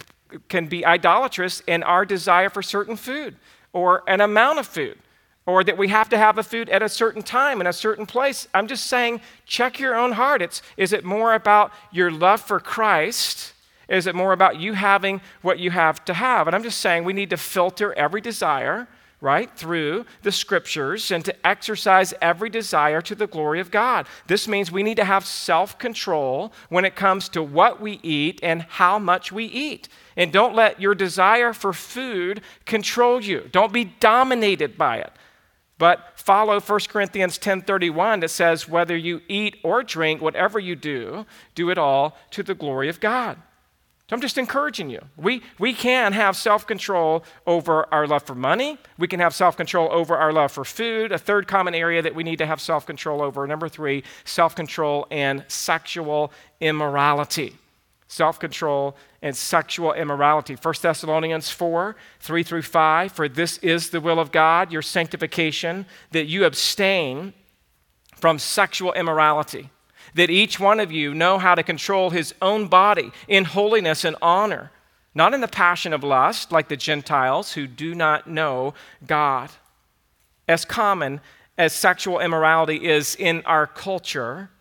can 0.50 0.68
be 0.68 0.86
idolatrous 0.86 1.62
in 1.62 1.84
our 1.84 2.06
desire 2.06 2.50
for 2.50 2.62
certain 2.62 2.96
food 2.96 3.36
or 3.76 4.04
an 4.08 4.22
amount 4.22 4.58
of 4.58 4.66
food 4.66 4.98
or 5.46 5.64
that 5.64 5.78
we 5.78 5.90
have 5.90 6.08
to 6.10 6.18
have 6.18 6.38
a 6.38 6.44
food 6.44 6.70
at 6.70 6.82
a 6.82 6.88
certain 6.88 7.22
time 7.22 7.60
in 7.60 7.68
a 7.68 7.74
certain 7.74 8.06
place. 8.06 8.48
I'm 8.54 8.68
just 8.68 8.88
saying, 8.88 9.20
check 9.46 9.80
your 9.80 9.96
own 9.96 10.14
heart. 10.14 10.42
It's, 10.42 10.62
is 10.78 10.94
it 10.94 11.04
more 11.04 11.34
about 11.36 11.72
your 11.92 12.10
love 12.10 12.40
for 12.40 12.60
Christ? 12.60 13.54
Is 13.90 14.08
it 14.08 14.16
more 14.16 14.32
about 14.32 14.60
you 14.60 14.74
having 14.74 15.20
what 15.42 15.60
you 15.60 15.72
have 15.72 16.04
to 16.06 16.14
have? 16.14 16.48
And 16.48 16.56
I'm 16.56 16.64
just 16.64 16.80
saying 16.80 17.04
we 17.04 17.14
need 17.14 17.30
to 17.32 17.38
filter 17.38 17.94
every 17.94 18.22
desire 18.22 18.88
right, 19.22 19.50
through 19.58 20.06
the 20.22 20.32
scriptures 20.32 21.10
and 21.10 21.26
to 21.26 21.48
exercise 21.48 22.14
every 22.22 22.50
desire 22.50 23.02
to 23.02 23.16
the 23.16 23.26
glory 23.26 23.60
of 23.60 23.72
God. 23.72 24.08
This 24.28 24.48
means 24.48 24.72
we 24.72 24.84
need 24.84 24.98
to 24.98 25.06
have 25.06 25.26
self 25.26 25.80
control 25.80 26.54
when 26.70 26.86
it 26.86 26.96
comes 26.96 27.30
to 27.30 27.42
what 27.42 27.82
we 27.82 28.00
eat 28.04 28.40
and 28.44 28.62
how 28.64 29.00
much 29.00 29.32
we 29.32 29.46
eat. 29.46 29.90
And 30.18 30.32
don't 30.32 30.56
let 30.56 30.80
your 30.80 30.96
desire 30.96 31.54
for 31.54 31.74
food 31.74 32.42
control 32.66 33.22
you, 33.22 33.50
don't 33.52 33.74
be 33.74 33.86
dominated 33.86 34.78
by 34.78 34.98
it. 34.98 35.12
But 35.78 36.14
follow 36.16 36.60
1 36.60 36.80
Corinthians 36.88 37.38
10:31 37.38 38.22
that 38.22 38.30
says 38.30 38.68
whether 38.68 38.96
you 38.96 39.22
eat 39.28 39.58
or 39.62 39.84
drink 39.84 40.22
whatever 40.22 40.58
you 40.58 40.76
do 40.76 41.26
do 41.54 41.70
it 41.70 41.78
all 41.78 42.18
to 42.32 42.44
the 42.44 42.56
glory 42.56 42.88
of 42.88 43.00
God. 43.00 43.38
So 44.08 44.16
I'm 44.16 44.22
just 44.22 44.38
encouraging 44.38 44.92
you. 44.92 45.02
We, 45.18 45.42
we 45.58 45.74
can 45.74 46.14
have 46.14 46.38
self 46.38 46.68
control 46.68 47.24
over 47.48 47.92
our 47.92 48.06
love 48.06 48.22
for 48.22 48.36
money. 48.36 48.78
We 49.00 49.08
can 49.08 49.20
have 49.20 49.34
self 49.34 49.58
control 49.58 49.90
over 49.92 50.16
our 50.16 50.32
love 50.32 50.52
for 50.52 50.64
food. 50.64 51.12
A 51.12 51.18
third 51.18 51.48
common 51.48 51.74
area 51.74 52.04
that 52.04 52.14
we 52.14 52.24
need 52.24 52.38
to 52.38 52.46
have 52.46 52.62
self 52.62 52.86
control 52.86 53.22
over. 53.22 53.48
Number 53.48 53.68
three, 53.68 54.04
self 54.24 54.56
control 54.56 55.08
and 55.10 55.44
sexual 55.48 56.32
immorality. 56.62 57.56
Self 58.08 58.40
control 58.40 58.96
and 59.26 59.36
sexual 59.36 59.92
immorality. 59.92 60.54
1 60.54 60.74
Thessalonians 60.84 61.50
4 61.50 61.96
3 62.20 62.44
through 62.44 62.62
5. 62.62 63.12
For 63.12 63.28
this 63.28 63.58
is 63.58 63.90
the 63.90 64.00
will 64.00 64.20
of 64.20 64.32
God, 64.32 64.72
your 64.72 64.84
sanctification, 64.84 65.88
that 66.12 66.28
you 66.28 66.46
abstain 66.46 67.34
from 68.16 68.38
sexual 68.38 68.94
immorality 68.94 69.72
that 70.14 70.30
each 70.30 70.60
one 70.60 70.80
of 70.80 70.92
you 70.92 71.14
know 71.16 71.40
how 71.40 71.56
to 71.56 71.64
control 71.64 72.12
his 72.12 72.36
own 72.40 72.68
body 72.68 73.12
in 73.28 73.46
holiness 73.46 74.06
and 74.06 74.16
honor, 74.22 74.72
not 75.16 75.34
in 75.34 75.42
the 75.42 75.48
passion 75.48 75.92
of 75.92 76.04
lust 76.04 76.52
like 76.52 76.68
the 76.68 76.78
Gentiles 76.78 77.54
who 77.54 77.66
do 77.66 77.96
not 77.96 78.28
know 78.28 78.76
God. 79.08 79.50
As 80.48 80.66
common 80.66 81.20
as 81.58 81.74
sexual 81.74 82.20
immorality 82.20 82.88
is 82.88 83.16
in 83.16 83.42
our 83.46 83.66
culture, 83.66 84.52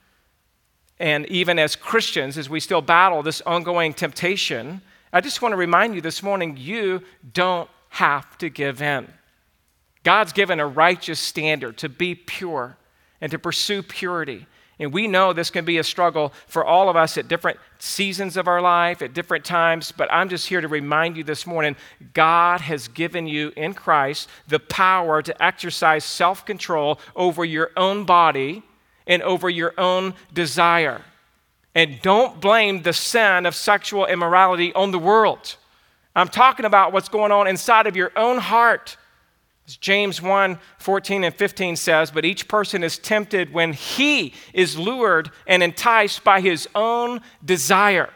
and 0.98 1.26
even 1.26 1.58
as 1.58 1.74
Christians, 1.76 2.38
as 2.38 2.48
we 2.48 2.60
still 2.60 2.82
battle 2.82 3.22
this 3.22 3.40
ongoing 3.42 3.94
temptation, 3.94 4.80
I 5.12 5.20
just 5.20 5.42
want 5.42 5.52
to 5.52 5.56
remind 5.56 5.94
you 5.94 6.00
this 6.00 6.22
morning 6.22 6.56
you 6.56 7.02
don't 7.32 7.68
have 7.90 8.38
to 8.38 8.48
give 8.48 8.80
in. 8.80 9.08
God's 10.02 10.32
given 10.32 10.60
a 10.60 10.66
righteous 10.66 11.18
standard 11.18 11.78
to 11.78 11.88
be 11.88 12.14
pure 12.14 12.76
and 13.20 13.30
to 13.32 13.38
pursue 13.38 13.82
purity. 13.82 14.46
And 14.78 14.92
we 14.92 15.06
know 15.06 15.32
this 15.32 15.50
can 15.50 15.64
be 15.64 15.78
a 15.78 15.84
struggle 15.84 16.32
for 16.46 16.64
all 16.64 16.88
of 16.88 16.96
us 16.96 17.16
at 17.16 17.28
different 17.28 17.58
seasons 17.78 18.36
of 18.36 18.48
our 18.48 18.60
life, 18.60 19.02
at 19.02 19.14
different 19.14 19.44
times, 19.44 19.92
but 19.92 20.12
I'm 20.12 20.28
just 20.28 20.48
here 20.48 20.60
to 20.60 20.68
remind 20.68 21.16
you 21.16 21.22
this 21.24 21.46
morning 21.46 21.76
God 22.12 22.60
has 22.60 22.88
given 22.88 23.26
you 23.26 23.52
in 23.56 23.74
Christ 23.74 24.28
the 24.48 24.58
power 24.58 25.22
to 25.22 25.42
exercise 25.42 26.04
self 26.04 26.44
control 26.44 26.98
over 27.14 27.44
your 27.44 27.70
own 27.76 28.04
body 28.04 28.64
and 29.06 29.22
over 29.22 29.48
your 29.50 29.74
own 29.78 30.14
desire. 30.32 31.02
And 31.74 32.00
don't 32.02 32.40
blame 32.40 32.82
the 32.82 32.92
sin 32.92 33.46
of 33.46 33.54
sexual 33.54 34.06
immorality 34.06 34.72
on 34.74 34.92
the 34.92 34.98
world. 34.98 35.56
I'm 36.14 36.28
talking 36.28 36.64
about 36.64 36.92
what's 36.92 37.08
going 37.08 37.32
on 37.32 37.48
inside 37.48 37.86
of 37.86 37.96
your 37.96 38.12
own 38.16 38.38
heart. 38.38 38.96
As 39.66 39.76
James 39.76 40.20
1 40.20 40.58
14 40.78 41.24
and 41.24 41.34
15 41.34 41.76
says, 41.76 42.10
But 42.10 42.24
each 42.24 42.48
person 42.48 42.84
is 42.84 42.98
tempted 42.98 43.52
when 43.52 43.72
he 43.72 44.34
is 44.52 44.78
lured 44.78 45.30
and 45.46 45.62
enticed 45.62 46.22
by 46.22 46.40
his 46.40 46.68
own 46.74 47.20
desire. 47.44 48.10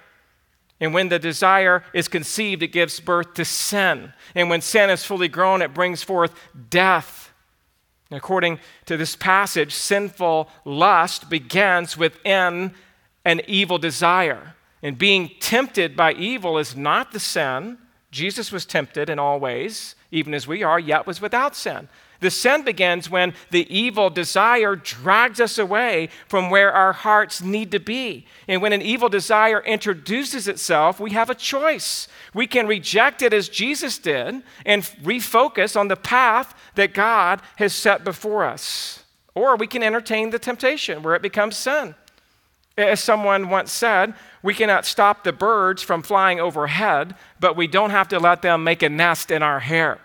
And 0.81 0.95
when 0.95 1.09
the 1.09 1.19
desire 1.19 1.83
is 1.93 2.07
conceived, 2.07 2.63
it 2.63 2.69
gives 2.69 3.01
birth 3.01 3.35
to 3.35 3.45
sin. 3.45 4.13
And 4.35 4.49
when 4.49 4.61
sin 4.61 4.91
is 4.91 5.05
fully 5.05 5.27
grown, 5.27 5.61
it 5.63 5.75
brings 5.75 6.03
forth 6.03 6.33
death. 6.71 7.28
According 8.11 8.59
to 8.87 8.97
this 8.97 9.17
passage, 9.17 9.75
sinful 9.75 10.49
lust 10.65 11.29
begins 11.29 11.97
within 11.97 12.75
an 13.25 13.43
evil 13.47 13.79
desire. 13.79 14.55
And 14.83 14.97
being 14.97 15.31
tempted 15.41 15.97
by 15.97 16.13
evil 16.15 16.57
is 16.57 16.75
not 16.75 17.13
the 17.13 17.21
sin. 17.21 17.79
Jesus 18.11 18.51
was 18.51 18.65
tempted 18.65 19.11
in 19.11 19.19
all 19.19 19.39
ways, 19.39 19.95
even 20.11 20.33
as 20.33 20.47
we 20.47 20.63
are, 20.63 20.81
yet 20.81 21.07
was 21.07 21.21
without 21.21 21.55
sin. 21.55 21.89
The 22.21 22.31
sin 22.31 22.65
begins 22.65 23.09
when 23.09 23.33
the 23.51 23.73
evil 23.75 24.11
desire 24.11 24.75
drags 24.75 25.41
us 25.41 25.57
away 25.57 26.09
from 26.27 26.51
where 26.51 26.73
our 26.73 26.93
hearts 26.93 27.43
need 27.43 27.71
to 27.71 27.79
be. 27.79 28.27
And 28.49 28.61
when 28.61 28.73
an 28.73 28.83
evil 28.83 29.09
desire 29.09 29.61
introduces 29.61 30.49
itself, 30.49 30.99
we 30.99 31.13
have 31.13 31.31
a 31.31 31.35
choice. 31.35 32.09
We 32.35 32.49
can 32.49 32.67
reject 32.67 33.23
it 33.23 33.33
as 33.33 33.49
Jesus 33.49 33.99
did 33.99 34.43
and 34.67 34.83
refocus 35.03 35.79
on 35.79 35.87
the 35.87 35.97
path 35.97 36.55
that 36.75 36.93
God 36.93 37.41
has 37.57 37.73
set 37.73 38.03
before 38.03 38.45
us. 38.45 39.05
Or 39.37 39.55
we 39.55 39.69
can 39.69 39.85
entertain 39.85 40.31
the 40.31 40.41
temptation 40.41 41.05
where 41.05 41.15
it 41.15 41.23
becomes 41.23 41.57
sin. 41.57 41.95
As 42.77 43.01
someone 43.01 43.49
once 43.49 43.71
said, 43.71 44.15
we 44.43 44.55
cannot 44.55 44.87
stop 44.87 45.23
the 45.23 45.33
birds 45.33 45.83
from 45.83 46.03
flying 46.03 46.41
overhead, 46.41 47.15
but 47.39 47.57
we 47.57 47.69
don't 47.69 47.91
have 47.91 48.09
to 48.09 48.19
let 48.19 48.43
them 48.43 48.65
make 48.65 48.83
a 48.83 48.89
nest 48.89 49.31
in 49.31 49.43
our 49.43 49.61
hair. 49.61 50.01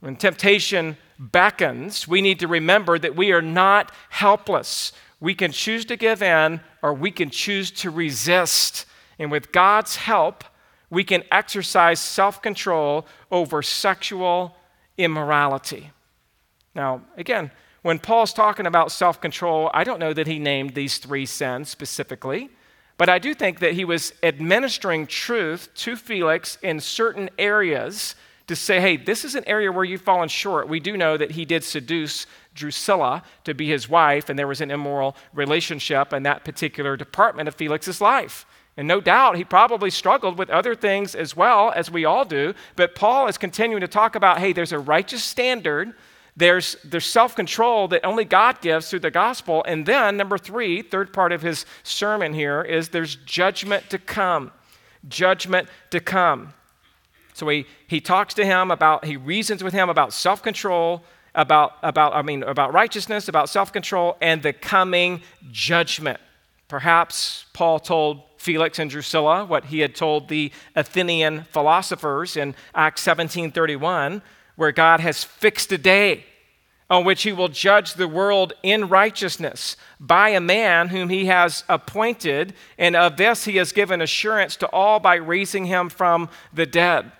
When 0.00 0.16
temptation 0.16 0.96
beckons, 1.18 2.06
we 2.06 2.22
need 2.22 2.40
to 2.40 2.48
remember 2.48 2.98
that 2.98 3.16
we 3.16 3.32
are 3.32 3.42
not 3.42 3.92
helpless. 4.10 4.92
We 5.20 5.34
can 5.34 5.50
choose 5.50 5.84
to 5.86 5.96
give 5.96 6.22
in 6.22 6.60
or 6.82 6.94
we 6.94 7.10
can 7.10 7.30
choose 7.30 7.70
to 7.72 7.90
resist. 7.90 8.86
And 9.18 9.30
with 9.30 9.50
God's 9.50 9.96
help, 9.96 10.44
we 10.90 11.04
can 11.04 11.24
exercise 11.30 12.00
self 12.00 12.40
control 12.40 13.06
over 13.30 13.62
sexual 13.62 14.56
immorality. 14.96 15.90
Now, 16.74 17.02
again, 17.16 17.50
when 17.82 17.98
Paul's 17.98 18.32
talking 18.32 18.66
about 18.66 18.92
self 18.92 19.20
control, 19.20 19.70
I 19.74 19.84
don't 19.84 19.98
know 19.98 20.12
that 20.12 20.26
he 20.26 20.38
named 20.38 20.74
these 20.74 20.98
three 20.98 21.26
sins 21.26 21.68
specifically, 21.68 22.50
but 22.96 23.08
I 23.08 23.18
do 23.18 23.34
think 23.34 23.58
that 23.60 23.74
he 23.74 23.84
was 23.84 24.12
administering 24.22 25.06
truth 25.06 25.68
to 25.76 25.96
Felix 25.96 26.58
in 26.62 26.80
certain 26.80 27.30
areas 27.38 28.14
to 28.48 28.56
say, 28.56 28.80
hey, 28.80 28.96
this 28.96 29.24
is 29.24 29.34
an 29.34 29.44
area 29.46 29.70
where 29.70 29.84
you've 29.84 30.00
fallen 30.00 30.28
short. 30.28 30.68
We 30.68 30.80
do 30.80 30.96
know 30.96 31.16
that 31.16 31.32
he 31.32 31.44
did 31.44 31.62
seduce 31.62 32.26
Drusilla 32.54 33.22
to 33.44 33.54
be 33.54 33.68
his 33.68 33.88
wife, 33.88 34.28
and 34.28 34.38
there 34.38 34.48
was 34.48 34.60
an 34.60 34.70
immoral 34.70 35.16
relationship 35.32 36.12
in 36.12 36.24
that 36.24 36.44
particular 36.44 36.96
department 36.96 37.48
of 37.48 37.54
Felix's 37.54 38.00
life. 38.00 38.46
And 38.76 38.88
no 38.88 39.00
doubt 39.00 39.36
he 39.36 39.44
probably 39.44 39.90
struggled 39.90 40.38
with 40.38 40.50
other 40.50 40.74
things 40.74 41.14
as 41.14 41.36
well, 41.36 41.72
as 41.74 41.90
we 41.90 42.04
all 42.04 42.24
do. 42.24 42.54
But 42.76 42.94
Paul 42.94 43.26
is 43.26 43.36
continuing 43.36 43.80
to 43.80 43.88
talk 43.88 44.14
about 44.14 44.38
hey, 44.38 44.52
there's 44.52 44.72
a 44.72 44.78
righteous 44.78 45.22
standard, 45.22 45.94
there's, 46.36 46.76
there's 46.84 47.04
self 47.04 47.34
control 47.34 47.88
that 47.88 48.04
only 48.04 48.24
God 48.24 48.60
gives 48.60 48.88
through 48.88 49.00
the 49.00 49.10
gospel. 49.10 49.64
And 49.66 49.84
then, 49.84 50.16
number 50.16 50.38
three, 50.38 50.82
third 50.82 51.12
part 51.12 51.32
of 51.32 51.42
his 51.42 51.66
sermon 51.82 52.32
here 52.32 52.62
is 52.62 52.90
there's 52.90 53.16
judgment 53.16 53.90
to 53.90 53.98
come. 53.98 54.52
Judgment 55.08 55.68
to 55.90 55.98
come. 55.98 56.54
So 57.38 57.48
he, 57.48 57.66
he 57.86 58.00
talks 58.00 58.34
to 58.34 58.44
him 58.44 58.72
about, 58.72 59.04
he 59.04 59.16
reasons 59.16 59.62
with 59.62 59.72
him 59.72 59.88
about 59.88 60.12
self 60.12 60.42
control, 60.42 61.04
about, 61.36 61.74
about, 61.84 62.12
I 62.12 62.22
mean, 62.22 62.42
about 62.42 62.72
righteousness, 62.72 63.28
about 63.28 63.48
self 63.48 63.72
control, 63.72 64.16
and 64.20 64.42
the 64.42 64.52
coming 64.52 65.22
judgment. 65.52 66.18
Perhaps 66.66 67.46
Paul 67.52 67.78
told 67.78 68.22
Felix 68.38 68.80
and 68.80 68.90
Drusilla 68.90 69.44
what 69.44 69.66
he 69.66 69.78
had 69.78 69.94
told 69.94 70.28
the 70.28 70.50
Athenian 70.74 71.44
philosophers 71.44 72.36
in 72.36 72.56
Acts 72.74 73.02
17:31, 73.02 74.20
where 74.56 74.72
God 74.72 74.98
has 74.98 75.22
fixed 75.22 75.70
a 75.70 75.78
day 75.78 76.24
on 76.90 77.04
which 77.04 77.22
he 77.22 77.32
will 77.32 77.48
judge 77.48 77.94
the 77.94 78.08
world 78.08 78.52
in 78.64 78.88
righteousness 78.88 79.76
by 80.00 80.30
a 80.30 80.40
man 80.40 80.88
whom 80.88 81.08
he 81.08 81.26
has 81.26 81.62
appointed, 81.68 82.54
and 82.78 82.96
of 82.96 83.16
this 83.16 83.44
he 83.44 83.56
has 83.58 83.70
given 83.70 84.00
assurance 84.00 84.56
to 84.56 84.66
all 84.70 84.98
by 84.98 85.14
raising 85.14 85.66
him 85.66 85.88
from 85.88 86.28
the 86.52 86.66
dead. 86.66 87.12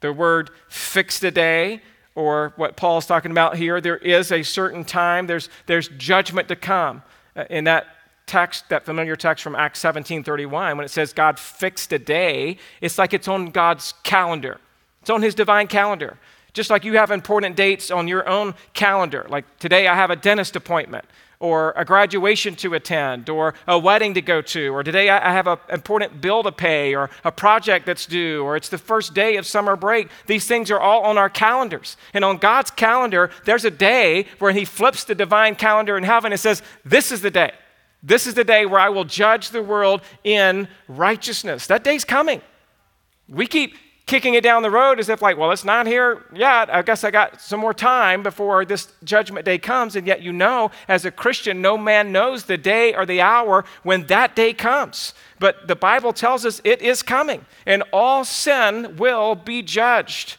The 0.00 0.12
word 0.12 0.50
fixed 0.68 1.24
a 1.24 1.30
day, 1.30 1.80
or 2.14 2.52
what 2.56 2.76
Paul's 2.76 3.06
talking 3.06 3.30
about 3.30 3.56
here, 3.56 3.80
there 3.80 3.98
is 3.98 4.32
a 4.32 4.42
certain 4.42 4.84
time, 4.84 5.26
there's, 5.26 5.48
there's 5.66 5.88
judgment 5.88 6.48
to 6.48 6.56
come. 6.56 7.02
Uh, 7.34 7.44
in 7.50 7.64
that 7.64 7.86
text, 8.26 8.68
that 8.70 8.84
familiar 8.84 9.16
text 9.16 9.42
from 9.44 9.54
Acts 9.54 9.78
17 9.80 10.24
31, 10.24 10.76
when 10.76 10.84
it 10.84 10.90
says 10.90 11.12
God 11.12 11.38
fixed 11.38 11.92
a 11.92 11.98
day, 11.98 12.58
it's 12.80 12.98
like 12.98 13.14
it's 13.14 13.28
on 13.28 13.50
God's 13.50 13.94
calendar, 14.02 14.58
it's 15.00 15.10
on 15.10 15.22
his 15.22 15.34
divine 15.34 15.66
calendar. 15.66 16.18
Just 16.52 16.70
like 16.70 16.86
you 16.86 16.96
have 16.96 17.10
important 17.10 17.54
dates 17.54 17.90
on 17.90 18.08
your 18.08 18.26
own 18.26 18.54
calendar. 18.72 19.26
Like 19.28 19.58
today, 19.58 19.88
I 19.88 19.94
have 19.94 20.08
a 20.08 20.16
dentist 20.16 20.56
appointment 20.56 21.04
or 21.38 21.72
a 21.76 21.84
graduation 21.84 22.54
to 22.56 22.74
attend, 22.74 23.28
or 23.28 23.54
a 23.66 23.78
wedding 23.78 24.14
to 24.14 24.22
go 24.22 24.40
to, 24.40 24.74
or 24.74 24.82
today 24.82 25.10
I 25.10 25.32
have 25.32 25.46
an 25.46 25.58
important 25.70 26.20
bill 26.20 26.42
to 26.42 26.52
pay, 26.52 26.94
or 26.94 27.10
a 27.24 27.32
project 27.32 27.86
that's 27.86 28.06
due, 28.06 28.42
or 28.42 28.56
it's 28.56 28.68
the 28.68 28.78
first 28.78 29.14
day 29.14 29.36
of 29.36 29.46
summer 29.46 29.76
break. 29.76 30.08
These 30.26 30.46
things 30.46 30.70
are 30.70 30.80
all 30.80 31.02
on 31.02 31.18
our 31.18 31.30
calendars. 31.30 31.96
And 32.14 32.24
on 32.24 32.38
God's 32.38 32.70
calendar, 32.70 33.30
there's 33.44 33.64
a 33.64 33.70
day 33.70 34.26
where 34.38 34.52
He 34.52 34.64
flips 34.64 35.04
the 35.04 35.14
divine 35.14 35.54
calendar 35.54 35.96
in 35.96 36.04
heaven 36.04 36.32
and 36.32 36.40
says, 36.40 36.62
This 36.84 37.12
is 37.12 37.20
the 37.20 37.30
day. 37.30 37.52
This 38.02 38.26
is 38.26 38.34
the 38.34 38.44
day 38.44 38.66
where 38.66 38.80
I 38.80 38.88
will 38.88 39.04
judge 39.04 39.50
the 39.50 39.62
world 39.62 40.00
in 40.22 40.68
righteousness. 40.86 41.66
That 41.66 41.82
day's 41.82 42.04
coming. 42.04 42.40
We 43.28 43.46
keep 43.46 43.74
kicking 44.06 44.34
it 44.34 44.44
down 44.44 44.62
the 44.62 44.70
road 44.70 45.00
as 45.00 45.08
if, 45.08 45.20
like, 45.20 45.36
well, 45.36 45.50
it's 45.50 45.64
not 45.64 45.86
here 45.86 46.22
yet. 46.32 46.72
I 46.72 46.82
guess 46.82 47.02
I 47.02 47.10
got 47.10 47.40
some 47.40 47.58
more 47.58 47.74
time 47.74 48.22
before 48.22 48.64
this 48.64 48.88
judgment 49.02 49.44
day 49.44 49.58
comes. 49.58 49.96
And 49.96 50.06
yet, 50.06 50.22
you 50.22 50.32
know, 50.32 50.70
as 50.86 51.04
a 51.04 51.10
Christian, 51.10 51.60
no 51.60 51.76
man 51.76 52.12
knows 52.12 52.44
the 52.44 52.56
day 52.56 52.94
or 52.94 53.04
the 53.04 53.20
hour 53.20 53.64
when 53.82 54.06
that 54.06 54.36
day 54.36 54.52
comes. 54.52 55.12
But 55.40 55.66
the 55.66 55.74
Bible 55.74 56.12
tells 56.12 56.46
us 56.46 56.60
it 56.62 56.82
is 56.82 57.02
coming, 57.02 57.44
and 57.66 57.82
all 57.92 58.24
sin 58.24 58.96
will 58.96 59.34
be 59.34 59.60
judged. 59.60 60.36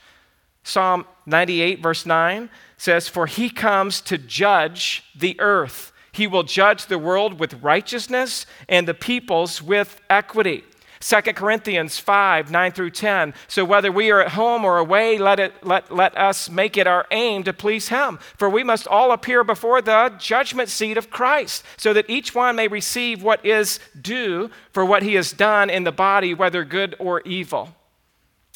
Psalm 0.64 1.06
98, 1.26 1.82
verse 1.82 2.06
9 2.06 2.50
says, 2.78 3.10
For 3.10 3.26
he 3.26 3.50
comes 3.50 4.00
to 4.02 4.18
judge 4.18 5.04
the 5.14 5.40
earth. 5.40 5.92
He 6.14 6.26
will 6.26 6.44
judge 6.44 6.86
the 6.86 6.98
world 6.98 7.40
with 7.40 7.62
righteousness 7.62 8.46
and 8.68 8.88
the 8.88 8.94
peoples 8.94 9.62
with 9.62 10.02
equity. 10.10 10.64
2 11.00 11.22
Corinthians 11.34 12.00
5, 12.00 12.50
9 12.50 12.72
through 12.72 12.90
10. 12.90 13.34
So 13.48 13.64
whether 13.64 13.92
we 13.92 14.12
are 14.12 14.22
at 14.22 14.32
home 14.32 14.66
or 14.66 14.78
away, 14.78 15.18
let, 15.18 15.40
it, 15.40 15.54
let, 15.64 15.92
let 15.92 16.18
us 16.18 16.50
make 16.50 16.78
it 16.78 16.88
our 16.88 17.06
aim 17.12 17.44
to 17.44 17.54
please 17.54 17.90
Him. 17.90 18.20
For 18.38 18.50
we 18.50 18.64
must 18.64 18.88
all 18.88 19.12
appear 19.12 19.44
before 19.44 19.82
the 19.82 20.14
judgment 20.18 20.70
seat 20.70 20.98
of 20.98 21.10
Christ, 21.10 21.64
so 21.78 21.94
that 21.94 22.10
each 22.10 22.34
one 22.34 22.56
may 22.56 22.68
receive 22.68 23.22
what 23.22 23.46
is 23.46 23.80
due 24.00 24.50
for 24.72 24.86
what 24.86 25.04
he 25.04 25.16
has 25.16 25.32
done 25.32 25.70
in 25.70 25.84
the 25.84 25.92
body, 25.92 26.34
whether 26.34 26.64
good 26.64 26.96
or 27.00 27.22
evil. 27.22 27.76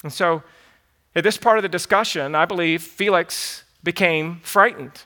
And 0.04 0.12
so, 0.12 0.44
at 1.16 1.24
this 1.24 1.38
part 1.38 1.58
of 1.58 1.64
the 1.64 1.70
discussion, 1.70 2.36
I 2.36 2.46
believe 2.46 2.82
Felix 2.82 3.64
became 3.84 4.39
frightened. 4.44 5.04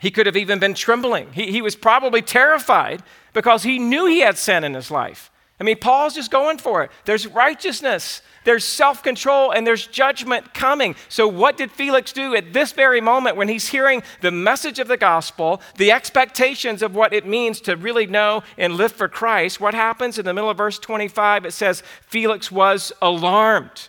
He 0.00 0.10
could 0.10 0.26
have 0.26 0.36
even 0.36 0.58
been 0.58 0.74
trembling. 0.74 1.32
He, 1.32 1.52
he 1.52 1.62
was 1.62 1.76
probably 1.76 2.22
terrified 2.22 3.02
because 3.32 3.62
he 3.62 3.78
knew 3.78 4.06
he 4.06 4.20
had 4.20 4.36
sin 4.36 4.64
in 4.64 4.74
his 4.74 4.90
life. 4.90 5.30
I 5.62 5.64
mean, 5.64 5.78
Paul's 5.78 6.16
just 6.16 6.32
going 6.32 6.58
for 6.58 6.82
it. 6.82 6.90
There's 7.04 7.24
righteousness, 7.24 8.20
there's 8.42 8.64
self 8.64 9.04
control, 9.04 9.52
and 9.52 9.64
there's 9.64 9.86
judgment 9.86 10.54
coming. 10.54 10.96
So, 11.08 11.28
what 11.28 11.56
did 11.56 11.70
Felix 11.70 12.12
do 12.12 12.34
at 12.34 12.52
this 12.52 12.72
very 12.72 13.00
moment 13.00 13.36
when 13.36 13.46
he's 13.46 13.68
hearing 13.68 14.02
the 14.22 14.32
message 14.32 14.80
of 14.80 14.88
the 14.88 14.96
gospel, 14.96 15.62
the 15.76 15.92
expectations 15.92 16.82
of 16.82 16.96
what 16.96 17.12
it 17.12 17.28
means 17.28 17.60
to 17.60 17.76
really 17.76 18.08
know 18.08 18.42
and 18.58 18.74
live 18.74 18.90
for 18.90 19.06
Christ? 19.06 19.60
What 19.60 19.72
happens 19.72 20.18
in 20.18 20.24
the 20.24 20.34
middle 20.34 20.50
of 20.50 20.56
verse 20.56 20.80
25? 20.80 21.46
It 21.46 21.52
says, 21.52 21.84
Felix 22.00 22.50
was 22.50 22.92
alarmed. 23.00 23.88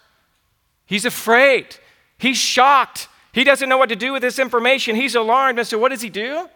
He's 0.86 1.05
afraid. 1.05 1.78
He's 2.19 2.38
shocked. 2.38 3.07
He 3.32 3.43
doesn't 3.43 3.67
know 3.67 3.80
what 3.80 3.89
to 3.89 3.95
do 3.95 4.13
with 4.13 4.21
this 4.21 4.38
information. 4.38 4.95
He's 4.95 5.15
alarmed. 5.15 5.57
And 5.57 5.67
so, 5.67 5.80
what 5.80 5.89
does 5.89 6.03
he 6.03 6.11
do? 6.11 6.47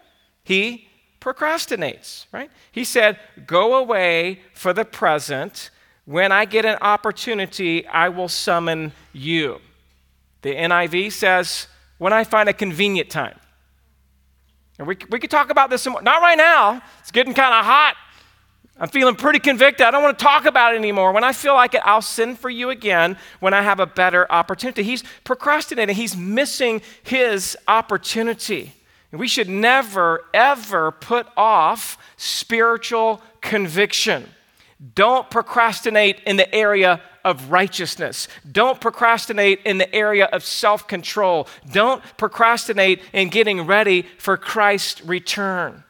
He 0.44 0.87
procrastinates, 1.20 2.26
right? 2.32 2.50
He 2.72 2.84
said, 2.84 3.18
Go 3.46 3.76
away 3.76 4.40
for 4.54 4.72
the 4.72 4.84
present. 4.84 5.70
When 6.04 6.32
I 6.32 6.44
get 6.44 6.64
an 6.64 6.78
opportunity, 6.80 7.86
I 7.86 8.08
will 8.08 8.28
summon 8.28 8.92
you. 9.12 9.60
The 10.42 10.54
NIV 10.54 11.12
says, 11.12 11.66
When 11.98 12.12
I 12.12 12.24
find 12.24 12.48
a 12.48 12.52
convenient 12.52 13.10
time. 13.10 13.38
And 14.78 14.86
we, 14.86 14.96
we 15.10 15.18
could 15.18 15.30
talk 15.30 15.50
about 15.50 15.70
this 15.70 15.82
some 15.82 15.94
more. 15.94 16.02
Not 16.02 16.22
right 16.22 16.38
now. 16.38 16.80
It's 17.00 17.10
getting 17.10 17.34
kind 17.34 17.52
of 17.52 17.64
hot. 17.64 17.96
I'm 18.80 18.88
feeling 18.88 19.16
pretty 19.16 19.40
convicted. 19.40 19.84
I 19.84 19.90
don't 19.90 20.04
want 20.04 20.16
to 20.18 20.24
talk 20.24 20.46
about 20.46 20.74
it 20.74 20.78
anymore. 20.78 21.12
When 21.12 21.24
I 21.24 21.32
feel 21.32 21.54
like 21.54 21.74
it, 21.74 21.80
I'll 21.84 22.00
send 22.00 22.38
for 22.38 22.48
you 22.48 22.70
again 22.70 23.18
when 23.40 23.52
I 23.52 23.62
have 23.62 23.80
a 23.80 23.86
better 23.86 24.30
opportunity. 24.30 24.84
He's 24.84 25.02
procrastinating, 25.24 25.96
he's 25.96 26.16
missing 26.16 26.80
his 27.02 27.56
opportunity. 27.66 28.72
We 29.10 29.28
should 29.28 29.48
never, 29.48 30.24
ever 30.34 30.92
put 30.92 31.26
off 31.36 31.96
spiritual 32.16 33.22
conviction. 33.40 34.28
Don't 34.94 35.30
procrastinate 35.30 36.20
in 36.26 36.36
the 36.36 36.54
area 36.54 37.00
of 37.24 37.50
righteousness. 37.50 38.28
Don't 38.50 38.80
procrastinate 38.80 39.60
in 39.64 39.78
the 39.78 39.92
area 39.94 40.26
of 40.26 40.44
self 40.44 40.86
control. 40.86 41.48
Don't 41.72 42.02
procrastinate 42.16 43.02
in 43.12 43.28
getting 43.28 43.62
ready 43.66 44.02
for 44.18 44.36
Christ's 44.36 45.04
return. 45.04 45.84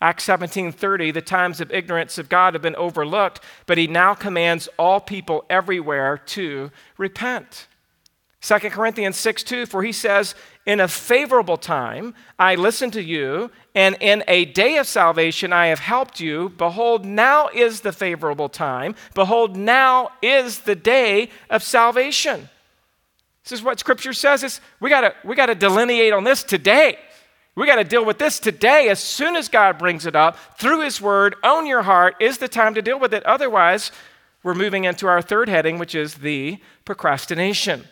Acts 0.00 0.24
17:30 0.24 1.12
the 1.12 1.22
times 1.22 1.60
of 1.60 1.70
ignorance 1.70 2.18
of 2.18 2.28
God 2.28 2.54
have 2.54 2.62
been 2.62 2.74
overlooked 2.74 3.40
but 3.66 3.78
he 3.78 3.86
now 3.86 4.14
commands 4.14 4.68
all 4.76 5.00
people 5.00 5.44
everywhere 5.48 6.18
to 6.18 6.72
repent. 6.98 7.68
2 8.42 8.58
Corinthians 8.70 9.16
6 9.16 9.44
2, 9.44 9.66
for 9.66 9.84
he 9.84 9.92
says, 9.92 10.34
In 10.64 10.78
a 10.78 10.86
favorable 10.86 11.56
time 11.56 12.14
I 12.38 12.54
listened 12.54 12.92
to 12.92 13.02
you, 13.02 13.50
and 13.74 13.96
in 14.00 14.22
a 14.28 14.44
day 14.44 14.76
of 14.76 14.86
salvation 14.86 15.52
I 15.52 15.66
have 15.66 15.80
helped 15.80 16.20
you. 16.20 16.50
Behold, 16.50 17.04
now 17.04 17.48
is 17.48 17.80
the 17.80 17.92
favorable 17.92 18.48
time. 18.48 18.94
Behold, 19.14 19.56
now 19.56 20.10
is 20.22 20.60
the 20.60 20.76
day 20.76 21.30
of 21.50 21.62
salvation. 21.62 22.48
This 23.42 23.52
is 23.52 23.62
what 23.62 23.80
Scripture 23.80 24.12
says. 24.12 24.60
We 24.78 24.88
gotta 24.88 25.14
we 25.24 25.34
gotta 25.34 25.56
delineate 25.56 26.12
on 26.12 26.22
this 26.22 26.44
today. 26.44 26.98
We 27.54 27.66
got 27.66 27.76
to 27.76 27.84
deal 27.84 28.04
with 28.04 28.18
this 28.18 28.40
today. 28.40 28.88
As 28.88 28.98
soon 28.98 29.36
as 29.36 29.50
God 29.50 29.76
brings 29.76 30.06
it 30.06 30.16
up 30.16 30.38
through 30.58 30.80
His 30.80 31.02
Word, 31.02 31.36
own 31.44 31.66
your 31.66 31.82
heart 31.82 32.16
is 32.18 32.38
the 32.38 32.48
time 32.48 32.74
to 32.74 32.80
deal 32.82 32.98
with 32.98 33.12
it. 33.12 33.22
Otherwise, 33.24 33.92
we're 34.42 34.54
moving 34.54 34.84
into 34.84 35.06
our 35.06 35.20
third 35.20 35.50
heading, 35.50 35.78
which 35.78 35.94
is 35.94 36.14
the 36.14 36.58
procrastination 36.86 37.84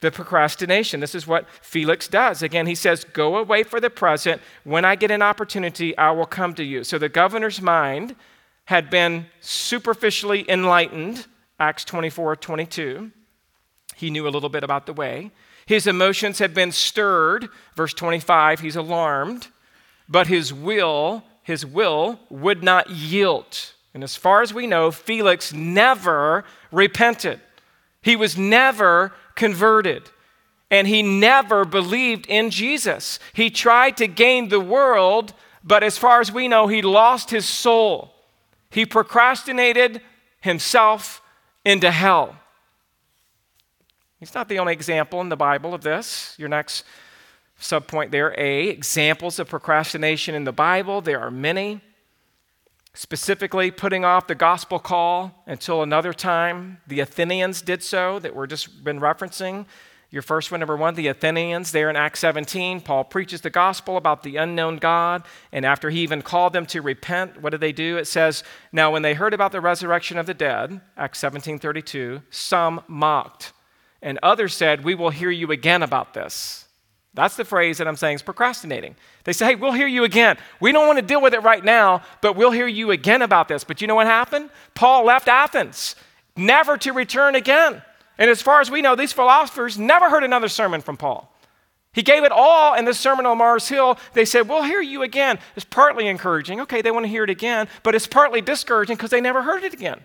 the 0.00 0.10
procrastination. 0.10 1.00
This 1.00 1.14
is 1.14 1.26
what 1.26 1.46
Felix 1.60 2.08
does. 2.08 2.42
Again, 2.42 2.66
he 2.66 2.74
says, 2.74 3.04
Go 3.04 3.36
away 3.36 3.62
for 3.62 3.80
the 3.80 3.90
present. 3.90 4.40
When 4.64 4.84
I 4.84 4.96
get 4.96 5.10
an 5.10 5.22
opportunity, 5.22 5.96
I 5.96 6.10
will 6.10 6.26
come 6.26 6.54
to 6.54 6.64
you. 6.64 6.84
So 6.84 6.98
the 6.98 7.08
governor's 7.08 7.60
mind 7.60 8.16
had 8.66 8.88
been 8.88 9.26
superficially 9.40 10.48
enlightened, 10.48 11.26
Acts 11.58 11.84
24 11.84 12.36
22. 12.36 13.10
He 13.96 14.10
knew 14.10 14.26
a 14.26 14.30
little 14.30 14.48
bit 14.48 14.64
about 14.64 14.86
the 14.86 14.94
way. 14.94 15.30
His 15.66 15.86
emotions 15.86 16.38
had 16.38 16.54
been 16.54 16.72
stirred, 16.72 17.48
verse 17.76 17.94
25, 17.94 18.60
he's 18.60 18.76
alarmed, 18.76 19.48
but 20.08 20.26
his 20.26 20.52
will, 20.52 21.22
his 21.42 21.64
will 21.66 22.18
would 22.28 22.62
not 22.62 22.90
yield. 22.90 23.72
And 23.92 24.02
as 24.02 24.16
far 24.16 24.42
as 24.42 24.54
we 24.54 24.66
know, 24.66 24.90
Felix 24.90 25.52
never 25.52 26.44
repented. 26.72 27.40
He 28.02 28.16
was 28.16 28.38
never 28.38 29.12
converted. 29.40 30.10
And 30.70 30.86
he 30.86 31.02
never 31.02 31.64
believed 31.64 32.26
in 32.26 32.50
Jesus. 32.50 33.18
He 33.32 33.48
tried 33.48 33.96
to 33.96 34.06
gain 34.06 34.50
the 34.50 34.60
world, 34.60 35.32
but 35.64 35.82
as 35.82 35.96
far 35.96 36.20
as 36.20 36.30
we 36.30 36.46
know, 36.46 36.68
he 36.68 36.82
lost 36.82 37.30
his 37.30 37.46
soul. 37.48 38.14
He 38.68 38.84
procrastinated 38.84 40.02
himself 40.42 41.22
into 41.64 41.90
hell. 41.90 42.36
He's 44.18 44.34
not 44.34 44.50
the 44.50 44.58
only 44.58 44.74
example 44.74 45.22
in 45.22 45.30
the 45.30 45.36
Bible 45.36 45.72
of 45.72 45.80
this. 45.80 46.34
Your 46.36 46.50
next 46.50 46.84
subpoint 47.58 48.10
there, 48.10 48.34
A, 48.36 48.68
examples 48.68 49.38
of 49.38 49.48
procrastination 49.48 50.34
in 50.34 50.44
the 50.44 50.52
Bible. 50.52 51.00
There 51.00 51.20
are 51.20 51.30
many 51.30 51.80
specifically 52.94 53.70
putting 53.70 54.04
off 54.04 54.26
the 54.26 54.34
gospel 54.34 54.78
call 54.78 55.42
until 55.46 55.82
another 55.82 56.12
time. 56.12 56.78
The 56.86 57.00
Athenians 57.00 57.62
did 57.62 57.82
so, 57.82 58.18
that 58.18 58.34
we're 58.34 58.46
just 58.46 58.82
been 58.82 59.00
referencing. 59.00 59.66
Your 60.12 60.22
first 60.22 60.50
one, 60.50 60.58
number 60.58 60.76
one, 60.76 60.94
the 60.94 61.06
Athenians, 61.06 61.70
there 61.70 61.88
in 61.88 61.94
Acts 61.94 62.18
17, 62.18 62.80
Paul 62.80 63.04
preaches 63.04 63.42
the 63.42 63.50
gospel 63.50 63.96
about 63.96 64.24
the 64.24 64.38
unknown 64.38 64.78
God. 64.78 65.22
And 65.52 65.64
after 65.64 65.88
he 65.88 66.00
even 66.00 66.20
called 66.20 66.52
them 66.52 66.66
to 66.66 66.82
repent, 66.82 67.40
what 67.40 67.50
did 67.50 67.60
they 67.60 67.70
do? 67.70 67.96
It 67.96 68.08
says, 68.08 68.42
Now 68.72 68.90
when 68.90 69.02
they 69.02 69.14
heard 69.14 69.34
about 69.34 69.52
the 69.52 69.60
resurrection 69.60 70.18
of 70.18 70.26
the 70.26 70.34
dead, 70.34 70.80
Acts 70.96 71.20
17 71.20 71.60
32, 71.60 72.22
some 72.28 72.82
mocked. 72.88 73.52
And 74.02 74.18
others 74.20 74.52
said, 74.54 74.82
We 74.82 74.96
will 74.96 75.10
hear 75.10 75.30
you 75.30 75.52
again 75.52 75.82
about 75.82 76.12
this. 76.12 76.66
That's 77.14 77.36
the 77.36 77.44
phrase 77.44 77.78
that 77.78 77.88
I'm 77.88 77.96
saying 77.96 78.16
is 78.16 78.22
procrastinating. 78.22 78.94
They 79.24 79.32
say, 79.32 79.46
hey, 79.46 79.54
we'll 79.56 79.72
hear 79.72 79.88
you 79.88 80.04
again. 80.04 80.38
We 80.60 80.70
don't 80.70 80.86
want 80.86 80.98
to 80.98 81.04
deal 81.04 81.20
with 81.20 81.34
it 81.34 81.42
right 81.42 81.64
now, 81.64 82.02
but 82.20 82.36
we'll 82.36 82.52
hear 82.52 82.68
you 82.68 82.92
again 82.92 83.22
about 83.22 83.48
this. 83.48 83.64
But 83.64 83.80
you 83.80 83.88
know 83.88 83.96
what 83.96 84.06
happened? 84.06 84.50
Paul 84.74 85.04
left 85.04 85.26
Athens, 85.26 85.96
never 86.36 86.76
to 86.78 86.92
return 86.92 87.34
again. 87.34 87.82
And 88.16 88.30
as 88.30 88.42
far 88.42 88.60
as 88.60 88.70
we 88.70 88.80
know, 88.80 88.94
these 88.94 89.12
philosophers 89.12 89.78
never 89.78 90.08
heard 90.08 90.22
another 90.22 90.48
sermon 90.48 90.82
from 90.82 90.96
Paul. 90.96 91.34
He 91.92 92.02
gave 92.02 92.22
it 92.22 92.30
all 92.30 92.74
in 92.74 92.84
the 92.84 92.94
Sermon 92.94 93.26
on 93.26 93.38
Mars 93.38 93.68
Hill. 93.68 93.98
They 94.12 94.24
said, 94.24 94.48
We'll 94.48 94.62
hear 94.62 94.80
you 94.80 95.02
again. 95.02 95.40
It's 95.56 95.64
partly 95.64 96.06
encouraging. 96.06 96.60
Okay, 96.60 96.82
they 96.82 96.92
want 96.92 97.04
to 97.04 97.08
hear 97.08 97.24
it 97.24 97.30
again, 97.30 97.66
but 97.82 97.96
it's 97.96 98.06
partly 98.06 98.40
discouraging 98.40 98.94
because 98.94 99.10
they 99.10 99.20
never 99.20 99.42
heard 99.42 99.64
it 99.64 99.72
again. 99.72 100.04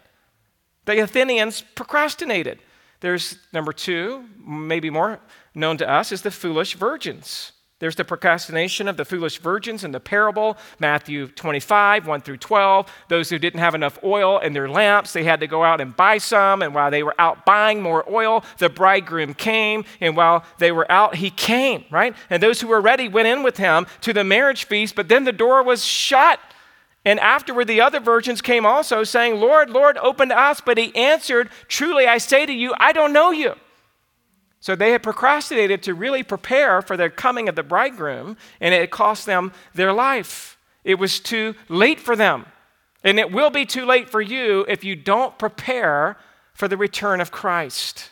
The 0.85 0.99
Athenians 0.99 1.61
procrastinated. 1.75 2.59
There's 3.01 3.37
number 3.53 3.71
two, 3.71 4.25
maybe 4.43 4.89
more 4.89 5.19
known 5.55 5.77
to 5.77 5.89
us, 5.89 6.11
is 6.11 6.21
the 6.21 6.31
foolish 6.31 6.75
virgins. 6.75 7.51
There's 7.79 7.95
the 7.97 8.05
procrastination 8.05 8.87
of 8.87 8.95
the 8.95 9.03
foolish 9.03 9.39
virgins 9.39 9.83
in 9.83 9.91
the 9.91 9.99
parable, 9.99 10.57
Matthew 10.79 11.27
25, 11.27 12.07
1 12.07 12.21
through 12.21 12.37
12. 12.37 12.89
Those 13.09 13.29
who 13.29 13.37
didn't 13.37 13.59
have 13.59 13.75
enough 13.75 13.99
oil 14.01 14.39
in 14.39 14.53
their 14.53 14.69
lamps, 14.69 15.11
they 15.11 15.25
had 15.25 15.41
to 15.41 15.47
go 15.47 15.61
out 15.61 15.81
and 15.81 15.93
buy 15.93 16.17
some. 16.17 16.61
And 16.61 16.73
while 16.73 16.89
they 16.89 17.03
were 17.03 17.15
out 17.19 17.45
buying 17.45 17.81
more 17.81 18.09
oil, 18.09 18.45
the 18.59 18.69
bridegroom 18.69 19.33
came. 19.33 19.83
And 19.99 20.15
while 20.15 20.45
they 20.57 20.71
were 20.71 20.89
out, 20.89 21.15
he 21.15 21.29
came, 21.29 21.83
right? 21.91 22.15
And 22.29 22.41
those 22.41 22.61
who 22.61 22.67
were 22.67 22.79
ready 22.79 23.09
went 23.09 23.27
in 23.27 23.43
with 23.43 23.57
him 23.57 23.87
to 24.01 24.13
the 24.13 24.23
marriage 24.23 24.63
feast, 24.63 24.95
but 24.95 25.09
then 25.09 25.25
the 25.25 25.33
door 25.33 25.61
was 25.61 25.83
shut. 25.83 26.39
And 27.03 27.19
afterward, 27.19 27.67
the 27.67 27.81
other 27.81 27.99
virgins 27.99 28.41
came 28.41 28.65
also, 28.65 29.03
saying, 29.03 29.35
Lord, 29.35 29.69
Lord, 29.69 29.97
open 29.97 30.29
to 30.29 30.39
us. 30.39 30.61
But 30.61 30.77
he 30.77 30.95
answered, 30.95 31.49
Truly, 31.67 32.07
I 32.07 32.19
say 32.19 32.45
to 32.45 32.53
you, 32.53 32.73
I 32.79 32.93
don't 32.93 33.11
know 33.11 33.31
you. 33.31 33.55
So 34.65 34.75
they 34.75 34.93
had 34.93 35.03
procrastinated 35.03 35.83
to 35.83 35.93
really 35.93 36.23
prepare 36.23 36.81
for 36.81 36.97
the 36.97 37.07
coming 37.07 37.47
of 37.47 37.53
the 37.53 37.61
bridegroom, 37.61 38.35
and 38.59 38.73
it 38.73 38.89
cost 38.89 39.27
them 39.27 39.51
their 39.75 39.93
life. 39.93 40.57
It 40.83 40.95
was 40.95 41.19
too 41.19 41.53
late 41.69 41.99
for 41.99 42.15
them. 42.15 42.47
And 43.03 43.19
it 43.19 43.31
will 43.31 43.51
be 43.51 43.67
too 43.67 43.85
late 43.85 44.09
for 44.09 44.23
you 44.23 44.65
if 44.67 44.83
you 44.83 44.95
don't 44.95 45.37
prepare 45.37 46.17
for 46.55 46.67
the 46.67 46.77
return 46.77 47.21
of 47.21 47.29
Christ. 47.29 48.09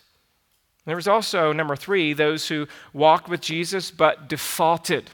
There 0.85 0.95
was 0.95 1.07
also, 1.07 1.53
number 1.53 1.75
three, 1.75 2.13
those 2.13 2.47
who 2.47 2.67
walked 2.93 3.27
with 3.27 3.41
Jesus 3.41 3.89
but 3.89 4.29
defaulted. 4.29 5.09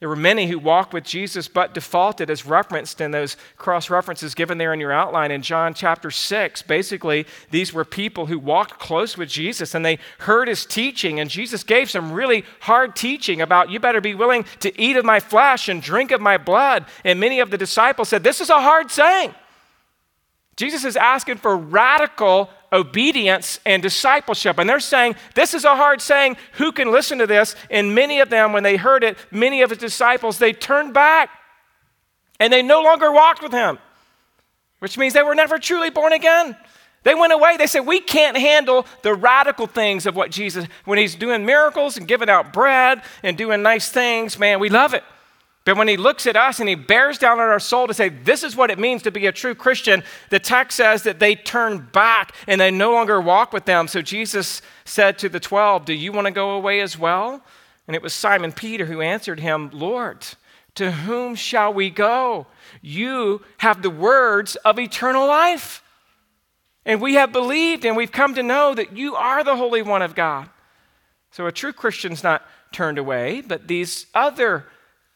There 0.00 0.08
were 0.08 0.16
many 0.16 0.46
who 0.46 0.58
walked 0.58 0.94
with 0.94 1.04
Jesus 1.04 1.46
but 1.46 1.74
defaulted, 1.74 2.30
as 2.30 2.46
referenced 2.46 3.02
in 3.02 3.10
those 3.10 3.36
cross 3.58 3.90
references 3.90 4.34
given 4.34 4.56
there 4.56 4.72
in 4.72 4.80
your 4.80 4.92
outline 4.92 5.30
in 5.30 5.42
John 5.42 5.74
chapter 5.74 6.10
6. 6.10 6.62
Basically, 6.62 7.26
these 7.50 7.74
were 7.74 7.84
people 7.84 8.24
who 8.24 8.38
walked 8.38 8.78
close 8.78 9.18
with 9.18 9.28
Jesus 9.28 9.74
and 9.74 9.84
they 9.84 9.98
heard 10.20 10.48
his 10.48 10.64
teaching, 10.64 11.20
and 11.20 11.28
Jesus 11.28 11.62
gave 11.62 11.90
some 11.90 12.12
really 12.12 12.46
hard 12.60 12.96
teaching 12.96 13.42
about 13.42 13.68
you 13.68 13.78
better 13.78 14.00
be 14.00 14.14
willing 14.14 14.46
to 14.60 14.80
eat 14.80 14.96
of 14.96 15.04
my 15.04 15.20
flesh 15.20 15.68
and 15.68 15.82
drink 15.82 16.12
of 16.12 16.20
my 16.22 16.38
blood. 16.38 16.86
And 17.04 17.20
many 17.20 17.40
of 17.40 17.50
the 17.50 17.58
disciples 17.58 18.08
said, 18.08 18.24
This 18.24 18.40
is 18.40 18.48
a 18.48 18.60
hard 18.60 18.90
saying. 18.90 19.34
Jesus 20.56 20.84
is 20.84 20.96
asking 20.96 21.36
for 21.36 21.54
radical 21.54 22.48
obedience 22.72 23.60
and 23.66 23.82
discipleship. 23.82 24.58
And 24.58 24.68
they're 24.68 24.80
saying, 24.80 25.16
This 25.34 25.54
is 25.54 25.64
a 25.64 25.76
hard 25.76 26.00
saying. 26.00 26.36
Who 26.54 26.72
can 26.72 26.90
listen 26.90 27.18
to 27.18 27.26
this? 27.26 27.56
And 27.70 27.94
many 27.94 28.20
of 28.20 28.30
them, 28.30 28.52
when 28.52 28.62
they 28.62 28.76
heard 28.76 29.04
it, 29.04 29.18
many 29.30 29.62
of 29.62 29.70
his 29.70 29.78
disciples, 29.78 30.38
they 30.38 30.52
turned 30.52 30.94
back 30.94 31.30
and 32.38 32.52
they 32.52 32.62
no 32.62 32.82
longer 32.82 33.12
walked 33.12 33.42
with 33.42 33.52
him, 33.52 33.78
which 34.78 34.96
means 34.96 35.12
they 35.12 35.22
were 35.22 35.34
never 35.34 35.58
truly 35.58 35.90
born 35.90 36.12
again. 36.12 36.56
They 37.02 37.14
went 37.14 37.32
away. 37.32 37.56
They 37.56 37.66
said, 37.66 37.80
We 37.80 38.00
can't 38.00 38.36
handle 38.36 38.86
the 39.02 39.14
radical 39.14 39.66
things 39.66 40.06
of 40.06 40.14
what 40.14 40.30
Jesus, 40.30 40.66
when 40.84 40.98
he's 40.98 41.14
doing 41.14 41.46
miracles 41.46 41.96
and 41.96 42.06
giving 42.06 42.28
out 42.28 42.52
bread 42.52 43.02
and 43.22 43.36
doing 43.36 43.62
nice 43.62 43.90
things, 43.90 44.38
man, 44.38 44.60
we 44.60 44.68
love 44.68 44.94
it. 44.94 45.04
But 45.70 45.76
when 45.76 45.86
he 45.86 45.96
looks 45.96 46.26
at 46.26 46.34
us 46.34 46.58
and 46.58 46.68
he 46.68 46.74
bears 46.74 47.16
down 47.16 47.38
on 47.38 47.48
our 47.48 47.60
soul 47.60 47.86
to 47.86 47.94
say, 47.94 48.08
This 48.08 48.42
is 48.42 48.56
what 48.56 48.72
it 48.72 48.78
means 48.80 49.04
to 49.04 49.12
be 49.12 49.26
a 49.26 49.32
true 49.32 49.54
Christian, 49.54 50.02
the 50.28 50.40
text 50.40 50.76
says 50.76 51.04
that 51.04 51.20
they 51.20 51.36
turn 51.36 51.88
back 51.92 52.34
and 52.48 52.60
they 52.60 52.72
no 52.72 52.90
longer 52.90 53.20
walk 53.20 53.52
with 53.52 53.66
them. 53.66 53.86
So 53.86 54.02
Jesus 54.02 54.62
said 54.84 55.16
to 55.18 55.28
the 55.28 55.38
12, 55.38 55.84
Do 55.84 55.92
you 55.92 56.10
want 56.10 56.24
to 56.24 56.32
go 56.32 56.56
away 56.56 56.80
as 56.80 56.98
well? 56.98 57.40
And 57.86 57.94
it 57.94 58.02
was 58.02 58.12
Simon 58.12 58.50
Peter 58.50 58.86
who 58.86 59.00
answered 59.00 59.38
him, 59.38 59.70
Lord, 59.72 60.26
to 60.74 60.90
whom 60.90 61.36
shall 61.36 61.72
we 61.72 61.88
go? 61.88 62.48
You 62.82 63.42
have 63.58 63.82
the 63.82 63.90
words 63.90 64.56
of 64.64 64.76
eternal 64.76 65.28
life. 65.28 65.84
And 66.84 67.00
we 67.00 67.14
have 67.14 67.30
believed 67.30 67.84
and 67.84 67.96
we've 67.96 68.10
come 68.10 68.34
to 68.34 68.42
know 68.42 68.74
that 68.74 68.96
you 68.96 69.14
are 69.14 69.44
the 69.44 69.54
Holy 69.54 69.82
One 69.82 70.02
of 70.02 70.16
God. 70.16 70.50
So 71.30 71.46
a 71.46 71.52
true 71.52 71.72
Christian's 71.72 72.24
not 72.24 72.44
turned 72.72 72.98
away, 72.98 73.40
but 73.40 73.68
these 73.68 74.06
other 74.16 74.66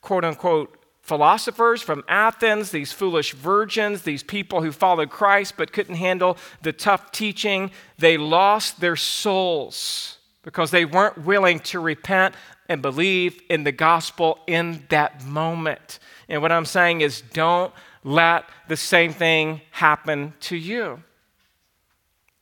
quote 0.04 0.24
unquote 0.24 0.78
philosophers 1.00 1.82
from 1.82 2.04
Athens, 2.08 2.70
these 2.70 2.92
foolish 2.92 3.32
virgins, 3.32 4.02
these 4.02 4.22
people 4.22 4.62
who 4.62 4.70
followed 4.70 5.10
Christ 5.10 5.54
but 5.56 5.72
couldn't 5.72 5.96
handle 5.96 6.36
the 6.62 6.72
tough 6.72 7.10
teaching, 7.10 7.70
they 7.98 8.16
lost 8.16 8.80
their 8.80 8.96
souls 8.96 10.18
because 10.42 10.70
they 10.70 10.84
weren't 10.84 11.24
willing 11.24 11.58
to 11.60 11.80
repent 11.80 12.34
and 12.68 12.82
believe 12.82 13.40
in 13.48 13.64
the 13.64 13.72
gospel 13.72 14.38
in 14.46 14.84
that 14.90 15.24
moment. 15.24 15.98
And 16.28 16.42
what 16.42 16.52
I'm 16.52 16.66
saying 16.66 17.00
is, 17.00 17.22
don't 17.32 17.72
let 18.02 18.44
the 18.68 18.76
same 18.76 19.12
thing 19.12 19.62
happen 19.70 20.34
to 20.40 20.56
you. 20.56 21.02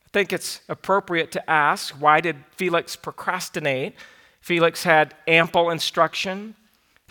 I 0.05 0.09
think 0.11 0.33
it's 0.33 0.59
appropriate 0.67 1.31
to 1.31 1.49
ask 1.49 1.95
why 1.95 2.19
did 2.19 2.35
Felix 2.51 2.97
procrastinate? 2.97 3.95
Felix 4.41 4.83
had 4.83 5.15
ample 5.27 5.69
instruction. 5.69 6.55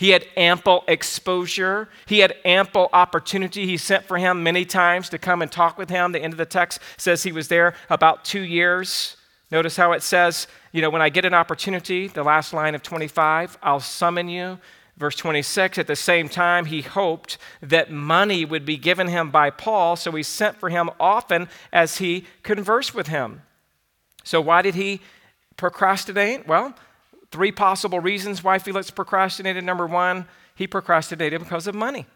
He 0.03 0.09
had 0.09 0.27
ample 0.37 0.83
exposure. 0.89 1.89
He 2.07 2.19
had 2.19 2.35
ample 2.45 2.91
opportunity. 2.93 3.67
He 3.67 3.77
sent 3.77 4.05
for 4.05 4.19
him 4.19 4.43
many 4.43 4.65
times 4.65 5.09
to 5.11 5.17
come 5.17 5.43
and 5.43 5.53
talk 5.53 5.79
with 5.79 5.91
him. 5.91 6.11
The 6.11 6.21
end 6.21 6.35
of 6.35 6.39
the 6.39 6.45
text 6.45 6.81
says 6.97 7.23
he 7.23 7.31
was 7.31 7.47
there 7.47 7.75
about 7.89 8.25
two 8.25 8.41
years. 8.41 9.17
Notice 9.53 9.77
how 9.77 9.93
it 9.93 10.03
says, 10.03 10.49
you 10.73 10.83
know, 10.83 10.91
when 10.91 11.03
I 11.03 11.09
get 11.09 11.25
an 11.25 11.35
opportunity, 11.35 12.09
the 12.09 12.25
last 12.25 12.53
line 12.53 12.75
of 12.75 12.83
25, 12.83 13.59
I'll 13.63 13.79
summon 13.79 14.29
you. 14.29 14.59
Verse 14.97 15.15
26, 15.15 15.79
at 15.79 15.87
the 15.87 15.95
same 15.95 16.29
time, 16.29 16.65
he 16.65 16.83
hoped 16.83 17.39
that 17.61 17.93
money 17.93 18.45
would 18.45 18.67
be 18.67 18.77
given 18.77 19.07
him 19.07 19.31
by 19.31 19.51
Paul, 19.51 19.95
so 19.95 20.11
he 20.11 20.25
sent 20.25 20.59
for 20.59 20.69
him 20.69 20.91
often 20.99 21.49
as 21.73 21.99
he 21.99 22.27
conversed 22.43 22.93
with 22.93 23.07
him. 23.07 23.43
So, 24.25 24.41
why 24.41 24.63
did 24.63 24.75
he 24.75 25.01
procrastinate? 25.57 26.49
Well, 26.49 26.75
three 27.33 27.51
possible 27.51 27.99
reasons 27.99 28.45
why 28.45 28.59
Felix 28.59 28.91
procrastinated. 28.91 29.65
Number 29.65 29.87
one, 29.87 30.27
he 30.55 30.67
procrastinated 30.67 31.41
because 31.41 31.67
of 31.67 31.75
money. 31.75 32.07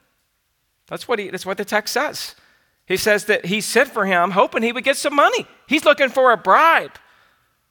That's 0.87 1.09
what, 1.09 1.19
he, 1.19 1.31
that's 1.31 1.47
what 1.47 1.57
the 1.57 1.65
text 1.65 1.95
says. 1.95 2.37
He 2.87 2.97
says 2.97 3.25
that 3.25 3.47
he 3.47 3.61
sent 3.61 3.89
for 3.89 4.07
him 4.07 4.31
hoping 4.31 4.63
he 4.63 4.73
would 4.73 4.85
get 4.85 4.97
some 4.97 5.17
money. 5.17 5.47
He's 5.67 5.85
looking 5.85 6.11
for 6.11 6.31
a 6.31 6.37
bribe. 6.37 6.93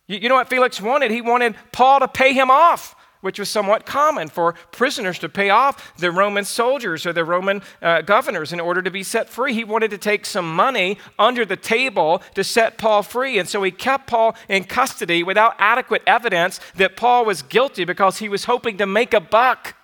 You, 0.07 0.17
you 0.17 0.29
know 0.29 0.35
what 0.35 0.49
Felix 0.49 0.81
wanted? 0.81 1.11
He 1.11 1.21
wanted 1.21 1.55
Paul 1.71 1.99
to 2.01 2.07
pay 2.07 2.33
him 2.33 2.51
off 2.51 2.94
which 3.25 3.39
was 3.39 3.49
somewhat 3.49 3.87
common 3.87 4.29
for 4.29 4.53
prisoners 4.71 5.17
to 5.17 5.27
pay 5.27 5.49
off 5.49 5.97
the 5.97 6.11
Roman 6.11 6.45
soldiers 6.45 7.07
or 7.07 7.11
the 7.11 7.25
Roman 7.25 7.63
uh, 7.81 8.01
governors 8.01 8.53
in 8.53 8.59
order 8.59 8.83
to 8.83 8.91
be 8.91 9.01
set 9.01 9.27
free. 9.29 9.51
He 9.51 9.63
wanted 9.63 9.89
to 9.89 9.97
take 9.97 10.27
some 10.27 10.55
money 10.55 10.99
under 11.17 11.43
the 11.43 11.57
table 11.57 12.21
to 12.35 12.43
set 12.43 12.77
Paul 12.77 13.01
free. 13.01 13.39
And 13.39 13.49
so 13.49 13.63
he 13.63 13.71
kept 13.71 14.05
Paul 14.05 14.35
in 14.47 14.65
custody 14.65 15.23
without 15.23 15.55
adequate 15.57 16.03
evidence 16.05 16.59
that 16.75 16.95
Paul 16.95 17.25
was 17.25 17.41
guilty 17.41 17.83
because 17.83 18.19
he 18.19 18.29
was 18.29 18.45
hoping 18.45 18.77
to 18.77 18.85
make 18.85 19.11
a 19.11 19.19
buck. 19.19 19.75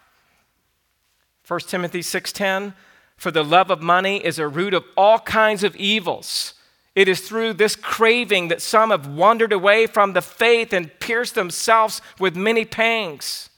1 1.48 1.62
Timothy 1.62 2.02
6:10 2.02 2.76
For 3.18 3.32
the 3.32 3.44
love 3.44 3.72
of 3.72 3.82
money 3.82 4.24
is 4.24 4.38
a 4.38 4.48
root 4.48 4.76
of 4.76 4.86
all 4.96 5.18
kinds 5.18 5.64
of 5.64 5.76
evils. 5.76 6.54
It 6.96 7.08
is 7.08 7.22
through 7.22 7.54
this 7.54 7.76
craving 7.76 8.50
that 8.50 8.62
some 8.62 8.92
have 8.92 9.08
wandered 9.08 9.54
away 9.54 9.88
from 9.88 10.14
the 10.14 10.22
faith 10.22 10.74
and 10.74 11.00
pierced 11.00 11.36
themselves 11.36 12.02
with 12.20 12.36
many 12.36 12.66
pangs. 12.66 13.50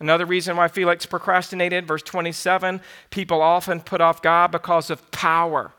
Another 0.00 0.26
reason 0.26 0.56
why 0.56 0.68
Felix 0.68 1.06
procrastinated, 1.06 1.86
verse 1.86 2.02
27, 2.02 2.80
people 3.10 3.40
often 3.40 3.80
put 3.80 4.00
off 4.00 4.20
God 4.20 4.50
because 4.50 4.90
of 4.90 5.10
power. 5.12 5.72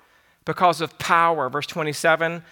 Because 0.46 0.80
of 0.80 0.98
power. 0.98 1.50
Verse 1.50 1.68
27, 1.68 2.44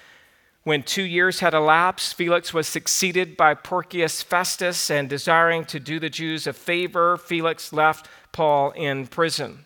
when 0.63 0.83
two 0.83 1.03
years 1.03 1.39
had 1.39 1.53
elapsed, 1.53 2.15
Felix 2.15 2.53
was 2.53 2.67
succeeded 2.67 3.35
by 3.35 3.53
Porcius 3.53 4.21
Festus, 4.21 4.89
and 4.89 5.09
desiring 5.09 5.65
to 5.65 5.79
do 5.79 5.99
the 5.99 6.09
Jews 6.09 6.47
a 6.47 6.53
favor, 6.53 7.17
Felix 7.17 7.73
left 7.73 8.07
Paul 8.31 8.71
in 8.71 9.07
prison. 9.07 9.65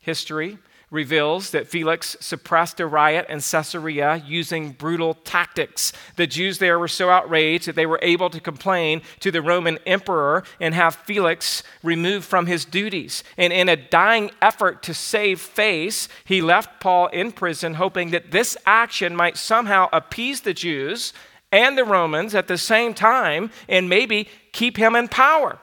History 0.00 0.58
reveals 0.90 1.50
that 1.50 1.66
Felix 1.66 2.16
suppressed 2.20 2.78
a 2.78 2.86
riot 2.86 3.26
in 3.28 3.40
Caesarea 3.40 4.22
using 4.24 4.70
brutal 4.70 5.14
tactics. 5.14 5.92
The 6.14 6.26
Jews 6.26 6.58
there 6.58 6.78
were 6.78 6.86
so 6.86 7.10
outraged 7.10 7.66
that 7.66 7.74
they 7.74 7.86
were 7.86 7.98
able 8.02 8.30
to 8.30 8.40
complain 8.40 9.02
to 9.20 9.32
the 9.32 9.42
Roman 9.42 9.78
emperor 9.84 10.44
and 10.60 10.74
have 10.74 10.94
Felix 10.94 11.64
removed 11.82 12.24
from 12.24 12.46
his 12.46 12.64
duties. 12.64 13.24
And 13.36 13.52
in 13.52 13.68
a 13.68 13.76
dying 13.76 14.30
effort 14.40 14.82
to 14.84 14.94
save 14.94 15.40
face, 15.40 16.08
he 16.24 16.40
left 16.40 16.80
Paul 16.80 17.08
in 17.08 17.32
prison, 17.32 17.74
hoping 17.74 18.10
that 18.10 18.30
this 18.30 18.56
action 18.64 19.16
might 19.16 19.36
somehow 19.36 19.88
appease 19.92 20.42
the 20.42 20.54
Jews 20.54 21.12
and 21.50 21.76
the 21.76 21.84
Romans 21.84 22.34
at 22.34 22.48
the 22.48 22.58
same 22.58 22.94
time 22.94 23.50
and 23.68 23.88
maybe 23.88 24.28
keep 24.52 24.76
him 24.76 24.94
in 24.94 25.08
power. 25.08 25.58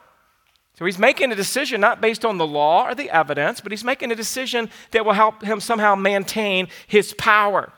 So 0.74 0.84
he's 0.84 0.98
making 0.98 1.30
a 1.30 1.36
decision 1.36 1.80
not 1.80 2.00
based 2.00 2.24
on 2.24 2.36
the 2.36 2.46
law 2.46 2.88
or 2.88 2.94
the 2.94 3.10
evidence, 3.10 3.60
but 3.60 3.70
he's 3.70 3.84
making 3.84 4.10
a 4.10 4.16
decision 4.16 4.68
that 4.90 5.04
will 5.04 5.12
help 5.12 5.42
him 5.42 5.60
somehow 5.60 5.94
maintain 5.94 6.68
his 6.88 7.14
power. 7.14 7.72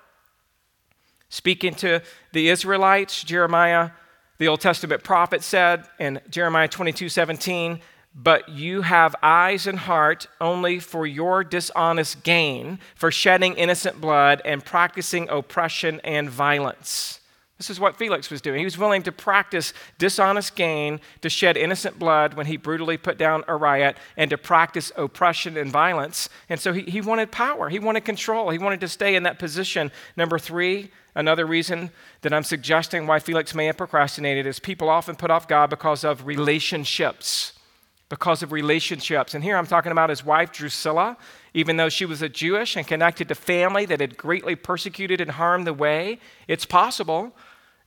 Speaking 1.29 1.75
to 1.77 2.03
the 2.33 2.49
Israelites, 2.49 3.23
Jeremiah, 3.23 3.91
the 4.39 4.49
Old 4.49 4.61
Testament 4.61 5.05
prophet, 5.05 5.43
said 5.43 5.85
in 5.99 6.21
Jeremiah 6.31 6.69
22 6.69 7.11
17, 7.11 7.81
But 8.15 8.49
you 8.49 8.81
have 8.83 9.15
eyes 9.23 9.67
and 9.67 9.79
heart 9.79 10.27
only 10.41 10.79
for 10.79 11.07
your 11.07 11.45
dishonest 11.45 12.23
gain, 12.23 12.79
for 12.95 13.11
shedding 13.11 13.55
innocent 13.55 14.01
blood 14.01 14.41
and 14.45 14.65
practicing 14.65 15.29
oppression 15.29 16.01
and 16.03 16.31
violence. 16.31 17.21
This 17.59 17.71
is 17.71 17.81
what 17.81 17.97
Felix 17.97 18.31
was 18.31 18.43
doing. 18.43 18.59
He 18.59 18.67
was 18.67 18.77
willing 18.77 19.03
to 19.05 19.13
practice 19.13 19.73
dishonest 19.99 20.57
gain, 20.57 21.01
to 21.23 21.31
shed 21.31 21.57
innocent 21.57 21.99
blood 21.99 22.35
when 22.35 22.47
he 22.47 22.59
brutally 22.59 22.99
put 22.99 23.17
down 23.17 23.45
a 23.49 23.57
riot, 23.57 23.97
and 24.17 24.29
to 24.29 24.37
practice 24.37 24.93
oppression 24.95 25.57
and 25.57 25.71
violence. 25.71 26.29
And 26.51 26.61
so 26.61 26.75
he, 26.75 26.83
he 26.83 27.01
wanted 27.01 27.33
power, 27.33 27.71
he 27.71 27.79
wanted 27.79 28.05
control, 28.05 28.51
he 28.51 28.59
wanted 28.59 28.81
to 28.81 28.89
stay 28.89 29.15
in 29.15 29.23
that 29.23 29.39
position. 29.39 29.91
Number 30.19 30.39
three, 30.39 30.91
another 31.15 31.47
reason 31.47 31.91
that 32.21 32.35
I'm 32.35 32.45
suggesting 32.45 33.07
why 33.07 33.21
Felix 33.21 33.55
may 33.55 33.67
have 33.67 33.79
procrastinated 33.79 34.47
is 34.47 34.59
people 34.59 34.91
often 34.91 35.17
put 35.17 35.31
off 35.31 35.49
God 35.49 35.71
because 35.71 36.05
of 36.05 36.27
relationships. 36.27 37.55
Because 38.11 38.43
of 38.43 38.53
relationships. 38.53 39.35
And 39.35 39.43
here 39.43 39.57
I'm 39.57 39.67
talking 39.67 39.93
about 39.93 40.11
his 40.11 40.25
wife, 40.25 40.53
Drusilla 40.53 41.17
even 41.57 41.79
though 41.79 41.89
she 41.89 42.05
was 42.05 42.21
a 42.21 42.29
Jewish 42.29 42.77
and 42.77 42.87
connected 42.87 43.29
to 43.29 43.35
family 43.35 43.87
that 43.87 43.99
had 43.99 44.19
greatly 44.19 44.55
persecuted 44.55 45.23
and 45.23 45.31
harmed 45.31 45.67
the 45.67 45.73
way, 45.73 46.21
it's 46.47 46.67
possible 46.67 47.33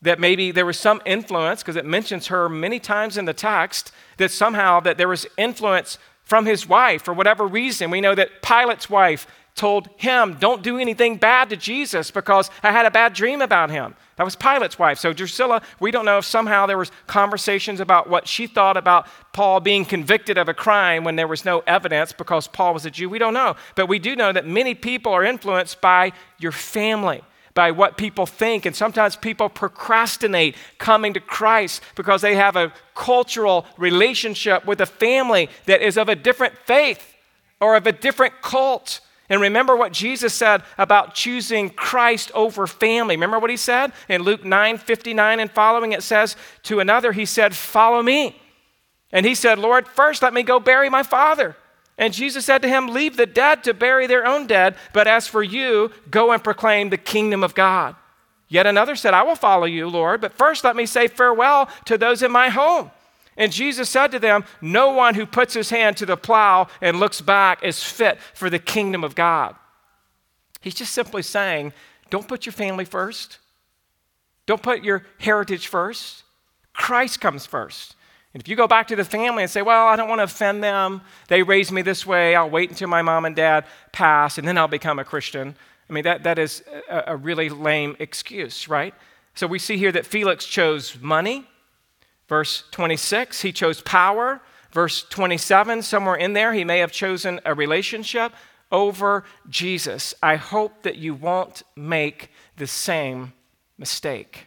that 0.01 0.19
maybe 0.19 0.51
there 0.51 0.65
was 0.65 0.79
some 0.79 1.01
influence 1.05 1.61
because 1.61 1.75
it 1.75 1.85
mentions 1.85 2.27
her 2.27 2.47
many 2.47 2.79
times 2.79 3.17
in 3.17 3.25
the 3.25 3.33
text 3.33 3.91
that 4.17 4.31
somehow 4.31 4.79
that 4.79 4.97
there 4.97 5.07
was 5.07 5.25
influence 5.37 5.97
from 6.23 6.45
his 6.45 6.67
wife 6.67 7.03
for 7.03 7.13
whatever 7.13 7.45
reason 7.45 7.89
we 7.91 8.01
know 8.01 8.15
that 8.15 8.41
pilate's 8.41 8.89
wife 8.89 9.27
told 9.55 9.89
him 9.97 10.37
don't 10.39 10.63
do 10.63 10.77
anything 10.77 11.17
bad 11.17 11.49
to 11.49 11.57
jesus 11.57 12.11
because 12.11 12.49
i 12.63 12.71
had 12.71 12.85
a 12.85 12.91
bad 12.91 13.13
dream 13.13 13.41
about 13.41 13.69
him 13.69 13.95
that 14.19 14.25
was 14.25 14.35
Pilate's 14.35 14.77
wife. 14.77 14.99
So 14.99 15.13
Drusilla, 15.13 15.61
we 15.79 15.91
don't 15.91 16.03
know 16.03 16.17
if 16.17 16.25
somehow 16.25 16.65
there 16.65 16.77
was 16.77 16.91
conversations 17.07 17.79
about 17.79 18.09
what 18.09 18.27
she 18.27 18.47
thought 18.47 18.75
about 18.75 19.07
Paul 19.31 19.61
being 19.61 19.85
convicted 19.85 20.37
of 20.37 20.49
a 20.49 20.53
crime 20.53 21.05
when 21.05 21.15
there 21.15 21.25
was 21.25 21.45
no 21.45 21.63
evidence 21.65 22.11
because 22.11 22.45
Paul 22.45 22.73
was 22.73 22.85
a 22.85 22.91
Jew. 22.91 23.07
We 23.07 23.17
don't 23.17 23.33
know. 23.33 23.55
But 23.75 23.85
we 23.85 23.97
do 23.97 24.17
know 24.17 24.33
that 24.33 24.45
many 24.45 24.75
people 24.75 25.13
are 25.13 25.23
influenced 25.23 25.79
by 25.79 26.11
your 26.37 26.51
family 26.51 27.21
by 27.59 27.71
what 27.71 27.97
people 27.97 28.25
think. 28.25 28.65
And 28.65 28.73
sometimes 28.73 29.17
people 29.17 29.49
procrastinate 29.49 30.55
coming 30.77 31.13
to 31.15 31.19
Christ 31.19 31.83
because 31.95 32.21
they 32.21 32.35
have 32.35 32.55
a 32.55 32.71
cultural 32.95 33.65
relationship 33.77 34.65
with 34.65 34.79
a 34.79 34.85
family 34.85 35.49
that 35.65 35.81
is 35.81 35.97
of 35.97 36.07
a 36.07 36.15
different 36.15 36.57
faith 36.59 37.15
or 37.59 37.75
of 37.75 37.85
a 37.85 37.91
different 37.91 38.41
cult. 38.41 39.01
And 39.27 39.41
remember 39.41 39.75
what 39.75 39.91
Jesus 39.91 40.33
said 40.33 40.63
about 40.77 41.15
choosing 41.15 41.69
Christ 41.69 42.31
over 42.33 42.65
family. 42.65 43.17
Remember 43.17 43.39
what 43.39 43.49
he 43.49 43.57
said 43.57 43.91
in 44.07 44.21
Luke 44.21 44.45
9 44.45 44.77
59 44.77 45.41
and 45.41 45.51
following? 45.51 45.91
It 45.91 46.01
says, 46.01 46.37
To 46.63 46.79
another, 46.79 47.11
he 47.11 47.25
said, 47.25 47.53
Follow 47.53 48.01
me. 48.01 48.41
And 49.11 49.25
he 49.25 49.35
said, 49.35 49.59
Lord, 49.59 49.85
first 49.85 50.21
let 50.21 50.33
me 50.33 50.43
go 50.43 50.61
bury 50.61 50.89
my 50.89 51.03
father. 51.03 51.57
And 51.99 52.13
Jesus 52.13 52.45
said 52.45 52.61
to 52.61 52.69
him, 52.69 52.87
Leave 52.87 53.17
the 53.17 53.25
dead 53.25 53.63
to 53.65 53.73
bury 53.73 54.07
their 54.07 54.25
own 54.25 54.47
dead, 54.47 54.75
but 54.93 55.05
as 55.05 55.27
for 55.27 55.43
you, 55.43 55.91
go 56.09 56.31
and 56.31 56.41
proclaim 56.41 56.89
the 56.89 56.97
kingdom 56.97 57.43
of 57.43 57.53
God. 57.53 57.95
Yet 58.47 58.65
another 58.65 58.95
said, 58.95 59.13
I 59.13 59.23
will 59.23 59.35
follow 59.35 59.65
you, 59.65 59.87
Lord, 59.89 60.21
but 60.21 60.33
first 60.33 60.63
let 60.63 60.77
me 60.77 60.85
say 60.85 61.07
farewell 61.07 61.69
to 61.85 61.97
those 61.97 62.23
in 62.23 62.31
my 62.31 62.47
home. 62.49 62.89
And 63.35 63.51
Jesus 63.51 63.89
said 63.89 64.11
to 64.11 64.19
them, 64.19 64.45
No 64.61 64.93
one 64.93 65.13
who 65.13 65.25
puts 65.25 65.53
his 65.53 65.69
hand 65.69 65.97
to 65.97 66.05
the 66.05 66.17
plow 66.17 66.67
and 66.81 66.99
looks 66.99 67.19
back 67.19 67.63
is 67.63 67.83
fit 67.83 68.17
for 68.33 68.49
the 68.49 68.59
kingdom 68.59 69.03
of 69.03 69.13
God. 69.13 69.55
He's 70.61 70.75
just 70.75 70.93
simply 70.93 71.21
saying, 71.21 71.73
Don't 72.09 72.27
put 72.29 72.45
your 72.45 72.53
family 72.53 72.85
first. 72.85 73.39
Don't 74.45 74.63
put 74.63 74.83
your 74.83 75.05
heritage 75.19 75.67
first. 75.67 76.23
Christ 76.73 77.19
comes 77.19 77.45
first. 77.45 77.95
And 78.33 78.43
if 78.43 78.47
you 78.47 78.55
go 78.55 78.67
back 78.67 78.87
to 78.89 78.95
the 78.95 79.03
family 79.03 79.43
and 79.43 79.51
say, 79.51 79.61
Well, 79.61 79.87
I 79.87 79.95
don't 79.95 80.09
want 80.09 80.19
to 80.19 80.23
offend 80.23 80.63
them, 80.63 81.01
they 81.27 81.43
raised 81.43 81.71
me 81.71 81.81
this 81.81 82.05
way, 82.05 82.35
I'll 82.35 82.49
wait 82.49 82.69
until 82.69 82.89
my 82.89 83.01
mom 83.01 83.25
and 83.25 83.35
dad 83.35 83.65
pass 83.91 84.37
and 84.37 84.47
then 84.47 84.57
I'll 84.57 84.67
become 84.67 84.99
a 84.99 85.03
Christian. 85.03 85.55
I 85.89 85.93
mean, 85.93 86.03
that, 86.03 86.23
that 86.23 86.37
is 86.37 86.63
a, 86.89 87.03
a 87.07 87.17
really 87.17 87.49
lame 87.49 87.95
excuse, 87.99 88.67
right? 88.67 88.93
So 89.33 89.47
we 89.47 89.57
see 89.57 89.77
here 89.77 89.91
that 89.91 90.05
Felix 90.05 90.45
chose 90.45 90.97
money, 91.01 91.47
Verse 92.29 92.63
26, 92.69 93.41
he 93.41 93.51
chose 93.51 93.81
power. 93.81 94.39
Verse 94.71 95.03
27, 95.09 95.81
somewhere 95.81 96.15
in 96.15 96.33
there, 96.33 96.53
he 96.53 96.63
may 96.63 96.77
have 96.77 96.91
chosen 96.91 97.41
a 97.43 97.55
relationship 97.55 98.31
over 98.71 99.25
Jesus. 99.49 100.13
I 100.21 100.35
hope 100.35 100.83
that 100.83 100.97
you 100.97 101.15
won't 101.15 101.63
make 101.75 102.29
the 102.55 102.67
same 102.67 103.33
mistake. 103.79 104.45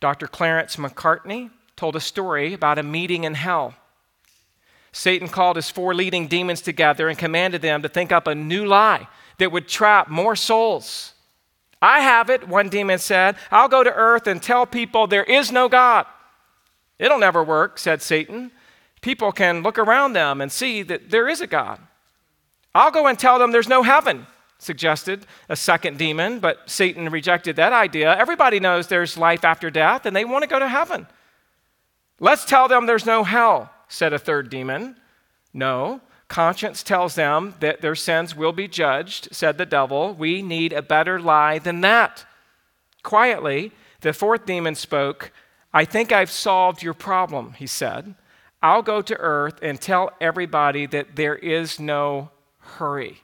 Dr. 0.00 0.26
Clarence 0.26 0.76
Macartney 0.76 1.50
told 1.80 1.96
a 1.96 2.00
story 2.00 2.52
about 2.52 2.78
a 2.78 2.82
meeting 2.82 3.24
in 3.24 3.32
hell. 3.32 3.72
Satan 4.92 5.28
called 5.28 5.56
his 5.56 5.70
four 5.70 5.94
leading 5.94 6.28
demons 6.28 6.60
together 6.60 7.08
and 7.08 7.16
commanded 7.16 7.62
them 7.62 7.80
to 7.80 7.88
think 7.88 8.12
up 8.12 8.26
a 8.26 8.34
new 8.34 8.66
lie 8.66 9.08
that 9.38 9.50
would 9.50 9.66
trap 9.66 10.06
more 10.06 10.36
souls. 10.36 11.14
I 11.80 12.00
have 12.00 12.28
it, 12.28 12.46
one 12.46 12.68
demon 12.68 12.98
said. 12.98 13.36
I'll 13.50 13.70
go 13.70 13.82
to 13.82 13.94
earth 13.94 14.26
and 14.26 14.42
tell 14.42 14.66
people 14.66 15.06
there 15.06 15.24
is 15.24 15.50
no 15.50 15.70
God. 15.70 16.04
It'll 16.98 17.18
never 17.18 17.42
work, 17.42 17.78
said 17.78 18.02
Satan. 18.02 18.50
People 19.00 19.32
can 19.32 19.62
look 19.62 19.78
around 19.78 20.12
them 20.12 20.42
and 20.42 20.52
see 20.52 20.82
that 20.82 21.08
there 21.08 21.28
is 21.30 21.40
a 21.40 21.46
God. 21.46 21.80
I'll 22.74 22.90
go 22.90 23.06
and 23.06 23.18
tell 23.18 23.38
them 23.38 23.52
there's 23.52 23.68
no 23.68 23.82
heaven, 23.82 24.26
suggested 24.58 25.24
a 25.48 25.56
second 25.56 25.96
demon, 25.96 26.40
but 26.40 26.58
Satan 26.68 27.08
rejected 27.08 27.56
that 27.56 27.72
idea. 27.72 28.14
Everybody 28.14 28.60
knows 28.60 28.88
there's 28.88 29.16
life 29.16 29.46
after 29.46 29.70
death 29.70 30.04
and 30.04 30.14
they 30.14 30.26
want 30.26 30.42
to 30.42 30.46
go 30.46 30.58
to 30.58 30.68
heaven. 30.68 31.06
Let's 32.20 32.44
tell 32.44 32.68
them 32.68 32.84
there's 32.84 33.06
no 33.06 33.24
hell, 33.24 33.72
said 33.88 34.12
a 34.12 34.18
third 34.18 34.50
demon. 34.50 34.96
No, 35.54 36.02
conscience 36.28 36.82
tells 36.82 37.14
them 37.14 37.54
that 37.60 37.80
their 37.80 37.94
sins 37.94 38.36
will 38.36 38.52
be 38.52 38.68
judged, 38.68 39.28
said 39.32 39.56
the 39.56 39.66
devil. 39.66 40.14
We 40.14 40.42
need 40.42 40.72
a 40.72 40.82
better 40.82 41.18
lie 41.18 41.58
than 41.58 41.80
that. 41.80 42.26
Quietly, 43.02 43.72
the 44.02 44.12
fourth 44.12 44.44
demon 44.44 44.74
spoke. 44.74 45.32
I 45.72 45.86
think 45.86 46.12
I've 46.12 46.30
solved 46.30 46.82
your 46.82 46.94
problem, 46.94 47.54
he 47.54 47.66
said. 47.66 48.14
I'll 48.62 48.82
go 48.82 49.00
to 49.00 49.16
earth 49.16 49.58
and 49.62 49.80
tell 49.80 50.10
everybody 50.20 50.84
that 50.86 51.16
there 51.16 51.36
is 51.36 51.80
no 51.80 52.30
hurry. 52.58 53.22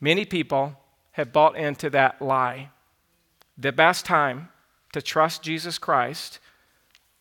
Many 0.00 0.24
people 0.24 0.78
have 1.12 1.32
bought 1.32 1.56
into 1.56 1.90
that 1.90 2.22
lie. 2.22 2.70
The 3.58 3.72
best 3.72 4.06
time 4.06 4.48
to 4.92 5.02
trust 5.02 5.42
Jesus 5.42 5.78
Christ 5.78 6.38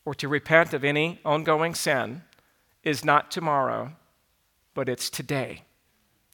or 0.06 0.14
to 0.16 0.28
repent 0.28 0.74
of 0.74 0.84
any 0.84 1.20
ongoing 1.26 1.74
sin 1.74 2.22
is 2.84 3.04
not 3.04 3.32
tomorrow, 3.32 3.94
but 4.74 4.88
it's 4.88 5.10
today. 5.10 5.64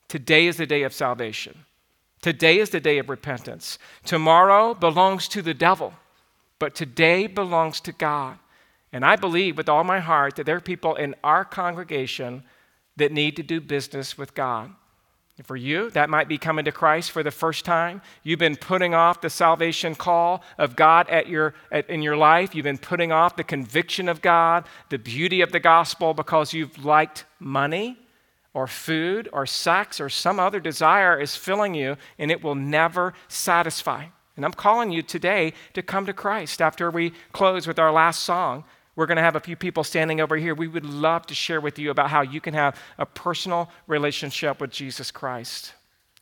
Today 0.08 0.48
is 0.48 0.58
the 0.58 0.66
day 0.66 0.84
of 0.84 0.94
salvation. 0.94 1.66
Today 2.22 2.60
is 2.60 2.70
the 2.70 2.80
day 2.80 2.98
of 2.98 3.10
repentance. 3.10 3.80
Tomorrow 4.04 4.76
belongs 4.76 5.28
to 5.30 5.42
the 5.42 5.54
devil, 5.54 5.94
but 6.60 6.76
today 6.76 7.28
belongs 7.28 7.80
to 7.82 7.92
God. 7.92 8.38
And 8.94 9.06
I 9.06 9.16
believe 9.16 9.58
with 9.58 9.70
all 9.70 9.84
my 9.84 10.00
heart 10.00 10.36
that 10.36 10.46
there 10.46 10.58
are 10.58 10.62
people 10.62 10.96
in 10.96 11.16
our 11.24 11.46
congregation 11.46 12.44
that 12.98 13.12
need 13.12 13.38
to 13.38 13.44
do 13.44 13.62
business 13.62 14.18
with 14.18 14.36
God. 14.36 14.72
For 15.44 15.56
you, 15.56 15.90
that 15.92 16.10
might 16.10 16.28
be 16.28 16.38
coming 16.38 16.66
to 16.66 16.72
Christ 16.72 17.10
for 17.10 17.24
the 17.24 17.32
first 17.32 17.66
time. 17.66 18.04
You've 18.22 18.38
been 18.38 18.58
putting 18.58 18.94
off 18.94 19.22
the 19.22 19.30
salvation 19.30 19.96
call 19.96 20.44
of 20.60 20.76
God 20.76 21.10
at 21.10 21.28
your, 21.28 21.56
at, 21.72 21.90
in 21.90 22.04
your 22.04 22.16
life. 22.16 22.54
You've 22.54 22.66
been 22.66 22.78
putting 22.78 23.12
off 23.12 23.36
the 23.36 23.44
conviction 23.44 24.08
of 24.08 24.22
God, 24.22 24.68
the 24.90 25.00
beauty 25.00 25.42
of 25.42 25.52
the 25.52 25.60
gospel 25.60 26.14
because 26.14 26.54
you've 26.54 26.86
liked 26.86 27.26
money 27.40 27.98
or 28.54 28.68
food 28.68 29.30
or 29.34 29.46
sex 29.48 30.00
or 30.00 30.10
some 30.10 30.40
other 30.40 30.60
desire 30.60 31.20
is 31.20 31.36
filling 31.36 31.74
you 31.74 31.98
and 32.20 32.30
it 32.30 32.44
will 32.44 32.56
never 32.56 33.14
satisfy. 33.28 34.06
And 34.36 34.46
I'm 34.46 34.54
calling 34.54 34.92
you 34.92 35.02
today 35.02 35.54
to 35.74 35.82
come 35.82 36.06
to 36.06 36.14
Christ 36.14 36.62
after 36.62 36.92
we 36.92 37.14
close 37.32 37.68
with 37.68 37.80
our 37.80 37.92
last 37.92 38.24
song. 38.24 38.64
We're 38.96 39.06
going 39.06 39.18
to 39.18 39.24
have 39.24 39.36
a 39.36 39.42
few 39.42 39.56
people 39.56 39.84
standing 39.84 40.20
over 40.20 40.36
here. 40.36 40.54
We 40.54 40.68
would 40.68 40.86
love 40.86 41.26
to 41.28 41.36
share 41.36 41.62
with 41.62 41.80
you 41.80 41.92
about 41.92 42.10
how 42.10 42.22
you 42.22 42.42
can 42.42 42.54
have 42.54 42.78
a 42.98 43.06
personal 43.06 43.70
relationship 43.88 44.60
with 44.60 44.72
Jesus 44.72 45.12
Christ. 45.12 45.74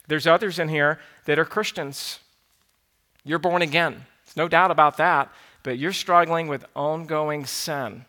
There's 0.08 0.28
others 0.28 0.60
in 0.60 0.70
here 0.70 1.00
that 1.26 1.40
are 1.40 1.46
Christians. 1.46 2.20
You're 3.24 3.40
born 3.40 3.62
again. 3.62 4.06
There's 4.26 4.38
no 4.38 4.48
doubt 4.48 4.72
about 4.72 4.98
that, 4.98 5.32
but 5.64 5.80
you're 5.80 5.94
struggling 5.94 6.48
with 6.48 6.66
ongoing 6.76 7.46
sin. 7.46 8.06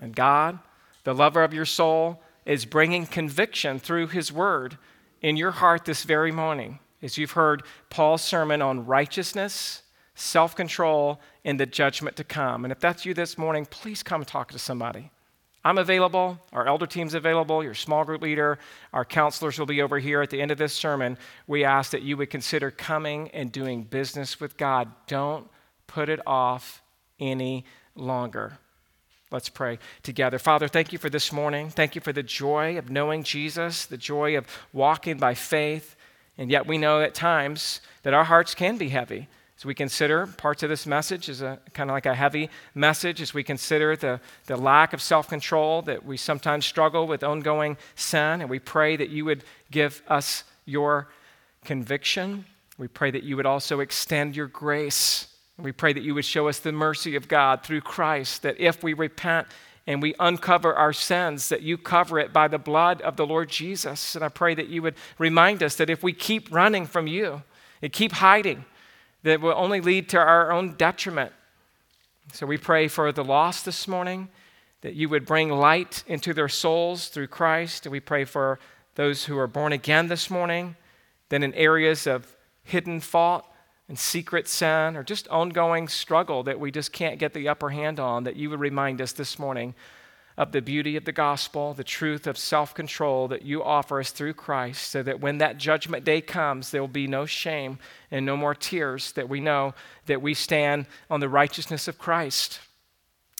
And 0.00 0.14
God, 0.14 0.58
the 1.04 1.14
lover 1.14 1.42
of 1.42 1.52
your 1.52 1.64
soul, 1.64 2.22
is 2.46 2.64
bringing 2.64 3.06
conviction 3.06 3.78
through 3.78 4.08
his 4.08 4.32
word 4.32 4.78
in 5.20 5.36
your 5.36 5.50
heart 5.50 5.84
this 5.84 6.04
very 6.04 6.32
morning. 6.32 6.78
As 7.02 7.18
you've 7.18 7.32
heard 7.32 7.62
Paul's 7.90 8.22
sermon 8.22 8.62
on 8.62 8.86
righteousness 8.86 9.82
self 10.18 10.56
control 10.56 11.20
in 11.44 11.56
the 11.56 11.66
judgment 11.66 12.16
to 12.16 12.24
come. 12.24 12.64
And 12.64 12.72
if 12.72 12.80
that's 12.80 13.06
you 13.06 13.14
this 13.14 13.38
morning, 13.38 13.66
please 13.66 14.02
come 14.02 14.24
talk 14.24 14.50
to 14.52 14.58
somebody. 14.58 15.10
I'm 15.64 15.78
available, 15.78 16.38
our 16.52 16.66
elder 16.66 16.86
team's 16.86 17.14
available, 17.14 17.62
your 17.62 17.74
small 17.74 18.04
group 18.04 18.22
leader, 18.22 18.58
our 18.92 19.04
counselors 19.04 19.58
will 19.58 19.66
be 19.66 19.82
over 19.82 19.98
here 19.98 20.22
at 20.22 20.30
the 20.30 20.40
end 20.40 20.50
of 20.50 20.58
this 20.58 20.72
sermon. 20.72 21.18
We 21.46 21.64
ask 21.64 21.90
that 21.90 22.02
you 22.02 22.16
would 22.16 22.30
consider 22.30 22.70
coming 22.70 23.28
and 23.32 23.50
doing 23.50 23.82
business 23.82 24.40
with 24.40 24.56
God. 24.56 24.90
Don't 25.06 25.48
put 25.86 26.08
it 26.08 26.20
off 26.26 26.80
any 27.18 27.64
longer. 27.94 28.58
Let's 29.30 29.48
pray 29.48 29.78
together. 30.02 30.38
Father, 30.38 30.68
thank 30.68 30.92
you 30.92 30.98
for 30.98 31.10
this 31.10 31.32
morning. 31.32 31.68
Thank 31.70 31.94
you 31.94 32.00
for 32.00 32.12
the 32.12 32.22
joy 32.22 32.78
of 32.78 32.88
knowing 32.88 33.24
Jesus, 33.24 33.84
the 33.84 33.98
joy 33.98 34.38
of 34.38 34.46
walking 34.72 35.18
by 35.18 35.34
faith. 35.34 35.96
And 36.38 36.50
yet 36.50 36.66
we 36.66 36.78
know 36.78 37.02
at 37.02 37.14
times 37.14 37.80
that 38.04 38.14
our 38.14 38.24
hearts 38.24 38.54
can 38.54 38.78
be 38.78 38.88
heavy. 38.88 39.28
As 39.58 39.64
we 39.64 39.74
consider 39.74 40.28
parts 40.28 40.62
of 40.62 40.68
this 40.68 40.86
message 40.86 41.28
is 41.28 41.42
a 41.42 41.58
kind 41.74 41.90
of 41.90 41.94
like 41.94 42.06
a 42.06 42.14
heavy 42.14 42.48
message, 42.76 43.20
as 43.20 43.34
we 43.34 43.42
consider 43.42 43.96
the, 43.96 44.20
the 44.46 44.56
lack 44.56 44.92
of 44.92 45.02
self 45.02 45.26
control 45.28 45.82
that 45.82 46.04
we 46.04 46.16
sometimes 46.16 46.64
struggle 46.64 47.08
with 47.08 47.24
ongoing 47.24 47.76
sin, 47.96 48.40
and 48.40 48.48
we 48.48 48.60
pray 48.60 48.94
that 48.94 49.08
you 49.08 49.24
would 49.24 49.42
give 49.72 50.00
us 50.06 50.44
your 50.64 51.08
conviction. 51.64 52.44
We 52.78 52.86
pray 52.86 53.10
that 53.10 53.24
you 53.24 53.34
would 53.34 53.46
also 53.46 53.80
extend 53.80 54.36
your 54.36 54.46
grace. 54.46 55.26
We 55.58 55.72
pray 55.72 55.92
that 55.92 56.04
you 56.04 56.14
would 56.14 56.24
show 56.24 56.46
us 56.46 56.60
the 56.60 56.70
mercy 56.70 57.16
of 57.16 57.26
God 57.26 57.64
through 57.64 57.80
Christ, 57.80 58.42
that 58.42 58.60
if 58.60 58.84
we 58.84 58.92
repent 58.94 59.48
and 59.88 60.00
we 60.00 60.14
uncover 60.20 60.72
our 60.72 60.92
sins, 60.92 61.48
that 61.48 61.62
you 61.62 61.76
cover 61.76 62.20
it 62.20 62.32
by 62.32 62.46
the 62.46 62.58
blood 62.58 63.00
of 63.02 63.16
the 63.16 63.26
Lord 63.26 63.48
Jesus. 63.48 64.14
And 64.14 64.24
I 64.24 64.28
pray 64.28 64.54
that 64.54 64.68
you 64.68 64.82
would 64.82 64.94
remind 65.18 65.64
us 65.64 65.74
that 65.76 65.90
if 65.90 66.00
we 66.00 66.12
keep 66.12 66.52
running 66.52 66.86
from 66.86 67.08
you 67.08 67.42
and 67.82 67.92
keep 67.92 68.12
hiding, 68.12 68.64
that 69.22 69.40
will 69.40 69.54
only 69.56 69.80
lead 69.80 70.08
to 70.10 70.18
our 70.18 70.52
own 70.52 70.74
detriment. 70.74 71.32
So 72.32 72.46
we 72.46 72.58
pray 72.58 72.88
for 72.88 73.10
the 73.12 73.24
lost 73.24 73.64
this 73.64 73.88
morning, 73.88 74.28
that 74.82 74.94
you 74.94 75.08
would 75.08 75.26
bring 75.26 75.50
light 75.50 76.04
into 76.06 76.32
their 76.32 76.48
souls 76.48 77.08
through 77.08 77.26
Christ. 77.28 77.86
And 77.86 77.92
we 77.92 78.00
pray 78.00 78.24
for 78.24 78.58
those 78.94 79.24
who 79.24 79.38
are 79.38 79.46
born 79.46 79.72
again 79.72 80.08
this 80.08 80.30
morning, 80.30 80.76
then 81.30 81.42
in 81.42 81.54
areas 81.54 82.06
of 82.06 82.36
hidden 82.62 83.00
fault 83.00 83.44
and 83.88 83.98
secret 83.98 84.46
sin 84.46 84.96
or 84.96 85.02
just 85.02 85.26
ongoing 85.28 85.88
struggle 85.88 86.42
that 86.42 86.60
we 86.60 86.70
just 86.70 86.92
can't 86.92 87.18
get 87.18 87.32
the 87.32 87.48
upper 87.48 87.70
hand 87.70 87.98
on, 87.98 88.24
that 88.24 88.36
you 88.36 88.50
would 88.50 88.60
remind 88.60 89.00
us 89.00 89.12
this 89.12 89.38
morning 89.38 89.74
of 90.38 90.52
the 90.52 90.62
beauty 90.62 90.96
of 90.96 91.04
the 91.04 91.12
gospel, 91.12 91.74
the 91.74 91.82
truth 91.82 92.28
of 92.28 92.38
self 92.38 92.72
control 92.72 93.26
that 93.26 93.42
you 93.42 93.62
offer 93.62 93.98
us 93.98 94.12
through 94.12 94.34
Christ, 94.34 94.88
so 94.88 95.02
that 95.02 95.20
when 95.20 95.38
that 95.38 95.58
judgment 95.58 96.04
day 96.04 96.20
comes, 96.20 96.70
there 96.70 96.80
will 96.80 96.86
be 96.86 97.08
no 97.08 97.26
shame 97.26 97.80
and 98.12 98.24
no 98.24 98.36
more 98.36 98.54
tears, 98.54 99.10
that 99.12 99.28
we 99.28 99.40
know 99.40 99.74
that 100.06 100.22
we 100.22 100.34
stand 100.34 100.86
on 101.10 101.18
the 101.18 101.28
righteousness 101.28 101.88
of 101.88 101.98
Christ 101.98 102.60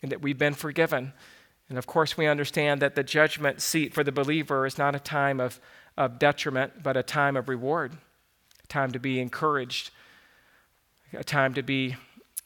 and 0.03 0.11
that 0.11 0.21
we've 0.21 0.37
been 0.37 0.55
forgiven. 0.55 1.13
And 1.69 1.79
of 1.79 1.87
course, 1.87 2.17
we 2.17 2.27
understand 2.27 2.83
that 2.83 2.97
the 2.97 3.05
judgment 3.05 3.63
seat 3.63 3.95
for 3.95 4.03
the 4.03 4.13
believer 4.13 4.67
is 4.67 4.77
not 4.77 4.97
a 4.97 5.01
time 5.01 5.39
of, 5.39 5.61
of 5.97 6.19
detriment, 6.19 6.83
but 6.83 6.97
a 6.97 7.05
time 7.05 7.37
of 7.37 7.49
reward, 7.49 7.93
a 8.65 8.67
time 8.67 8.91
to 8.91 8.99
be 8.99 9.21
encouraged, 9.21 9.93
a 11.13 11.23
time 11.23 11.55
to 11.55 11.63
be, 11.63 11.95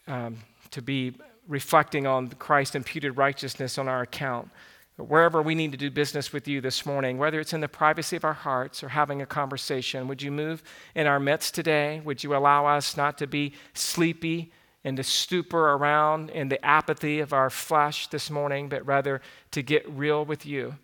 um, 0.06 0.40
to 0.72 0.82
be 0.82 1.14
reflecting 1.48 2.06
on 2.06 2.28
Christ's 2.28 2.74
imputed 2.74 3.16
righteousness 3.16 3.78
on 3.78 3.88
our 3.88 4.02
account. 4.02 4.50
Wherever 4.96 5.40
we 5.40 5.54
need 5.54 5.72
to 5.72 5.78
do 5.78 5.90
business 5.90 6.32
with 6.32 6.46
you 6.46 6.60
this 6.60 6.84
morning, 6.84 7.18
whether 7.18 7.40
it's 7.40 7.54
in 7.54 7.60
the 7.60 7.68
privacy 7.68 8.16
of 8.16 8.24
our 8.24 8.34
hearts 8.34 8.84
or 8.84 8.90
having 8.90 9.22
a 9.22 9.26
conversation, 9.26 10.06
would 10.06 10.22
you 10.22 10.30
move 10.30 10.62
in 10.94 11.06
our 11.06 11.18
midst 11.18 11.54
today? 11.54 12.00
Would 12.04 12.22
you 12.22 12.36
allow 12.36 12.66
us 12.66 12.96
not 12.96 13.18
to 13.18 13.26
be 13.26 13.54
sleepy 13.74 14.52
and 14.84 14.96
to 14.96 15.02
stupor 15.02 15.72
around 15.72 16.30
in 16.30 16.48
the 16.48 16.64
apathy 16.64 17.20
of 17.20 17.32
our 17.32 17.50
flesh 17.50 18.08
this 18.08 18.30
morning, 18.30 18.68
but 18.68 18.84
rather 18.86 19.22
to 19.52 19.62
get 19.62 19.88
real 19.88 20.24
with 20.24 20.44
you 20.44 20.74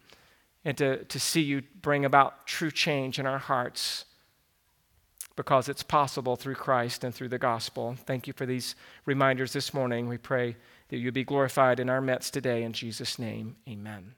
and 0.65 0.77
to, 0.79 1.05
to 1.05 1.21
see 1.21 1.43
you 1.43 1.63
bring 1.83 2.05
about 2.05 2.47
true 2.47 2.71
change 2.71 3.19
in 3.19 3.27
our 3.27 3.39
hearts? 3.39 4.05
Because 5.39 5.69
it's 5.69 5.85
possible 5.85 6.35
through 6.35 6.57
Christ 6.57 7.05
and 7.05 7.15
through 7.15 7.29
the 7.29 7.39
gospel. 7.39 7.95
Thank 8.07 8.27
you 8.27 8.33
for 8.33 8.45
these 8.45 8.75
reminders 9.07 9.53
this 9.53 9.73
morning. 9.73 10.09
We 10.09 10.19
pray 10.19 10.57
that 10.89 10.97
you 10.97 11.13
be 11.13 11.23
glorified 11.23 11.79
in 11.79 11.89
our 11.89 12.01
midst 12.01 12.35
today. 12.35 12.65
In 12.65 12.73
Jesus' 12.73 13.21
name, 13.21 13.55
amen. 13.69 14.18